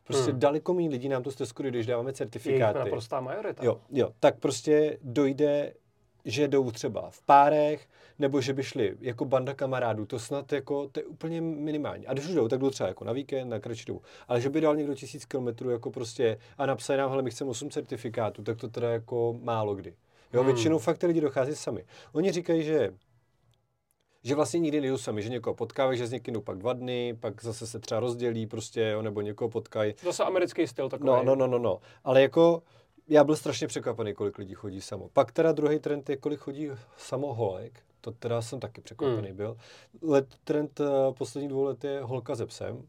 Prostě 0.04 0.30
Hmm. 0.30 0.40
daleko 0.40 0.74
méně 0.74 0.88
lidí 0.88 1.08
nám 1.08 1.22
tu 1.22 1.30
stezku, 1.30 1.62
když 1.62 1.86
dáváme 1.86 2.10
Je 2.10 2.14
certifikáty. 2.14 2.78
naprostá 2.78 3.20
majorita. 3.20 3.64
Jo, 3.64 3.80
jo, 3.92 4.10
tak 4.20 4.38
prostě 4.38 4.98
dojde 5.02 5.74
že 6.26 6.48
jdou 6.48 6.70
třeba 6.70 7.10
v 7.10 7.22
párech, 7.22 7.88
nebo 8.18 8.40
že 8.40 8.52
by 8.52 8.62
šli 8.62 8.96
jako 9.00 9.24
banda 9.24 9.54
kamarádů, 9.54 10.06
to 10.06 10.18
snad 10.18 10.52
jako, 10.52 10.88
to 10.88 11.00
je 11.00 11.04
úplně 11.06 11.40
minimální. 11.40 12.06
A 12.06 12.12
když 12.12 12.26
jdou, 12.26 12.48
tak 12.48 12.58
jdou 12.60 12.70
třeba 12.70 12.88
jako 12.88 13.04
na 13.04 13.12
víkend, 13.12 13.48
na 13.48 13.58
kratší 13.58 13.84
dobu. 13.84 14.02
Ale 14.28 14.40
že 14.40 14.50
by 14.50 14.60
dal 14.60 14.76
někdo 14.76 14.94
tisíc 14.94 15.24
kilometrů 15.24 15.70
jako 15.70 15.90
prostě 15.90 16.38
a 16.58 16.66
napsali 16.66 16.98
nám, 16.98 17.10
hele, 17.10 17.22
my 17.22 17.30
chceme 17.30 17.50
8 17.50 17.70
certifikátů, 17.70 18.42
tak 18.42 18.58
to 18.58 18.68
teda 18.68 18.90
jako 18.90 19.36
málo 19.42 19.74
kdy. 19.74 19.94
Jo, 20.32 20.40
hmm. 20.42 20.52
většinou 20.52 20.78
fakt 20.78 20.98
ty 20.98 21.06
lidi 21.06 21.20
dochází 21.20 21.54
sami. 21.54 21.84
Oni 22.12 22.32
říkají, 22.32 22.62
že 22.62 22.90
že 24.24 24.34
vlastně 24.34 24.60
nikdy 24.60 24.80
nejdu 24.80 24.98
sami, 24.98 25.22
že 25.22 25.28
někoho 25.28 25.54
potkávají, 25.54 25.98
že 25.98 26.06
s 26.06 26.12
někým 26.12 26.42
pak 26.42 26.58
dva 26.58 26.72
dny, 26.72 27.16
pak 27.20 27.42
zase 27.42 27.66
se 27.66 27.78
třeba 27.78 28.00
rozdělí 28.00 28.46
prostě, 28.46 28.80
jo, 28.80 29.02
nebo 29.02 29.20
někoho 29.20 29.48
potkají. 29.48 29.94
Zase 30.02 30.24
americký 30.24 30.66
styl 30.66 30.88
takový. 30.88 31.06
No, 31.06 31.22
no, 31.22 31.34
no, 31.34 31.46
no, 31.46 31.58
no. 31.58 31.80
Ale 32.04 32.22
jako 32.22 32.62
já 33.08 33.24
byl 33.24 33.36
strašně 33.36 33.66
překvapený, 33.66 34.14
kolik 34.14 34.38
lidí 34.38 34.54
chodí 34.54 34.80
samo. 34.80 35.08
Pak 35.12 35.32
teda 35.32 35.52
druhý 35.52 35.78
trend 35.78 36.10
je, 36.10 36.16
kolik 36.16 36.40
chodí 36.40 36.70
samo 36.96 37.34
holek. 37.34 37.82
To 38.00 38.10
teda 38.10 38.42
jsem 38.42 38.60
taky 38.60 38.80
překvapený 38.80 39.28
hmm. 39.28 39.36
byl. 39.36 39.56
Let, 40.02 40.26
trend 40.44 40.80
uh, 40.80 40.86
posledních 41.14 41.48
dvou 41.48 41.64
let 41.64 41.84
je 41.84 42.00
holka 42.02 42.34
ze 42.34 42.46
psem. 42.46 42.86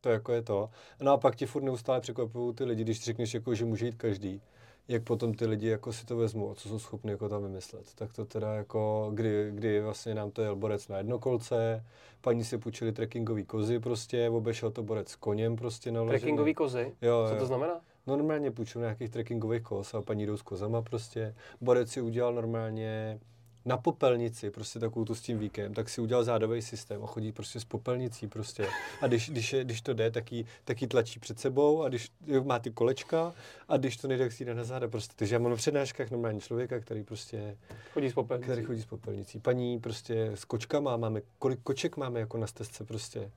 To 0.00 0.08
jako 0.08 0.32
je 0.32 0.42
to. 0.42 0.70
No 1.02 1.12
a 1.12 1.16
pak 1.16 1.36
ti 1.36 1.46
furt 1.46 1.62
neustále 1.62 2.00
překvapují 2.00 2.54
ty 2.54 2.64
lidi, 2.64 2.84
když 2.84 3.04
řekneš, 3.04 3.34
jako, 3.34 3.54
že 3.54 3.64
může 3.64 3.86
jít 3.86 3.94
každý 3.94 4.42
jak 4.88 5.02
potom 5.02 5.34
ty 5.34 5.46
lidi 5.46 5.68
jako 5.68 5.92
si 5.92 6.06
to 6.06 6.16
vezmou 6.16 6.50
a 6.50 6.54
co 6.54 6.68
jsou 6.68 6.78
schopni 6.78 7.10
jako 7.10 7.28
tam 7.28 7.42
vymyslet. 7.42 7.94
Tak 7.94 8.12
to 8.12 8.24
teda 8.24 8.54
jako, 8.54 9.10
kdy, 9.14 9.50
kdy 9.54 9.80
vlastně 9.80 10.14
nám 10.14 10.30
to 10.30 10.42
jel 10.42 10.56
borec 10.56 10.88
na 10.88 10.98
jednokolce, 10.98 11.84
paní 12.20 12.44
si 12.44 12.58
půjčili 12.58 12.92
trekkingový 12.92 13.44
kozy 13.44 13.78
prostě, 13.78 14.30
obešel 14.30 14.70
to 14.70 14.82
borec 14.82 15.08
s 15.08 15.16
koněm 15.16 15.56
prostě 15.56 15.90
naložený. 15.92 16.20
Trekkingový 16.20 16.54
kozy? 16.54 16.92
Jo, 17.02 17.26
Co 17.28 17.34
to 17.34 17.40
jo. 17.40 17.46
znamená? 17.46 17.80
No 18.06 18.16
normálně 18.16 18.50
půjčil 18.50 18.80
nějakých 18.80 19.10
trekkingových 19.10 19.62
kos 19.62 19.94
a 19.94 20.02
paní 20.02 20.26
jdou 20.26 20.36
s 20.36 20.42
kozama 20.42 20.82
prostě. 20.82 21.34
Borec 21.60 21.90
si 21.90 22.00
udělal 22.00 22.34
normálně 22.34 23.20
na 23.64 23.76
popelnici, 23.76 24.50
prostě 24.50 24.78
takovou 24.78 25.04
tu 25.04 25.14
s 25.14 25.20
tím 25.20 25.38
víkem, 25.38 25.74
tak 25.74 25.88
si 25.88 26.00
udělal 26.00 26.24
zádový 26.24 26.62
systém 26.62 27.04
a 27.04 27.06
chodí 27.06 27.32
prostě 27.32 27.60
s 27.60 27.64
popelnicí 27.64 28.28
prostě. 28.28 28.68
A 29.00 29.06
když, 29.06 29.30
když, 29.30 29.52
je, 29.52 29.64
když 29.64 29.80
to 29.80 29.94
jde, 29.94 30.10
tak 30.10 30.32
jí, 30.32 30.46
tak 30.64 30.82
jí 30.82 30.88
tlačí 30.88 31.20
před 31.20 31.40
sebou 31.40 31.82
a 31.82 31.88
když 31.88 32.12
má 32.44 32.58
ty 32.58 32.70
kolečka 32.70 33.34
a 33.68 33.76
když 33.76 33.96
to 33.96 34.08
nejde, 34.08 34.24
tak 34.24 34.32
si 34.32 34.44
jde 34.44 34.54
na 34.54 34.64
záda 34.64 34.88
prostě. 34.88 35.14
Takže 35.16 35.34
já 35.34 35.38
mám 35.38 35.50
na 35.50 35.56
přednáškách 35.56 36.10
normální 36.10 36.40
člověka, 36.40 36.80
který 36.80 37.04
prostě 37.04 37.56
chodí 37.92 38.10
s 38.10 38.14
popelnicí. 38.14 38.44
Který 38.44 38.64
chodí 38.64 38.82
s 38.82 38.86
popelnicí. 38.86 39.40
Paní 39.40 39.80
prostě 39.80 40.30
s 40.34 40.44
kočkama 40.44 40.96
máme, 40.96 41.20
kolik 41.38 41.60
koček 41.62 41.96
máme 41.96 42.20
jako 42.20 42.38
na 42.38 42.46
stezce 42.46 42.84
prostě. 42.84 43.30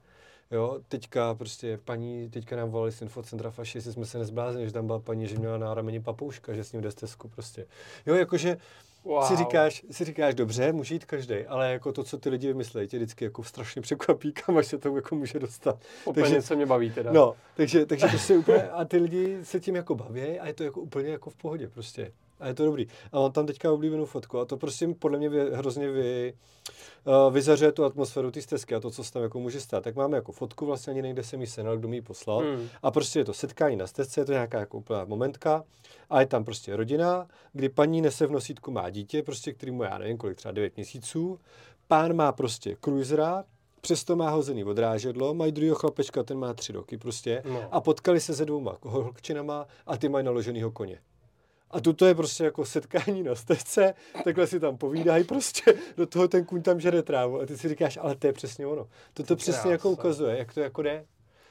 Jo, 0.52 0.80
teďka 0.88 1.36
prostě 1.36 1.80
paní, 1.86 2.30
teďka 2.30 2.56
nám 2.56 2.70
volali 2.70 2.92
z 2.92 3.02
infocentra 3.02 3.52
faši, 3.52 3.78
jestli 3.78 3.94
jsme 3.94 4.06
se 4.06 4.18
nezbláznili, 4.18 4.68
že 4.68 4.74
tam 4.74 4.88
byla 4.88 5.00
paní, 5.00 5.28
že 5.28 5.38
měla 5.38 5.58
na 5.58 5.74
rameni 5.74 6.00
papouška, 6.00 6.54
že 6.54 6.64
s 6.64 6.72
ním 6.72 6.82
jde 6.82 6.92
stezku 6.92 7.28
prostě. 7.28 7.66
Jo, 8.06 8.16
jakože 8.16 8.58
wow. 9.04 9.24
si, 9.24 9.36
říkáš, 9.36 9.86
si 9.92 10.06
říkáš, 10.06 10.36
dobře, 10.36 10.74
může 10.74 10.96
jít 10.96 11.06
každý, 11.06 11.36
ale 11.36 11.72
jako 11.72 11.92
to, 11.92 12.04
co 12.04 12.18
ty 12.18 12.30
lidi 12.30 12.48
vymyslejí, 12.48 12.88
tě 12.88 12.98
vždycky 12.98 13.26
jako 13.26 13.44
strašně 13.44 13.82
překvapí, 13.82 14.32
kam 14.32 14.58
až 14.58 14.68
se 14.68 14.78
to 14.78 14.96
jako 14.96 15.16
může 15.16 15.40
dostat. 15.40 15.80
takže 16.14 16.42
se 16.42 16.56
mě 16.56 16.66
baví 16.66 16.92
teda. 16.92 17.12
No, 17.12 17.36
takže, 17.56 17.86
takže 17.86 18.08
to 18.08 18.18
si 18.18 18.38
úplně, 18.38 18.64
a 18.64 18.86
ty 18.86 18.98
lidi 18.98 19.40
se 19.44 19.60
tím 19.60 19.76
jako 19.76 19.96
baví 19.96 20.40
a 20.40 20.48
je 20.48 20.54
to 20.54 20.64
jako 20.64 20.82
úplně 20.82 21.10
jako 21.10 21.30
v 21.30 21.36
pohodě 21.36 21.68
prostě. 21.68 22.12
A 22.40 22.48
je 22.48 22.54
to 22.54 22.66
dobrý. 22.66 22.88
A 23.12 23.20
on 23.20 23.32
tam 23.32 23.46
teďka 23.46 23.72
oblíbenou 23.72 24.06
fotku 24.06 24.40
a 24.40 24.46
to 24.46 24.58
prostě 24.58 24.88
podle 25.00 25.18
mě 25.18 25.30
vy, 25.30 25.52
hrozně 25.52 25.92
vy, 25.92 26.34
uh, 27.06 27.34
vyzařuje 27.34 27.72
tu 27.72 27.86
atmosféru 27.86 28.32
té 28.32 28.42
stezky 28.42 28.76
a 28.76 28.80
to, 28.80 28.92
co 28.92 29.04
se 29.04 29.14
tam 29.14 29.24
jako 29.24 29.40
může 29.40 29.62
stát. 29.62 29.84
Tak 29.84 29.96
máme 29.96 30.18
jako 30.18 30.32
fotku 30.32 30.66
vlastně 30.66 30.92
ani 30.92 31.02
nejde 31.02 31.24
se 31.24 31.38
mi 31.38 31.48
senal, 31.48 31.78
kdo 31.78 31.88
mi 31.88 31.96
ji 31.98 32.02
poslal. 32.02 32.40
Hmm. 32.40 32.68
A 32.84 32.92
prostě 32.92 33.20
je 33.20 33.26
to 33.26 33.34
setkání 33.34 33.76
na 33.76 33.88
stezce, 33.88 34.22
je 34.22 34.26
to 34.26 34.32
nějaká 34.32 34.60
jako 34.60 34.78
úplná 34.78 35.06
momentka 35.06 35.64
a 36.10 36.20
je 36.22 36.28
tam 36.28 36.44
prostě 36.44 36.76
rodina, 36.76 37.28
kdy 37.54 37.70
paní 37.70 38.02
nese 38.02 38.28
v 38.28 38.32
nosítku 38.32 38.72
má 38.72 38.90
dítě, 38.90 39.24
prostě 39.24 39.54
který 39.54 39.72
mu 39.72 39.84
já 39.84 39.98
nevím 39.98 40.18
kolik, 40.18 40.38
třeba 40.38 40.52
9 40.52 40.76
měsíců. 40.76 41.40
Pán 41.88 42.16
má 42.16 42.32
prostě 42.32 42.78
cruisera, 42.84 43.44
přesto 43.82 44.16
má 44.16 44.30
hozený 44.30 44.64
odrážedlo, 44.64 45.34
mají 45.34 45.52
druhého 45.52 45.76
chlapečka, 45.76 46.24
ten 46.24 46.38
má 46.38 46.54
tři 46.54 46.72
roky 46.74 46.98
prostě 46.98 47.44
no. 47.46 47.68
a 47.72 47.82
potkali 47.82 48.20
se 48.20 48.36
se 48.36 48.46
dvouma 48.46 48.78
holčinama 48.82 49.66
a 49.86 49.98
ty 49.98 50.10
mají 50.10 50.26
naloženýho 50.26 50.72
koně. 50.72 51.00
A 51.72 51.82
tuto 51.82 52.06
je 52.06 52.16
prostě 52.16 52.44
jako 52.44 52.66
setkání 52.66 53.24
na 53.24 53.36
stezce, 53.36 53.94
takhle 54.24 54.48
si 54.48 54.60
tam 54.60 54.78
povídají 54.78 55.24
prostě, 55.24 55.74
do 55.98 56.06
toho 56.06 56.28
ten 56.28 56.46
kůň 56.46 56.62
tam 56.62 56.80
žere 56.80 57.04
trávu 57.04 57.42
a 57.42 57.46
ty 57.46 57.58
si 57.58 57.70
říkáš, 57.70 57.98
ale 58.02 58.16
to 58.16 58.28
je 58.28 58.34
přesně 58.34 58.68
ono. 58.68 58.88
Toto 59.14 59.36
přesně 59.36 59.72
jako 59.72 59.90
ukazuje, 59.90 60.38
jak 60.38 60.54
to 60.54 60.60
jako 60.60 60.82
jde. 60.82 61.06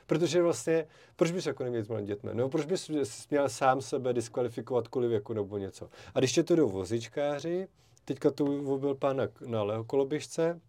Protože 0.06 0.42
vlastně, 0.42 0.86
proč 1.16 1.30
bys 1.30 1.46
jako 1.46 1.64
neměl 1.64 1.84
s 1.84 2.04
dětmi? 2.04 2.30
No, 2.32 2.48
proč 2.48 2.66
bys 2.66 2.90
měl 3.30 3.48
sám 3.48 3.80
sebe 3.80 4.12
diskvalifikovat 4.12 4.88
kvůli 4.88 5.08
věku 5.08 5.32
nebo 5.32 5.58
něco? 5.58 5.88
A 6.14 6.18
když 6.18 6.32
tě 6.32 6.42
to 6.42 6.56
jdou 6.56 6.68
vozičkáři, 6.68 7.68
teďka 8.04 8.30
tu 8.30 8.78
byl 8.78 8.94
pán 8.94 9.16
na, 9.16 9.28
na 9.64 9.84
koloběžce, 9.86 10.60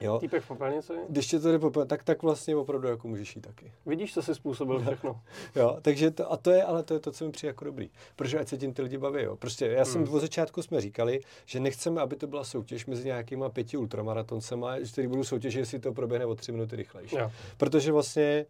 Jo. 0.00 0.18
Týpek 0.18 0.42
v 0.42 0.48
popelnici? 0.48 0.92
Když 1.08 1.26
tě 1.26 1.40
to 1.40 1.52
jde 1.52 1.58
popel, 1.58 1.86
tak, 1.86 2.04
tak 2.04 2.22
vlastně 2.22 2.56
opravdu 2.56 2.88
jako 2.88 3.08
můžeš 3.08 3.36
jít 3.36 3.42
taky. 3.42 3.72
Vidíš, 3.86 4.14
co 4.14 4.22
jsi 4.22 4.34
způsobil 4.34 4.80
všechno. 4.80 5.20
jo, 5.56 5.76
takže 5.82 6.10
to, 6.10 6.32
a 6.32 6.36
to 6.36 6.50
je, 6.50 6.64
ale 6.64 6.82
to 6.82 6.94
je 6.94 7.00
to, 7.00 7.12
co 7.12 7.24
mi 7.24 7.32
přijde 7.32 7.48
jako 7.48 7.64
dobrý. 7.64 7.90
Protože 8.16 8.38
ať 8.38 8.48
se 8.48 8.56
tím 8.56 8.74
ty 8.74 8.82
lidi 8.82 8.98
baví, 8.98 9.22
jo. 9.22 9.36
Prostě 9.36 9.66
já 9.66 9.84
jsem 9.84 10.04
hmm. 10.04 10.14
od 10.14 10.20
začátku 10.20 10.62
jsme 10.62 10.80
říkali, 10.80 11.20
že 11.46 11.60
nechceme, 11.60 12.00
aby 12.00 12.16
to 12.16 12.26
byla 12.26 12.44
soutěž 12.44 12.86
mezi 12.86 13.04
nějakýma 13.04 13.48
pěti 13.48 13.76
ultramaratoncema, 13.76 14.76
který 14.92 15.08
budou 15.08 15.24
soutěžit, 15.24 15.58
jestli 15.58 15.78
to 15.78 15.92
proběhne 15.92 16.26
o 16.26 16.34
tři 16.34 16.52
minuty 16.52 16.76
rychlejší. 16.76 17.16
Protože 17.56 17.92
vlastně 17.92 18.46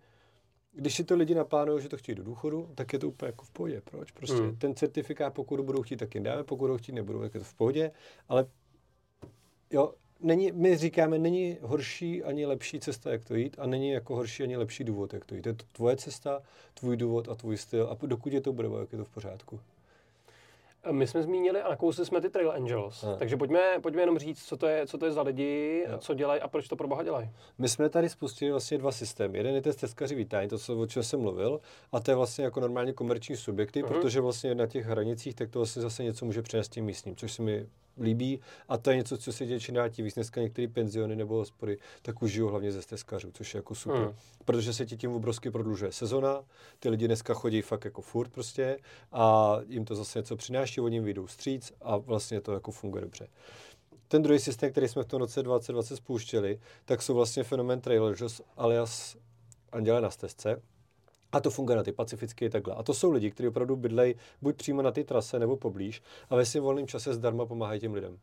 když 0.72 0.94
si 0.94 1.04
to 1.04 1.16
lidi 1.16 1.34
naplánují, 1.34 1.82
že 1.82 1.88
to 1.88 1.96
chtějí 1.96 2.16
do 2.16 2.22
důchodu, 2.22 2.70
tak 2.74 2.92
je 2.92 2.98
to 2.98 3.08
úplně 3.08 3.28
jako 3.28 3.44
v 3.44 3.50
pohodě. 3.50 3.82
Proč? 3.90 4.10
Prostě 4.10 4.36
hmm. 4.36 4.56
ten 4.56 4.74
certifikát, 4.74 5.34
pokud 5.34 5.60
budou 5.60 5.82
chtít, 5.82 5.96
tak 5.96 6.14
jim 6.14 6.24
dáme, 6.24 6.44
pokud 6.44 6.64
budou 6.64 6.76
chtít, 6.76 6.92
nebudou, 6.92 7.20
tak 7.20 7.34
je 7.34 7.40
to 7.40 7.46
v 7.46 7.54
pohodě. 7.54 7.90
Ale 8.28 8.46
jo, 9.70 9.94
není, 10.20 10.52
my 10.52 10.76
říkáme, 10.76 11.18
není 11.18 11.58
horší 11.62 12.24
ani 12.24 12.46
lepší 12.46 12.80
cesta, 12.80 13.12
jak 13.12 13.24
to 13.24 13.34
jít 13.34 13.56
a 13.58 13.66
není 13.66 13.90
jako 13.90 14.16
horší 14.16 14.42
ani 14.42 14.56
lepší 14.56 14.84
důvod, 14.84 15.14
jak 15.14 15.24
to 15.24 15.34
jít. 15.34 15.46
Je 15.46 15.54
to 15.54 15.64
tvoje 15.72 15.96
cesta, 15.96 16.42
tvůj 16.74 16.96
důvod 16.96 17.28
a 17.28 17.34
tvůj 17.34 17.56
styl 17.56 17.88
a 17.90 18.06
dokud 18.06 18.32
je 18.32 18.40
to 18.40 18.52
bude, 18.52 18.68
jak 18.80 18.92
je 18.92 18.98
to 18.98 19.04
v 19.04 19.10
pořádku. 19.10 19.60
My 20.90 21.06
jsme 21.06 21.22
zmínili 21.22 21.62
a 21.62 21.68
nakousli 21.68 22.06
jsme 22.06 22.20
ty 22.20 22.30
Trail 22.30 22.52
Angels, 22.52 23.04
a. 23.04 23.16
takže 23.16 23.36
pojďme, 23.36 23.60
pojďme 23.82 24.02
jenom 24.02 24.18
říct, 24.18 24.44
co 24.44 24.56
to 24.56 24.66
je, 24.66 24.86
co 24.86 24.98
to 24.98 25.06
je 25.06 25.12
za 25.12 25.22
lidi, 25.22 25.84
jo. 25.90 25.98
co 25.98 26.14
dělají 26.14 26.40
a 26.40 26.48
proč 26.48 26.68
to 26.68 26.76
pro 26.76 26.88
boha 26.88 27.02
dělají. 27.02 27.30
My 27.58 27.68
jsme 27.68 27.88
tady 27.88 28.08
spustili 28.08 28.50
vlastně 28.50 28.78
dva 28.78 28.92
systémy. 28.92 29.38
Jeden 29.38 29.54
je 29.54 29.62
ten 29.62 29.72
stezkaři 29.72 30.14
vítání, 30.14 30.48
to, 30.48 30.58
co, 30.58 30.80
o 30.80 30.86
čem 30.86 31.02
jsem 31.02 31.20
mluvil, 31.20 31.60
a 31.92 32.00
to 32.00 32.10
je 32.10 32.14
vlastně 32.14 32.44
jako 32.44 32.60
normálně 32.60 32.92
komerční 32.92 33.36
subjekty, 33.36 33.82
uh-huh. 33.82 33.88
protože 33.88 34.20
vlastně 34.20 34.54
na 34.54 34.66
těch 34.66 34.86
hranicích 34.86 35.34
tak 35.34 35.50
to 35.50 35.58
vlastně 35.58 35.82
zase 35.82 36.04
něco 36.04 36.24
může 36.24 36.42
přinést 36.42 36.68
tím 36.68 36.84
místním, 36.84 37.16
což 37.16 37.32
se 37.32 37.42
mi 37.42 37.66
líbí 38.00 38.40
a 38.68 38.78
to 38.78 38.90
je 38.90 38.96
něco, 38.96 39.18
co 39.18 39.32
se 39.32 39.46
děje 39.46 39.60
čím 39.60 39.74
dál 39.74 39.88
víc. 39.98 40.14
Dneska 40.14 40.40
některé 40.40 40.68
penziony 40.68 41.16
nebo 41.16 41.34
hospody 41.34 41.78
tak 42.02 42.22
už 42.22 42.32
žijou 42.32 42.48
hlavně 42.48 42.72
ze 42.72 42.82
stezkařů, 42.82 43.30
což 43.32 43.54
je 43.54 43.58
jako 43.58 43.74
super. 43.74 44.00
Mm. 44.00 44.14
Protože 44.44 44.72
se 44.72 44.86
ti 44.86 44.96
tím 44.96 45.12
obrovsky 45.12 45.50
prodlužuje 45.50 45.92
sezona, 45.92 46.44
ty 46.78 46.88
lidi 46.88 47.06
dneska 47.06 47.34
chodí 47.34 47.62
fakt 47.62 47.84
jako 47.84 48.02
furt 48.02 48.28
prostě 48.28 48.78
a 49.12 49.56
jim 49.68 49.84
to 49.84 49.94
zase 49.94 50.18
něco 50.18 50.36
přináší, 50.36 50.80
oni 50.80 50.96
jim 50.96 51.04
vyjdou 51.04 51.26
stříc 51.26 51.72
a 51.82 51.96
vlastně 51.96 52.40
to 52.40 52.52
jako 52.52 52.70
funguje 52.70 53.00
dobře. 53.00 53.28
Ten 54.08 54.22
druhý 54.22 54.38
systém, 54.38 54.70
který 54.70 54.88
jsme 54.88 55.02
v 55.02 55.06
tom 55.06 55.18
roce 55.18 55.42
2020 55.42 55.96
spouštěli, 55.96 56.60
tak 56.84 57.02
jsou 57.02 57.14
vlastně 57.14 57.44
fenomén 57.44 57.80
trailers 57.80 58.40
alias 58.56 59.16
Anděle 59.72 60.00
na 60.00 60.10
stezce, 60.10 60.62
a 61.32 61.40
to 61.40 61.50
funguje 61.50 61.76
na 61.76 61.82
ty 61.82 61.92
pacifické 61.92 62.50
takhle. 62.50 62.74
A 62.74 62.82
to 62.82 62.94
jsou 62.94 63.10
lidi, 63.10 63.30
kteří 63.30 63.48
opravdu 63.48 63.76
bydlejí 63.76 64.14
buď 64.42 64.56
přímo 64.56 64.82
na 64.82 64.90
té 64.90 65.04
trase 65.04 65.38
nebo 65.38 65.56
poblíž 65.56 66.02
a 66.30 66.36
ve 66.36 66.46
svém 66.46 66.64
volném 66.64 66.86
čase 66.86 67.14
zdarma 67.14 67.46
pomáhají 67.46 67.80
těm 67.80 67.94
lidem. 67.94 68.18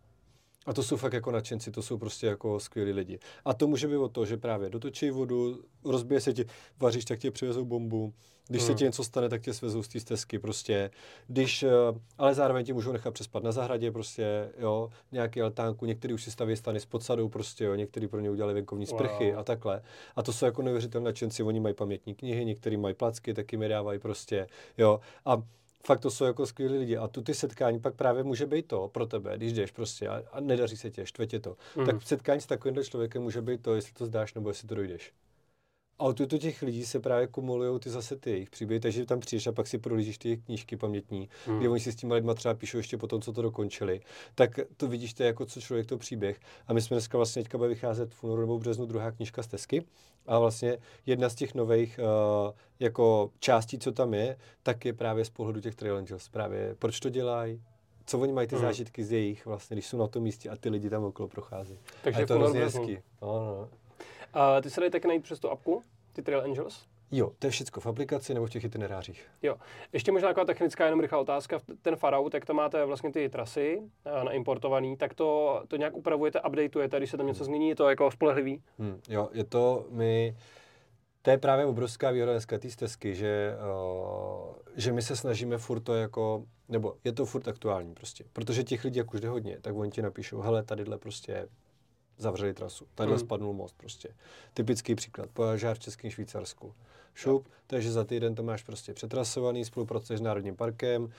A 0.65 0.73
to 0.73 0.83
jsou 0.83 0.97
fakt 0.97 1.13
jako 1.13 1.31
nadšenci, 1.31 1.71
to 1.71 1.81
jsou 1.81 1.97
prostě 1.97 2.27
jako 2.27 2.59
skvělí 2.59 2.91
lidi. 2.91 3.19
A 3.45 3.53
to 3.53 3.67
může 3.67 3.87
být 3.87 3.97
o 3.97 4.09
to, 4.09 4.25
že 4.25 4.37
právě 4.37 4.69
dotočí 4.69 5.09
vodu, 5.09 5.63
rozbije 5.85 6.21
se 6.21 6.33
ti, 6.33 6.45
vaříš, 6.79 7.05
tak 7.05 7.19
tě 7.19 7.31
přivezou 7.31 7.65
bombu, 7.65 8.13
když 8.47 8.61
hmm. 8.61 8.67
se 8.67 8.75
ti 8.75 8.83
něco 8.83 9.03
stane, 9.03 9.29
tak 9.29 9.41
tě 9.41 9.53
svezou 9.53 9.83
z 9.83 9.87
té 9.87 9.99
stezky 9.99 10.39
prostě. 10.39 10.91
Když, 11.27 11.63
eh, 11.63 11.69
ale 12.17 12.33
zároveň 12.33 12.65
ti 12.65 12.73
můžou 12.73 12.91
nechat 12.91 13.13
přespat 13.13 13.43
na 13.43 13.51
zahradě 13.51 13.91
prostě, 13.91 14.51
jo, 14.57 14.89
nějaký 15.11 15.41
altánku, 15.41 15.85
někteří 15.85 16.13
už 16.13 16.23
si 16.23 16.31
staví 16.31 16.55
stany 16.55 16.79
s 16.79 16.85
podsadou 16.85 17.29
prostě, 17.29 17.63
jo, 17.63 17.75
někteří 17.75 18.07
pro 18.07 18.19
ně 18.19 18.31
udělali 18.31 18.53
venkovní 18.53 18.85
sprchy 18.85 19.31
wow. 19.31 19.39
a 19.39 19.43
takhle. 19.43 19.81
A 20.15 20.23
to 20.23 20.33
jsou 20.33 20.45
jako 20.45 20.61
neuvěřitelné 20.61 21.05
nadšenci, 21.05 21.43
oni 21.43 21.59
mají 21.59 21.75
pamětní 21.75 22.15
knihy, 22.15 22.45
někteří 22.45 22.77
mají 22.77 22.95
placky, 22.95 23.33
taky 23.33 23.57
mi 23.57 23.67
dávají 23.67 23.99
prostě, 23.99 24.47
jo. 24.77 24.99
A 25.25 25.43
fakt 25.85 25.99
to 25.99 26.11
jsou 26.11 26.25
jako 26.25 26.45
skvělí 26.45 26.77
lidi. 26.77 26.97
A 26.97 27.07
tu 27.07 27.21
ty 27.21 27.33
setkání 27.33 27.79
pak 27.79 27.95
právě 27.95 28.23
může 28.23 28.45
být 28.45 28.67
to 28.67 28.87
pro 28.87 29.05
tebe, 29.05 29.37
když 29.37 29.53
jdeš 29.53 29.71
prostě 29.71 30.07
a, 30.07 30.23
a 30.31 30.39
nedaří 30.39 30.77
se 30.77 30.91
tě, 30.91 31.05
štve 31.05 31.27
tě 31.27 31.39
to. 31.39 31.57
Mm. 31.75 31.85
Tak 31.85 32.01
setkání 32.01 32.41
s 32.41 32.45
takovýmhle 32.45 32.83
člověkem 32.83 33.21
může 33.23 33.41
být 33.41 33.61
to, 33.61 33.75
jestli 33.75 33.93
to 33.93 34.05
zdáš 34.05 34.33
nebo 34.33 34.49
jestli 34.49 34.67
to 34.67 34.75
dojdeš. 34.75 35.11
A 36.03 36.05
od 36.05 36.17
tuto 36.17 36.37
těch 36.37 36.61
lidí 36.61 36.85
se 36.85 36.99
právě 36.99 37.27
kumulují 37.27 37.79
ty 37.79 37.89
zase 37.89 38.15
ty 38.15 38.31
jejich 38.31 38.49
příběhy, 38.49 38.79
takže 38.79 39.05
tam 39.05 39.19
přijdeš 39.19 39.47
a 39.47 39.51
pak 39.51 39.67
si 39.67 39.77
prolížíš 39.77 40.17
ty 40.17 40.37
knížky 40.37 40.77
pamětní, 40.77 41.29
hmm. 41.45 41.59
kde 41.59 41.69
oni 41.69 41.79
si 41.79 41.91
s 41.91 41.95
těmi 41.95 42.13
lidmi 42.13 42.31
třeba 42.35 42.53
píšou 42.53 42.77
ještě 42.77 42.97
po 42.97 43.07
tom, 43.07 43.21
co 43.21 43.33
to 43.33 43.41
dokončili. 43.41 44.01
Tak 44.35 44.59
to 44.77 44.87
vidíš, 44.87 45.13
to 45.13 45.23
je 45.23 45.27
jako 45.27 45.45
co 45.45 45.61
člověk 45.61 45.87
to 45.87 45.97
příběh. 45.97 46.39
A 46.67 46.73
my 46.73 46.81
jsme 46.81 46.95
dneska 46.95 47.17
vlastně 47.17 47.43
teďka 47.43 47.57
bude 47.57 47.69
vycházet 47.69 48.13
v 48.13 48.23
únoru 48.23 48.41
nebo 48.41 48.59
březnu 48.59 48.85
druhá 48.85 49.11
knížka 49.11 49.43
z 49.43 49.47
Tesky. 49.47 49.85
A 50.25 50.39
vlastně 50.39 50.77
jedna 51.05 51.29
z 51.29 51.35
těch 51.35 51.55
nových 51.55 51.99
uh, 51.99 52.51
jako 52.79 53.31
částí, 53.39 53.79
co 53.79 53.91
tam 53.91 54.13
je, 54.13 54.37
tak 54.63 54.85
je 54.85 54.93
právě 54.93 55.25
z 55.25 55.29
pohledu 55.29 55.61
těch 55.61 55.75
Trail 55.75 55.97
Angels. 55.97 56.29
Právě 56.29 56.75
proč 56.79 56.99
to 56.99 57.09
dělají, 57.09 57.61
co 58.05 58.19
oni 58.19 58.33
mají 58.33 58.47
ty 58.47 58.55
hmm. 58.55 58.65
zážitky 58.65 59.03
z 59.03 59.11
jejich, 59.11 59.45
vlastně, 59.45 59.75
když 59.75 59.87
jsou 59.87 59.97
na 59.97 60.07
tom 60.07 60.23
místě 60.23 60.49
a 60.49 60.55
ty 60.55 60.69
lidi 60.69 60.89
tam 60.89 61.03
okolo 61.03 61.27
prochází. 61.27 61.79
Takže 62.03 62.17
a 62.17 62.19
je 62.19 62.27
to 62.27 62.35
hrozně 62.35 62.59
hezký. 62.59 62.97
No, 63.21 63.27
no. 63.27 63.69
A 64.33 64.61
ty 64.61 64.69
se 64.69 64.79
dají 64.79 64.91
taky 64.91 65.07
najít 65.07 65.23
přes 65.23 65.39
tu 65.39 65.49
apku, 65.49 65.83
ty 66.13 66.21
Trail 66.21 66.41
Angels? 66.41 66.85
Jo, 67.11 67.31
to 67.39 67.47
je 67.47 67.51
všechno 67.51 67.81
v 67.81 67.87
aplikaci 67.87 68.33
nebo 68.33 68.45
v 68.45 68.49
těch 68.49 68.63
itinerářích. 68.63 69.27
Jo. 69.41 69.55
Ještě 69.93 70.11
možná 70.11 70.27
taková 70.27 70.45
technická, 70.45 70.85
jenom 70.85 70.99
rychlá 70.99 71.19
otázka. 71.19 71.59
Ten 71.81 71.95
Farout, 71.95 72.33
jak 72.33 72.45
to 72.45 72.53
máte 72.53 72.85
vlastně 72.85 73.11
ty 73.11 73.29
trasy 73.29 73.77
uh, 73.77 74.23
naimportovaný, 74.23 74.97
tak 74.97 75.13
to, 75.13 75.61
to 75.67 75.75
nějak 75.75 75.95
upravujete, 75.95 76.41
updateujete, 76.41 76.97
když 76.97 77.09
se 77.09 77.17
tam 77.17 77.27
něco 77.27 77.43
změní, 77.43 77.69
je 77.69 77.75
to 77.75 77.89
jako 77.89 78.11
spolehlivý? 78.11 78.61
Hmm, 78.79 78.99
jo, 79.09 79.29
je 79.33 79.43
to, 79.43 79.85
my, 79.89 80.37
to 81.21 81.29
je 81.29 81.37
právě 81.37 81.65
obrovská 81.65 82.11
výhoda 82.11 82.31
dneska 82.31 82.57
té 82.57 82.69
stezky, 82.69 83.15
že, 83.15 83.55
uh, 83.55 84.55
že 84.75 84.93
my 84.93 85.01
se 85.01 85.15
snažíme 85.15 85.57
furt 85.57 85.79
to 85.79 85.93
jako, 85.93 86.43
nebo 86.69 86.95
je 87.03 87.11
to 87.11 87.25
furt 87.25 87.47
aktuální 87.47 87.93
prostě, 87.93 88.23
protože 88.33 88.63
těch 88.63 88.83
lidí, 88.83 88.97
jak 88.97 89.13
už 89.13 89.21
jde 89.21 89.29
hodně, 89.29 89.57
tak 89.61 89.75
oni 89.75 89.91
ti 89.91 90.01
napíšou, 90.01 90.41
hele, 90.41 90.63
tadyhle 90.63 90.97
prostě 90.97 91.47
zavřeli 92.17 92.53
trasu, 92.53 92.87
tadyhle 92.95 93.17
hmm. 93.17 93.25
spadnul 93.25 93.53
most 93.53 93.77
prostě. 93.77 94.15
Typický 94.53 94.95
příklad, 94.95 95.29
požár 95.33 95.75
v 95.75 95.79
Českém 95.79 96.11
Švýcarsku. 96.11 96.73
Šup, 97.15 97.47
takže 97.67 97.91
za 97.91 98.03
týden 98.03 98.35
to 98.35 98.43
máš 98.43 98.63
prostě 98.63 98.93
přetrasovaný, 98.93 99.65
spolupracuješ 99.65 100.19
s 100.19 100.21
Národním 100.21 100.55
parkem, 100.55 101.03
uh, 101.03 101.09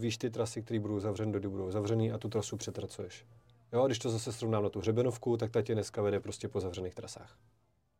víš 0.00 0.18
ty 0.18 0.30
trasy, 0.30 0.62
které 0.62 0.80
budou 0.80 1.00
zavřeny, 1.00 1.40
do 1.40 1.50
budou 1.50 1.70
zavřený 1.70 2.12
a 2.12 2.18
tu 2.18 2.28
trasu 2.28 2.56
přetracuješ. 2.56 3.26
Jo, 3.72 3.86
když 3.86 3.98
to 3.98 4.10
zase 4.10 4.32
srovnám 4.32 4.62
na 4.62 4.68
tu 4.68 4.78
hřebenovku, 4.78 5.36
tak 5.36 5.50
ta 5.50 5.62
tě 5.62 5.74
dneska 5.74 6.02
vede 6.02 6.20
prostě 6.20 6.48
po 6.48 6.60
zavřených 6.60 6.94
trasách. 6.94 7.36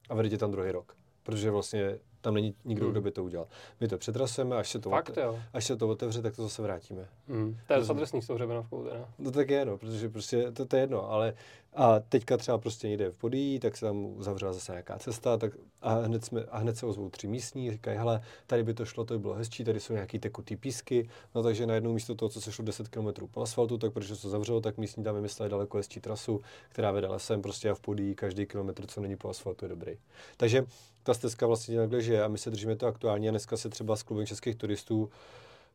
A 0.09 0.15
vede 0.15 0.29
tě 0.29 0.39
tam 0.39 0.51
druhý 0.51 0.71
rok 0.71 0.97
protože 1.25 1.51
vlastně 1.51 1.99
tam 2.25 2.35
není 2.35 2.55
nikdo, 2.65 2.85
hmm. 2.85 2.93
kdo 2.93 3.01
by 3.01 3.11
to 3.11 3.25
udělal. 3.25 3.47
My 3.81 3.89
to 3.89 3.99
přetrasujeme, 3.99 4.57
až 4.57 4.71
se 4.71 4.79
to, 4.79 4.91
Fakt, 4.91 5.11
ote- 5.11 5.43
až 5.53 5.65
se 5.65 5.77
to 5.77 5.89
otevře, 5.89 6.23
tak 6.23 6.37
to 6.37 6.43
zase 6.43 6.63
vrátíme. 6.63 7.09
Hmm. 7.29 7.57
To 7.67 7.73
je 7.73 7.79
dost 7.79 7.91
adresný 7.91 8.23
s 8.23 8.27
tou 8.27 8.35
hřebenovkou 8.35 8.85
teda. 8.85 9.09
No 9.19 9.31
tak 9.31 9.51
je, 9.51 9.65
no, 9.65 9.79
protože 9.79 10.09
prostě 10.09 10.53
to, 10.53 10.67
to 10.67 10.77
je 10.77 10.83
jedno, 10.83 11.11
ale 11.11 11.35
a 11.75 12.01
teďka 12.01 12.37
třeba 12.37 12.59
prostě 12.59 12.89
někde 12.89 13.11
v 13.11 13.17
podí, 13.17 13.61
tak 13.61 13.77
se 13.77 13.87
tam 13.87 14.05
uzavřela 14.05 14.53
zase 14.53 14.73
nějaká 14.73 14.99
cesta 14.99 15.37
tak 15.37 15.53
a, 15.83 15.95
hned 15.95 16.25
jsme, 16.25 16.45
a 16.45 16.59
hned 16.59 16.77
se 16.77 16.87
ozvou 16.87 17.11
tři 17.11 17.27
místní, 17.29 17.73
říkají, 17.73 17.99
hele, 17.99 18.23
tady 18.47 18.63
by 18.63 18.75
to 18.75 18.85
šlo, 18.85 19.05
to 19.05 19.15
by 19.15 19.21
bylo 19.21 19.35
hezčí, 19.35 19.65
tady 19.65 19.81
jsou 19.81 19.93
nějaký 19.93 20.19
tekutý 20.19 20.57
písky, 20.57 21.09
no 21.35 21.43
takže 21.43 21.67
najednou 21.67 21.93
místo 21.93 22.15
toho, 22.15 22.29
co 22.29 22.41
se 22.41 22.53
šlo 22.53 22.65
10 22.65 22.89
km 22.89 23.27
po 23.31 23.43
asfaltu, 23.43 23.79
tak 23.79 23.93
protože 23.93 24.17
se 24.17 24.29
zavřelo, 24.29 24.61
tak 24.61 24.79
místní 24.79 25.05
tam 25.05 25.15
vymysleli 25.15 25.51
daleko 25.51 25.77
hezčí 25.77 26.01
trasu, 26.01 26.41
která 26.69 26.91
vede 26.91 27.09
lesem 27.09 27.43
prostě 27.43 27.71
a 27.71 27.75
v 27.75 27.81
podí 27.81 28.15
každý 28.15 28.47
kilometr, 28.47 28.87
co 28.87 29.01
není 29.01 29.17
po 29.17 29.29
asfaltu, 29.29 29.65
je 29.65 29.69
dobrý. 29.69 29.97
Takže 30.37 30.65
ta 31.03 31.15
stezka 31.15 31.47
vlastně 31.47 31.77
takhle 31.77 32.03
žije 32.15 32.25
a 32.25 32.29
my 32.29 32.39
se 32.39 32.51
držíme 32.51 32.77
to 32.77 32.87
aktuálně. 32.87 33.29
A 33.29 33.31
dneska 33.31 33.57
se 33.57 33.69
třeba 33.69 33.97
s 33.97 34.03
klubem 34.03 34.27
českých 34.27 34.57
turistů 34.57 35.11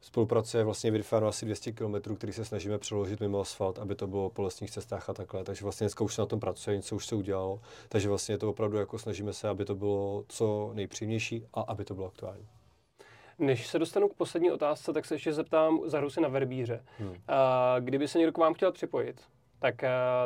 spolupracuje 0.01 0.63
vlastně 0.63 0.91
vyrfáno 0.91 1.27
asi 1.27 1.45
200 1.45 1.71
km, 1.71 2.15
který 2.15 2.33
se 2.33 2.45
snažíme 2.45 2.77
přeložit 2.77 3.19
mimo 3.19 3.39
asfalt, 3.39 3.79
aby 3.79 3.95
to 3.95 4.07
bylo 4.07 4.29
po 4.29 4.41
lesních 4.41 4.71
cestách 4.71 5.09
a 5.09 5.13
takhle. 5.13 5.43
Takže 5.43 5.63
vlastně 5.63 5.85
dneska 5.85 6.03
už 6.03 6.15
se 6.15 6.21
na 6.21 6.25
tom 6.25 6.39
pracuje, 6.39 6.77
něco 6.77 6.95
už 6.95 7.05
se 7.05 7.15
udělalo. 7.15 7.59
Takže 7.89 8.09
vlastně 8.09 8.33
je 8.33 8.37
to 8.37 8.49
opravdu 8.49 8.77
jako 8.77 8.99
snažíme 8.99 9.33
se, 9.33 9.49
aby 9.49 9.65
to 9.65 9.75
bylo 9.75 10.23
co 10.27 10.71
nejpřímější 10.73 11.45
a 11.53 11.61
aby 11.61 11.85
to 11.85 11.95
bylo 11.95 12.07
aktuální. 12.07 12.47
Než 13.39 13.67
se 13.67 13.79
dostanu 13.79 14.09
k 14.09 14.13
poslední 14.13 14.51
otázce, 14.51 14.93
tak 14.93 15.05
se 15.05 15.15
ještě 15.15 15.33
zeptám 15.33 15.79
za 15.85 15.99
Rusy 15.99 16.21
na 16.21 16.27
Verbíře. 16.27 16.83
Hmm. 16.99 17.15
A 17.27 17.75
kdyby 17.79 18.07
se 18.07 18.17
někdo 18.17 18.33
k 18.33 18.37
vám 18.37 18.53
chtěl 18.53 18.71
připojit, 18.71 19.21
tak 19.59 19.75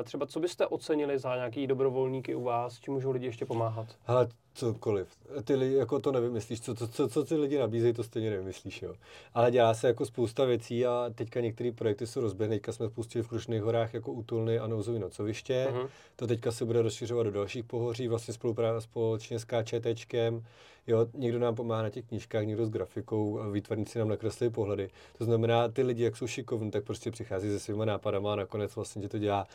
třeba 0.03 0.25
co 0.25 0.39
byste 0.39 0.67
ocenili 0.67 1.19
za 1.19 1.35
nějaký 1.35 1.67
dobrovolníky 1.67 2.35
u 2.35 2.43
vás, 2.43 2.79
či 2.79 2.91
můžou 2.91 3.11
lidi 3.11 3.25
ještě 3.25 3.45
pomáhat? 3.45 3.87
Hele, 4.03 4.27
cokoliv. 4.53 5.07
Ty 5.43 5.55
lidi 5.55 5.75
jako 5.75 5.99
to 5.99 6.11
nevymyslíš, 6.11 6.61
co, 6.61 6.75
co, 6.75 6.87
co, 6.87 7.09
co 7.09 7.23
ty 7.23 7.35
lidi 7.35 7.59
nabízejí, 7.59 7.93
to 7.93 8.03
stejně 8.03 8.29
nevymyslíš, 8.29 8.81
jo. 8.81 8.93
Ale 9.33 9.51
dělá 9.51 9.73
se 9.73 9.87
jako 9.87 10.05
spousta 10.05 10.45
věcí 10.45 10.85
a 10.85 11.11
teďka 11.15 11.39
některé 11.39 11.71
projekty 11.71 12.07
jsou 12.07 12.21
rozběhné. 12.21 12.55
Teďka 12.55 12.71
jsme 12.71 12.89
spustili 12.89 13.23
v 13.23 13.27
Krušných 13.27 13.61
horách 13.61 13.93
jako 13.93 14.11
útulny 14.11 14.59
a 14.59 14.67
nouzový 14.67 14.99
nocoviště. 14.99 15.67
Uh-huh. 15.71 15.89
To 16.15 16.27
teďka 16.27 16.51
se 16.51 16.65
bude 16.65 16.81
rozšiřovat 16.81 17.25
do 17.25 17.31
dalších 17.31 17.65
pohoří, 17.65 18.07
vlastně 18.07 18.33
spolupráce 18.33 18.81
společně 18.81 19.39
s 19.39 19.45
KČTčkem. 19.45 20.43
Jo, 20.87 21.07
někdo 21.13 21.39
nám 21.39 21.55
pomáhá 21.55 21.83
na 21.83 21.89
těch 21.89 22.05
knížkách, 22.05 22.45
někdo 22.45 22.65
s 22.65 22.69
grafikou, 22.69 23.51
výtvarníci 23.51 23.99
nám 23.99 24.07
nakreslí 24.07 24.49
pohledy. 24.49 24.89
To 25.17 25.25
znamená, 25.25 25.67
ty 25.67 25.83
lidi, 25.83 26.03
jak 26.03 26.17
jsou 26.17 26.27
šikovní, 26.27 26.71
tak 26.71 26.83
prostě 26.83 27.11
přichází 27.11 27.49
se 27.49 27.59
svýma 27.59 27.85
nápadama 27.85 28.33
a 28.33 28.35
nakonec 28.35 28.75
vlastně 28.75 29.01
tě 29.01 29.09
to 29.09 29.17
dělá. 29.17 29.47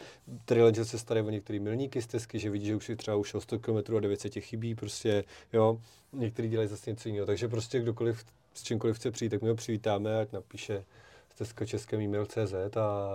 Trail 0.45 0.75
se 0.85 0.99
staré 0.99 1.23
o 1.23 1.31
některé 1.31 1.59
milníky 1.59 2.03
stezky, 2.03 2.39
že 2.39 2.51
vidí, 2.51 2.67
že 2.67 2.77
už 2.77 2.89
je 2.89 2.97
třeba 2.97 3.17
už 3.17 3.37
100 3.39 3.59
km 3.59 3.97
a 3.97 4.01
900 4.01 4.33
těch 4.33 4.45
chybí, 4.45 4.75
prostě, 4.89 5.25
jo. 5.53 5.81
Některý 6.13 6.49
dělají 6.49 6.69
zase 6.69 6.91
něco 6.91 7.09
jiného, 7.09 7.27
takže 7.27 7.49
prostě 7.49 7.81
kdokoliv 7.81 8.25
s 8.55 8.63
čímkoliv 8.63 8.97
chce 8.97 9.11
přijít, 9.11 9.29
tak 9.29 9.43
my 9.43 9.49
ho 9.49 9.55
přivítáme, 9.55 10.21
ať 10.21 10.33
napíše 10.33 10.85
stezka 11.29 11.67
českém 11.67 12.01
e-mail.cz 12.01 12.77
a 12.77 13.11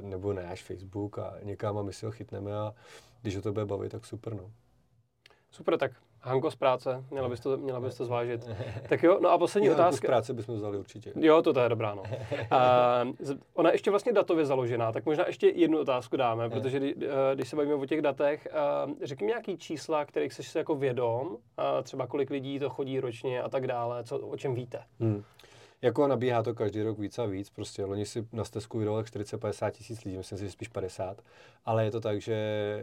nebo 0.00 0.32
ne, 0.32 0.46
až 0.46 0.62
Facebook 0.62 1.18
a 1.18 1.34
někam 1.42 1.78
a 1.78 1.82
my 1.82 1.92
si 1.92 2.06
ho 2.06 2.12
chytneme 2.12 2.54
a 2.54 2.74
když 3.22 3.36
ho 3.36 3.42
to 3.42 3.52
bude 3.52 3.64
bavit, 3.64 3.92
tak 3.92 4.06
super, 4.06 4.34
no. 4.34 4.50
Super, 5.50 5.78
tak 5.78 5.92
Hanko 6.26 6.50
z 6.50 6.56
práce, 6.56 7.04
měla 7.10 7.28
bys 7.28 7.40
to, 7.40 7.56
měla 7.56 7.80
bys 7.80 7.94
to 7.96 8.04
zvážit. 8.04 8.50
Tak 8.88 9.02
jo, 9.02 9.18
no 9.22 9.28
a 9.28 9.38
poslední 9.38 9.68
Já 9.68 9.74
otázka. 9.74 10.06
z 10.06 10.08
práce 10.08 10.34
bychom 10.34 10.54
vzali 10.54 10.78
určitě. 10.78 11.12
Jo, 11.16 11.42
to, 11.42 11.52
to 11.52 11.60
je 11.60 11.68
dobrá, 11.68 11.94
no. 11.94 12.02
A, 12.50 13.04
ona 13.54 13.70
je 13.70 13.74
ještě 13.74 13.90
vlastně 13.90 14.12
datově 14.12 14.46
založená, 14.46 14.92
tak 14.92 15.06
možná 15.06 15.26
ještě 15.26 15.48
jednu 15.48 15.78
otázku 15.78 16.16
dáme, 16.16 16.50
protože 16.50 16.78
kdy, 16.78 16.94
eh, 17.00 17.34
když 17.34 17.48
se 17.48 17.56
bavíme 17.56 17.74
o 17.74 17.86
těch 17.86 18.02
datech, 18.02 18.48
eh, 18.50 19.06
řekni 19.06 19.24
mi 19.24 19.28
nějaký 19.28 19.58
čísla, 19.58 20.04
kterých 20.04 20.32
jsi 20.32 20.42
si 20.42 20.58
jako 20.58 20.74
vědom, 20.74 21.36
třeba 21.82 22.06
kolik 22.06 22.30
lidí 22.30 22.58
to 22.58 22.70
chodí 22.70 23.00
ročně 23.00 23.42
a 23.42 23.48
tak 23.48 23.66
dále, 23.66 24.04
co, 24.04 24.18
o 24.18 24.36
čem 24.36 24.54
víte. 24.54 24.82
Hmm. 25.00 25.22
Jako 25.84 26.06
nabíhá 26.06 26.42
to 26.42 26.54
každý 26.54 26.82
rok 26.82 26.98
víc 26.98 27.18
a 27.18 27.26
víc, 27.26 27.50
prostě 27.50 27.84
loni 27.84 28.06
si 28.06 28.26
na 28.32 28.44
stezku 28.44 28.78
vydalo 28.78 29.02
40-50 29.02 29.70
tisíc 29.70 30.04
lidí, 30.04 30.16
myslím 30.16 30.38
si, 30.38 30.44
že 30.44 30.50
spíš 30.50 30.68
50, 30.68 31.22
ale 31.64 31.84
je 31.84 31.90
to 31.90 32.00
tak, 32.00 32.20
že 32.20 32.34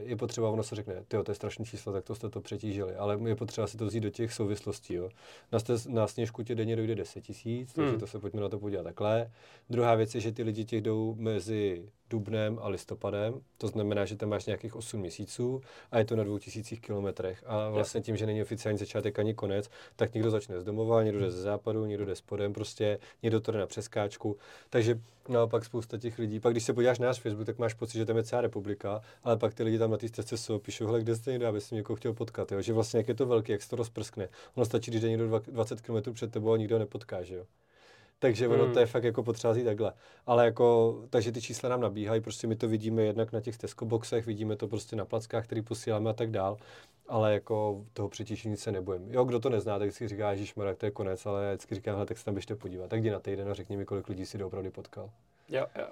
je 0.05 0.15
potřeba, 0.15 0.49
ono 0.49 0.63
se 0.63 0.75
řekne, 0.75 0.95
ty 1.07 1.17
to 1.23 1.31
je 1.31 1.35
strašné 1.35 1.65
číslo, 1.65 1.93
tak 1.93 2.03
to 2.03 2.15
jste 2.15 2.29
to 2.29 2.41
přetížili, 2.41 2.95
ale 2.95 3.19
je 3.25 3.35
potřeba 3.35 3.67
si 3.67 3.77
to 3.77 3.85
vzít 3.85 3.99
do 3.99 4.09
těch 4.09 4.33
souvislostí. 4.33 4.93
Jo. 4.93 5.09
Na, 5.51 5.59
stez, 5.59 5.87
na 5.87 6.07
sněžku 6.07 6.43
tě 6.43 6.55
denně 6.55 6.75
dojde 6.75 6.95
10 6.95 7.21
tisíc, 7.21 7.73
takže 7.73 7.91
hmm. 7.91 7.99
to 7.99 8.07
se 8.07 8.19
pojďme 8.19 8.41
na 8.41 8.49
to 8.49 8.59
podívat 8.59 8.83
takhle. 8.83 9.31
Druhá 9.69 9.95
věc 9.95 10.15
je, 10.15 10.21
že 10.21 10.31
ty 10.31 10.43
lidi 10.43 10.65
těch 10.65 10.81
jdou 10.81 11.15
mezi 11.19 11.89
dubnem 12.11 12.59
a 12.61 12.67
listopadem, 12.67 13.41
to 13.57 13.67
znamená, 13.67 14.05
že 14.05 14.15
tam 14.15 14.29
máš 14.29 14.45
nějakých 14.45 14.75
8 14.75 14.99
měsíců 14.99 15.61
a 15.91 15.99
je 15.99 16.05
to 16.05 16.15
na 16.15 16.23
2000 16.23 16.75
kilometrech. 16.75 17.43
A 17.45 17.69
vlastně 17.69 18.01
tím, 18.01 18.17
že 18.17 18.25
není 18.25 18.41
oficiální 18.41 18.79
začátek 18.79 19.19
ani 19.19 19.33
konec, 19.33 19.69
tak 19.95 20.13
někdo 20.13 20.31
začne 20.31 20.61
z 20.61 20.63
domova, 20.63 21.03
někdo 21.03 21.19
jde 21.19 21.31
ze 21.31 21.41
západu, 21.41 21.85
někdo 21.85 22.05
jde 22.05 22.15
spodem, 22.15 22.53
prostě 22.53 22.99
někdo 23.23 23.41
to 23.41 23.51
jde 23.51 23.59
na 23.59 23.67
přeskáčku. 23.67 24.37
Takže 24.69 24.99
naopak 25.29 25.65
spousta 25.65 25.97
těch 25.97 26.19
lidí. 26.19 26.39
Pak 26.39 26.53
když 26.53 26.63
se 26.63 26.73
podíváš 26.73 26.99
na 26.99 27.07
náš 27.07 27.19
Facebook, 27.19 27.45
tak 27.45 27.59
máš 27.59 27.73
pocit, 27.73 27.97
že 27.97 28.05
tam 28.05 28.17
je 28.17 28.23
celá 28.23 28.41
republika, 28.41 29.01
ale 29.23 29.37
pak 29.37 29.53
ty 29.53 29.63
lidi 29.63 29.77
tam 29.77 29.91
na 29.91 29.97
té 29.97 30.09
cestě 30.09 30.37
jsou, 30.37 30.59
píšou, 30.59 30.85
hele, 30.85 31.01
kde 31.01 31.15
jste 31.15 31.31
někdo, 31.31 31.47
aby 31.47 31.61
si 31.61 31.75
někoho 31.75 31.97
chtěl 31.97 32.13
potkat, 32.13 32.51
jo? 32.51 32.61
že 32.61 32.73
vlastně 32.73 32.97
jak 32.97 33.07
je 33.07 33.15
to 33.15 33.25
velký, 33.25 33.51
jak 33.51 33.61
se 33.61 33.69
to 33.69 33.75
rozprskne. 33.75 34.29
Ono 34.55 34.65
stačí, 34.65 34.91
když 34.91 35.01
jde 35.01 35.09
někdo 35.09 35.39
20 35.39 35.81
km 35.81 36.13
před 36.13 36.31
tebou 36.31 36.53
a 36.53 36.57
nikdo 36.57 36.79
nepotká, 36.79 37.23
že 37.23 37.35
jo. 37.35 37.45
Takže 38.21 38.47
ono 38.47 38.63
hmm. 38.63 38.73
to 38.73 38.79
je 38.79 38.85
fakt 38.85 39.03
jako 39.03 39.23
potřeba 39.23 39.53
vzít 39.53 39.63
takhle. 39.63 39.93
Ale 40.25 40.45
jako, 40.45 40.97
takže 41.09 41.31
ty 41.31 41.41
čísla 41.41 41.69
nám 41.69 41.81
nabíhají, 41.81 42.21
prostě 42.21 42.47
my 42.47 42.55
to 42.55 42.67
vidíme 42.67 43.03
jednak 43.03 43.31
na 43.31 43.41
těch 43.41 43.57
Tesco 43.57 43.99
vidíme 44.25 44.55
to 44.55 44.67
prostě 44.67 44.95
na 44.95 45.05
plackách, 45.05 45.45
který 45.45 45.61
posíláme 45.61 46.09
a 46.09 46.13
tak 46.13 46.31
dál, 46.31 46.57
ale 47.07 47.33
jako 47.33 47.85
toho 47.93 48.09
přetěšení 48.09 48.57
se 48.57 48.71
nebojím. 48.71 49.11
Jo, 49.11 49.23
kdo 49.23 49.39
to 49.39 49.49
nezná, 49.49 49.79
tak 49.79 49.91
si 49.91 50.07
říká, 50.07 50.35
že 50.35 50.53
Marek, 50.55 50.77
to 50.77 50.85
je 50.85 50.91
konec, 50.91 51.25
ale 51.25 51.45
já 51.45 51.51
vždycky 51.51 51.75
říkám, 51.75 51.95
hele, 51.95 52.05
tak 52.05 52.17
se 52.17 52.25
tam 52.25 52.33
běžte 52.33 52.55
podívat. 52.55 52.89
Tak 52.89 52.99
jdi 52.99 53.11
na 53.11 53.19
týden 53.19 53.49
a 53.49 53.53
řekni 53.53 53.77
mi, 53.77 53.85
kolik 53.85 54.09
lidí 54.09 54.25
si 54.25 54.43
opravdu 54.43 54.71
potkal. 54.71 55.09
Jo, 55.49 55.65
jo. 55.79 55.87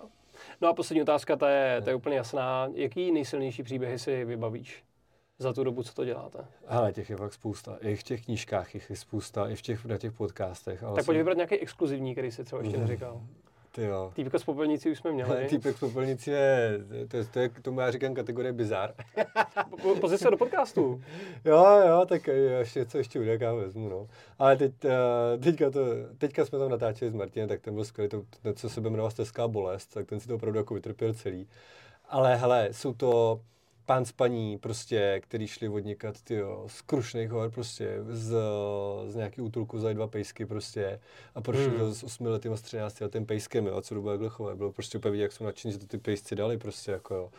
No 0.62 0.68
a 0.68 0.74
poslední 0.74 1.02
otázka, 1.02 1.36
ta 1.36 1.50
je, 1.50 1.82
ta 1.82 1.90
je 1.90 1.96
úplně 1.96 2.16
jasná. 2.16 2.70
Jaký 2.74 3.12
nejsilnější 3.12 3.64
příběhy 3.64 4.00
si 4.00 4.26
vybavíš? 4.26 4.84
Za 5.40 5.54
tu 5.54 5.64
dobu, 5.64 5.84
co 5.84 5.94
to 5.94 6.06
děláte? 6.06 6.46
Ale 6.68 6.94
těch 6.94 7.10
je 7.10 7.18
fakt 7.18 7.34
spousta. 7.34 7.78
I 7.82 7.96
v 7.96 8.04
těch 8.04 8.26
knížkách 8.26 8.74
jich 8.74 8.90
je 8.90 8.96
spousta, 8.96 9.50
i 9.50 9.56
v 9.56 9.62
těch, 9.62 9.86
na 9.86 9.98
těch 9.98 10.12
podcastech. 10.12 10.84
Ale 10.84 10.96
tak 10.96 11.06
pojď 11.06 11.18
vybrat 11.18 11.38
nějaký 11.38 11.56
exkluzivní, 11.56 12.12
který 12.12 12.32
jsi 12.32 12.44
třeba 12.44 12.62
ještě 12.62 12.78
mm. 12.78 12.84
neříkal. 12.84 13.22
Ty 13.72 13.84
jo. 13.84 14.12
Týpek 14.16 14.42
z 14.42 14.44
popelnicí 14.44 14.92
už 14.92 14.98
jsme 14.98 15.12
měli. 15.12 15.46
Týpek 15.50 15.78
z 15.78 15.80
popelnicí 15.80 16.32
je, 16.32 16.80
to, 17.08 17.18
je, 17.18 17.26
to 17.26 17.40
je, 17.40 17.50
tomu 17.50 17.80
já 17.80 17.92
říkám 17.92 18.14
kategorie 18.14 18.54
bizar. 18.54 18.94
Pozri 20.02 20.18
se 20.18 20.32
do 20.32 20.38
podcastu. 20.38 21.02
jo, 21.46 21.66
jo, 21.88 22.06
tak 22.06 22.28
ještě 22.28 22.86
co 22.86 22.98
ještě 22.98 23.20
udělá, 23.20 23.54
vezmu, 23.54 23.90
no. 23.90 24.08
Ale 24.40 24.58
teď, 24.58 24.72
uh, 24.86 24.92
teďka, 25.44 25.70
to, 25.70 25.86
teďka 26.18 26.46
jsme 26.46 26.60
tam 26.60 26.70
natáčeli 26.70 27.12
s 27.12 27.14
Martinem, 27.14 27.50
tak 27.50 27.62
ten 27.62 27.74
byl 27.74 27.86
skvělý, 27.86 28.10
to, 28.10 28.24
to, 28.42 28.54
co 28.54 28.70
se 28.70 28.82
jmenuje 28.82 29.12
Stezká 29.12 29.48
bolest, 29.48 29.94
tak 29.94 30.08
ten 30.08 30.20
si 30.20 30.28
to 30.28 30.36
opravdu 30.36 30.60
jako 30.60 30.74
vytrpěl 30.74 31.14
celý. 31.14 31.48
Ale 32.10 32.36
hele, 32.36 32.70
jsou 32.72 32.94
to, 32.94 33.42
pán 33.90 34.06
s 34.06 34.12
paní, 34.12 34.58
prostě, 34.58 35.22
který 35.24 35.48
šli 35.48 35.70
od 35.70 35.80
někat, 35.80 36.22
tyjo, 36.22 36.66
z 36.68 36.82
Krušných 36.82 37.30
hor, 37.30 37.52
prostě, 37.52 37.98
z, 38.10 38.38
z 39.08 39.16
nějaký 39.16 39.42
útulku 39.42 39.80
za 39.80 39.94
dva 39.94 40.08
pejsky, 40.08 40.46
prostě, 40.46 41.00
a 41.36 41.42
prošli 41.42 41.78
hmm. 41.78 41.94
s 41.94 42.04
8 42.04 42.26
letým 42.26 42.54
a 42.54 42.58
s 42.58 42.62
13 42.62 43.00
letým 43.00 43.26
pejskem, 43.26 43.66
jo, 43.66 43.82
co 43.82 43.96
dobu 43.96 44.18
Glechové. 44.18 44.56
Bylo 44.56 44.72
prostě 44.72 44.98
úplně 44.98 45.12
vidět, 45.12 45.24
jak 45.24 45.32
jsou 45.32 45.44
nadšení, 45.44 45.72
že 45.72 45.80
to 45.80 45.88
ty 45.88 45.98
pejsci 45.98 46.36
dali, 46.36 46.58
prostě, 46.58 46.92
jako 46.92 47.16
jo. 47.16 47.32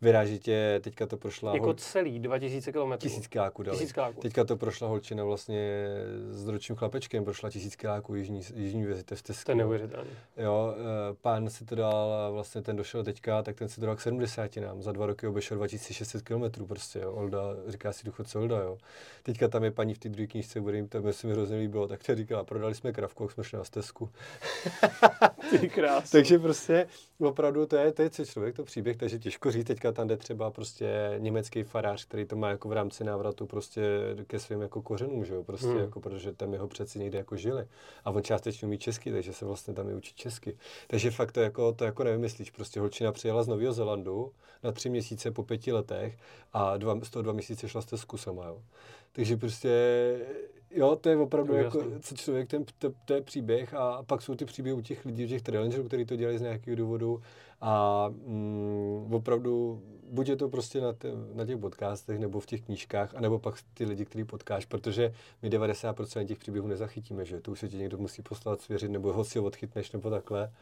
Vyráží 0.00 0.38
tě, 0.38 0.80
teďka 0.84 1.06
to 1.06 1.16
prošla... 1.16 1.54
Jako 1.54 1.64
hol... 1.64 1.74
celý, 1.74 2.18
2000 2.18 2.72
km. 2.72 2.92
Tisíc 2.98 3.26
kiláků 3.26 3.62
dali. 3.62 3.78
Tisíc 3.78 3.92
kiláků. 3.92 4.20
Teďka 4.20 4.44
to 4.44 4.56
prošla 4.56 4.88
holčina 4.88 5.24
vlastně 5.24 5.86
s 6.30 6.48
ročním 6.48 6.76
chlapečkem, 6.76 7.24
prošla 7.24 7.50
tisíc 7.50 7.76
kiláků 7.76 8.14
jižní, 8.14 8.40
jižní 8.54 8.84
vězitě 8.84 9.14
v 9.14 9.44
To 9.44 9.50
je 9.50 9.54
neuvěřitelné. 9.54 10.10
Jo, 10.36 10.74
eh, 10.76 11.14
pán 11.22 11.50
si 11.50 11.64
to 11.64 11.74
dal, 11.74 12.28
vlastně 12.32 12.62
ten 12.62 12.76
došel 12.76 13.04
teďka, 13.04 13.42
tak 13.42 13.56
ten 13.56 13.68
si 13.68 13.80
to 13.80 13.86
dal 13.86 13.96
k 13.96 14.00
70 14.00 14.56
nám. 14.56 14.82
Za 14.82 14.92
dva 14.92 15.06
roky 15.06 15.26
obešel 15.26 15.56
2600 15.56 16.22
km 16.22 16.66
prostě, 16.66 16.98
jo. 16.98 17.12
Olda, 17.12 17.40
říká 17.68 17.92
si 17.92 18.04
důchodce 18.04 18.38
Olda, 18.38 18.56
jo. 18.56 18.78
Teďka 19.22 19.48
tam 19.48 19.64
je 19.64 19.70
paní 19.70 19.94
v 19.94 19.98
té 19.98 20.08
druhé 20.08 20.26
knížce, 20.26 20.60
bude 20.60 20.76
jim 20.76 20.88
tam 20.88 21.12
se 21.12 21.26
mi 21.26 21.32
hrozně 21.32 21.56
líbilo, 21.56 21.88
tak 21.88 22.04
to 22.04 22.14
říkala, 22.14 22.44
prodali 22.44 22.74
jsme 22.74 22.92
kravku, 22.92 23.24
jak 23.24 23.32
jsme 23.32 23.44
šli 23.44 23.58
na 23.58 23.64
stezku. 23.64 24.10
Ty 25.50 25.70
takže 26.12 26.38
prostě 26.38 26.86
opravdu 27.20 27.66
to 27.66 27.76
je, 27.76 27.92
to 27.92 28.02
je 28.02 28.10
co 28.10 28.24
člověk, 28.24 28.56
to 28.56 28.64
příběh, 28.64 28.96
takže 28.96 29.18
těžko 29.18 29.50
říct, 29.50 29.66
teďka 29.66 29.92
tam 29.92 30.08
jde 30.08 30.16
třeba 30.16 30.50
prostě 30.50 31.14
německý 31.18 31.62
farář, 31.62 32.04
který 32.04 32.24
to 32.24 32.36
má 32.36 32.50
jako 32.50 32.68
v 32.68 32.72
rámci 32.72 33.04
návratu 33.04 33.46
prostě 33.46 33.82
ke 34.26 34.38
svým 34.38 34.60
jako 34.60 34.82
kořenům, 34.82 35.24
že 35.24 35.34
jo, 35.34 35.44
prostě 35.44 35.68
hmm. 35.68 35.78
jako, 35.78 36.00
protože 36.00 36.32
tam 36.32 36.52
jeho 36.52 36.68
přeci 36.68 36.98
někde 36.98 37.18
jako 37.18 37.36
žili. 37.36 37.66
A 38.04 38.10
on 38.10 38.22
částečně 38.22 38.66
umí 38.66 38.78
česky, 38.78 39.12
takže 39.12 39.32
se 39.32 39.44
vlastně 39.44 39.74
tam 39.74 39.88
i 39.88 39.94
učí 39.94 40.14
česky. 40.14 40.56
Takže 40.86 41.10
fakt 41.10 41.32
to 41.32 41.40
jako, 41.40 41.72
to 41.72 41.84
jako 41.84 42.04
nevymyslíš, 42.04 42.50
prostě 42.50 42.80
holčina 42.80 43.12
přijela 43.12 43.42
z 43.42 43.48
Nového 43.48 43.72
Zelandu 43.72 44.32
na 44.62 44.72
tři 44.72 44.90
měsíce 44.90 45.30
po 45.30 45.42
pěti 45.42 45.72
letech 45.72 46.18
a 46.52 46.76
dva, 46.76 46.98
z 47.02 47.10
toho 47.10 47.22
dva 47.22 47.32
měsíce 47.32 47.68
šla 47.68 47.82
jste 47.82 47.96
zkusama, 47.96 48.46
jo. 48.46 48.62
Takže 49.12 49.36
prostě 49.36 49.70
jo, 50.70 50.96
to 50.96 51.08
je 51.08 51.16
opravdu 51.16 51.52
to 51.52 51.58
jako, 51.58 51.84
co 52.00 52.14
člověk, 52.14 52.48
ten, 52.48 52.64
to, 52.78 52.92
to, 53.04 53.14
je 53.14 53.22
příběh 53.22 53.74
a 53.74 54.02
pak 54.02 54.22
jsou 54.22 54.34
ty 54.34 54.44
příběhy 54.44 54.78
u 54.78 54.80
těch 54.80 55.04
lidí, 55.04 55.24
u 55.24 55.28
těch 55.28 55.42
trailerů, 55.42 55.84
kteří 55.84 56.04
to 56.04 56.16
dělají 56.16 56.38
z 56.38 56.42
nějakého 56.42 56.76
důvodu 56.76 57.22
a 57.60 58.04
mm, 58.08 59.14
opravdu 59.14 59.82
buď 60.10 60.28
je 60.28 60.36
to 60.36 60.48
prostě 60.48 60.80
na, 60.80 60.92
tě, 60.92 61.08
na 61.34 61.46
těch 61.46 61.58
podcastech 61.58 62.18
nebo 62.18 62.40
v 62.40 62.46
těch 62.46 62.62
knížkách, 62.62 63.14
anebo 63.14 63.38
pak 63.38 63.54
ty 63.74 63.84
lidi, 63.84 64.04
který 64.04 64.24
potkáš, 64.24 64.64
protože 64.64 65.14
my 65.42 65.50
90% 65.50 66.26
těch 66.26 66.38
příběhů 66.38 66.66
nezachytíme, 66.66 67.24
že? 67.24 67.40
To 67.40 67.50
už 67.50 67.60
se 67.60 67.68
ti 67.68 67.76
někdo 67.76 67.98
musí 67.98 68.22
poslat, 68.22 68.60
svěřit, 68.60 68.90
nebo 68.90 69.12
ho 69.12 69.24
si 69.24 69.38
odchytneš, 69.38 69.92
nebo 69.92 70.10
takhle 70.10 70.52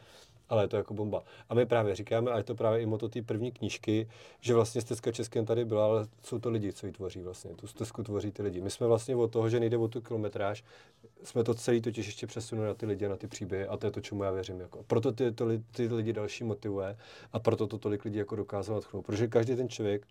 ale 0.49 0.63
je 0.63 0.67
to 0.67 0.77
jako 0.77 0.93
bomba. 0.93 1.23
A 1.49 1.53
my 1.53 1.65
právě 1.65 1.95
říkáme, 1.95 2.31
a 2.31 2.37
je 2.37 2.43
to 2.43 2.55
právě 2.55 2.81
i 2.81 2.85
moto 2.85 3.09
té 3.09 3.21
první 3.21 3.51
knížky, 3.51 4.09
že 4.41 4.53
vlastně 4.53 4.81
stezka 4.81 5.11
Českém 5.11 5.45
tady 5.45 5.65
byla, 5.65 5.85
ale 5.85 6.07
jsou 6.23 6.39
to 6.39 6.49
lidi, 6.49 6.73
co 6.73 6.85
ji 6.85 6.91
tvoří 6.91 7.21
vlastně. 7.21 7.51
Tu 7.55 7.67
stezku 7.67 8.03
tvoří 8.03 8.31
ty 8.31 8.43
lidi. 8.43 8.61
My 8.61 8.69
jsme 8.69 8.87
vlastně 8.87 9.15
od 9.15 9.31
toho, 9.31 9.49
že 9.49 9.59
nejde 9.59 9.77
o 9.77 9.87
tu 9.87 10.01
kilometráž, 10.01 10.63
jsme 11.23 11.43
to 11.43 11.53
celý 11.53 11.81
totiž 11.81 12.05
ještě 12.05 12.27
přesunuli 12.27 12.67
na 12.67 12.73
ty 12.73 12.85
lidi, 12.85 13.07
na 13.07 13.15
ty 13.15 13.27
příběhy 13.27 13.67
a 13.67 13.77
to 13.77 13.87
je 13.87 13.91
to, 13.91 14.01
čemu 14.01 14.23
já 14.23 14.31
věřím. 14.31 14.59
Jako. 14.59 14.83
Proto 14.83 15.11
ty, 15.11 15.31
to, 15.31 15.45
ty 15.71 15.87
lidi 15.87 16.13
další 16.13 16.43
motivuje 16.43 16.97
a 17.33 17.39
proto 17.39 17.67
to 17.67 17.77
tolik 17.77 18.05
lidí 18.05 18.17
jako 18.17 18.35
dokázalo 18.35 18.79
natchnout. 18.79 19.05
Protože 19.05 19.27
každý 19.27 19.55
ten 19.55 19.69
člověk, 19.69 20.07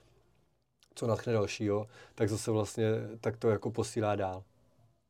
co 0.94 1.06
natchne 1.06 1.32
dalšího, 1.32 1.86
tak 2.14 2.28
zase 2.28 2.50
vlastně 2.50 2.90
tak 3.20 3.36
to 3.36 3.50
jako 3.50 3.70
posílá 3.70 4.16
dál. 4.16 4.44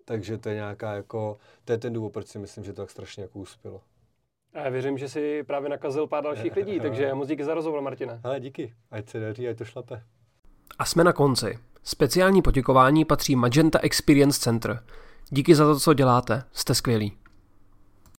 Takže 0.05 0.39
to 0.39 0.49
je 0.49 0.55
nějaká 0.55 0.95
jako, 0.95 1.39
to 1.64 1.72
je 1.72 1.79
ten 1.79 1.93
důvod, 1.93 2.12
proč 2.12 2.27
si 2.27 2.39
myslím, 2.39 2.64
že 2.64 2.72
to 2.72 2.83
tak 2.83 2.91
strašně 2.91 3.22
jako 3.22 3.39
uspělo. 3.39 3.81
A 4.55 4.59
já 4.59 4.71
věřím, 4.71 4.99
že 4.99 5.09
si 5.09 5.43
právě 5.43 5.69
nakazil 5.69 6.07
pár 6.07 6.25
dalších 6.25 6.57
lidí, 6.57 6.81
takže 6.83 7.15
moc 7.15 7.29
díky 7.29 7.45
za 7.45 7.55
rozhovor, 7.55 7.81
Martina. 7.81 8.21
Ale 8.25 8.41
díky, 8.41 8.75
ať 8.91 9.09
se 9.09 9.21
daří, 9.21 9.49
ať 9.49 9.59
to 9.59 9.65
šlape. 9.65 10.03
A 10.79 10.85
jsme 10.85 11.05
na 11.05 11.13
konci. 11.13 11.59
Speciální 11.83 12.43
poděkování 12.43 13.05
patří 13.05 13.37
Magenta 13.37 13.79
Experience 13.79 14.41
Center. 14.41 14.85
Díky 15.31 15.55
za 15.55 15.65
to, 15.65 15.81
co 15.81 15.95
děláte, 15.95 16.43
jste 16.53 16.75
skvělí. 16.75 17.13